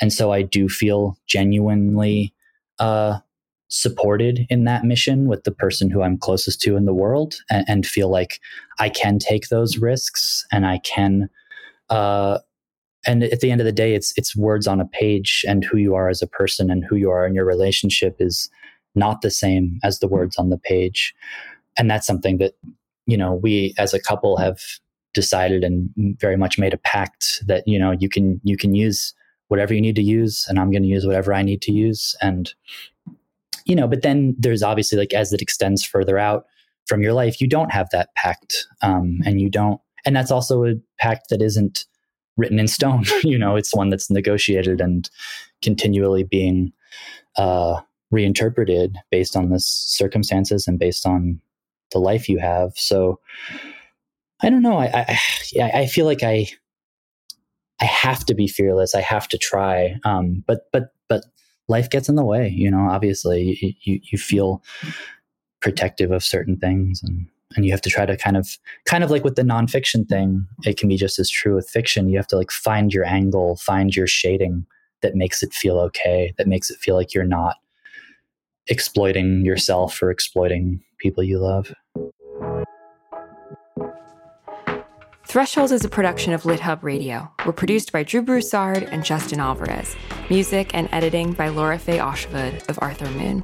and 0.00 0.12
so 0.12 0.32
I 0.32 0.42
do 0.42 0.68
feel 0.68 1.16
genuinely 1.26 2.34
uh, 2.78 3.20
supported 3.68 4.46
in 4.50 4.64
that 4.64 4.84
mission 4.84 5.28
with 5.28 5.44
the 5.44 5.52
person 5.52 5.90
who 5.90 6.02
I'm 6.02 6.18
closest 6.18 6.60
to 6.62 6.76
in 6.76 6.84
the 6.84 6.94
world, 6.94 7.36
and, 7.50 7.64
and 7.68 7.86
feel 7.86 8.08
like 8.08 8.40
I 8.78 8.88
can 8.88 9.18
take 9.18 9.48
those 9.48 9.78
risks 9.78 10.46
and 10.50 10.66
I 10.66 10.78
can. 10.78 11.28
Uh, 11.90 12.38
and 13.06 13.24
at 13.24 13.40
the 13.40 13.50
end 13.50 13.60
of 13.60 13.64
the 13.64 13.72
day, 13.72 13.94
it's 13.94 14.12
it's 14.16 14.36
words 14.36 14.66
on 14.66 14.80
a 14.80 14.86
page, 14.86 15.44
and 15.48 15.64
who 15.64 15.78
you 15.78 15.94
are 15.94 16.08
as 16.08 16.22
a 16.22 16.26
person 16.26 16.70
and 16.70 16.84
who 16.84 16.96
you 16.96 17.10
are 17.10 17.26
in 17.26 17.34
your 17.34 17.44
relationship 17.44 18.16
is 18.18 18.48
not 18.94 19.22
the 19.22 19.30
same 19.30 19.78
as 19.82 19.98
the 19.98 20.08
words 20.08 20.36
on 20.36 20.50
the 20.50 20.58
page. 20.58 21.14
And 21.76 21.90
that's 21.90 22.06
something 22.06 22.38
that 22.38 22.54
you 23.06 23.16
know 23.16 23.34
we 23.34 23.74
as 23.78 23.94
a 23.94 24.00
couple 24.00 24.36
have 24.36 24.60
decided 25.12 25.62
and 25.62 25.90
very 26.18 26.36
much 26.36 26.58
made 26.58 26.74
a 26.74 26.78
pact 26.78 27.42
that 27.46 27.66
you 27.66 27.78
know 27.78 27.92
you 27.92 28.08
can 28.08 28.40
you 28.42 28.56
can 28.56 28.74
use 28.74 29.14
whatever 29.48 29.72
you 29.72 29.80
need 29.80 29.94
to 29.94 30.02
use 30.02 30.46
and 30.48 30.58
i'm 30.58 30.70
going 30.70 30.82
to 30.82 30.88
use 30.88 31.06
whatever 31.06 31.32
i 31.32 31.42
need 31.42 31.62
to 31.62 31.72
use. 31.72 32.16
And 32.20 32.52
you 33.64 33.76
know 33.76 33.86
but 33.86 34.02
then 34.02 34.34
there's 34.38 34.62
obviously 34.62 34.98
like 34.98 35.14
as 35.14 35.32
it 35.32 35.40
extends 35.40 35.84
further 35.84 36.18
out 36.18 36.46
from 36.86 37.02
your 37.02 37.12
life 37.12 37.40
you 37.40 37.48
don't 37.48 37.72
have 37.72 37.88
that 37.92 38.14
pact 38.14 38.66
um, 38.82 39.20
and 39.24 39.40
you 39.40 39.48
don't 39.48 39.80
and 40.04 40.14
that's 40.14 40.30
also 40.30 40.64
a 40.64 40.74
pact 40.98 41.28
that 41.30 41.40
isn't 41.40 41.86
written 42.36 42.58
in 42.58 42.66
stone 42.66 43.04
you 43.22 43.38
know 43.38 43.56
it's 43.56 43.74
one 43.74 43.90
that's 43.90 44.10
negotiated 44.10 44.80
and 44.80 45.10
continually 45.62 46.22
being 46.22 46.72
uh, 47.36 47.80
reinterpreted 48.10 48.96
based 49.10 49.36
on 49.36 49.50
the 49.50 49.58
circumstances 49.58 50.68
and 50.68 50.78
based 50.78 51.06
on 51.06 51.40
the 51.92 51.98
life 51.98 52.28
you 52.28 52.38
have. 52.38 52.72
So 52.76 53.18
I 54.42 54.50
don't 54.50 54.62
know. 54.62 54.78
I, 54.78 55.18
I, 55.58 55.70
I 55.80 55.86
feel 55.86 56.06
like 56.06 56.22
I, 56.22 56.48
I 57.80 57.84
have 57.86 58.24
to 58.26 58.34
be 58.34 58.46
fearless. 58.46 58.94
I 58.94 59.00
have 59.00 59.28
to 59.28 59.38
try. 59.38 59.96
Um, 60.04 60.44
but, 60.46 60.66
but, 60.72 60.90
but 61.08 61.24
life 61.68 61.90
gets 61.90 62.08
in 62.08 62.14
the 62.14 62.24
way, 62.24 62.48
you 62.48 62.70
know, 62.70 62.88
obviously 62.88 63.58
you, 63.60 63.72
you, 63.82 64.00
you 64.12 64.18
feel 64.18 64.62
protective 65.60 66.10
of 66.12 66.22
certain 66.22 66.56
things 66.56 67.02
and, 67.02 67.26
and 67.54 67.64
you 67.64 67.70
have 67.70 67.80
to 67.80 67.90
try 67.90 68.04
to 68.06 68.16
kind 68.16 68.36
of 68.36 68.58
kind 68.84 69.04
of 69.04 69.10
like 69.10 69.24
with 69.24 69.36
the 69.36 69.42
nonfiction 69.42 70.08
thing 70.08 70.46
it 70.64 70.76
can 70.76 70.88
be 70.88 70.96
just 70.96 71.18
as 71.18 71.30
true 71.30 71.54
with 71.54 71.68
fiction 71.68 72.08
you 72.08 72.16
have 72.16 72.26
to 72.26 72.36
like 72.36 72.50
find 72.50 72.92
your 72.92 73.04
angle 73.04 73.56
find 73.56 73.94
your 73.94 74.06
shading 74.06 74.66
that 75.02 75.14
makes 75.14 75.42
it 75.42 75.52
feel 75.52 75.78
okay 75.78 76.34
that 76.38 76.48
makes 76.48 76.70
it 76.70 76.78
feel 76.78 76.94
like 76.96 77.14
you're 77.14 77.24
not 77.24 77.56
exploiting 78.66 79.44
yourself 79.44 80.02
or 80.02 80.10
exploiting 80.10 80.82
people 80.98 81.22
you 81.22 81.38
love. 81.38 81.72
Thresholds 85.26 85.72
is 85.72 85.84
a 85.84 85.88
production 85.88 86.32
of 86.32 86.42
LitHub 86.42 86.82
Radio. 86.82 87.30
We're 87.44 87.52
produced 87.52 87.92
by 87.92 88.04
Drew 88.04 88.22
Broussard 88.22 88.84
and 88.84 89.04
Justin 89.04 89.40
Alvarez. 89.40 89.96
Music 90.30 90.70
and 90.74 90.88
editing 90.92 91.32
by 91.32 91.48
Lora-Faye 91.48 91.98
Åshuvud 91.98 92.68
of 92.68 92.78
Arthur 92.80 93.10
Moon. 93.10 93.42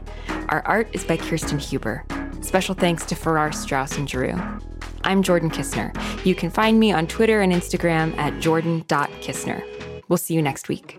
Our 0.51 0.63
art 0.67 0.89
is 0.93 1.05
by 1.05 1.17
Kirsten 1.17 1.59
Huber. 1.59 2.05
Special 2.41 2.75
thanks 2.75 3.05
to 3.07 3.15
Farrar 3.15 3.53
Straus, 3.53 3.97
and 3.97 4.09
Giroux. 4.09 4.39
I'm 5.05 5.23
Jordan 5.23 5.51
Kisner. 5.51 5.95
You 6.25 6.35
can 6.35 6.51
find 6.51 6.79
me 6.79 6.93
on 6.93 7.07
Twitter 7.07 7.41
and 7.41 7.53
Instagram 7.53 8.17
at 8.19 8.41
jordan.kisner. 8.41 10.03
We'll 10.09 10.17
see 10.17 10.35
you 10.35 10.43
next 10.43 10.69
week. 10.69 10.99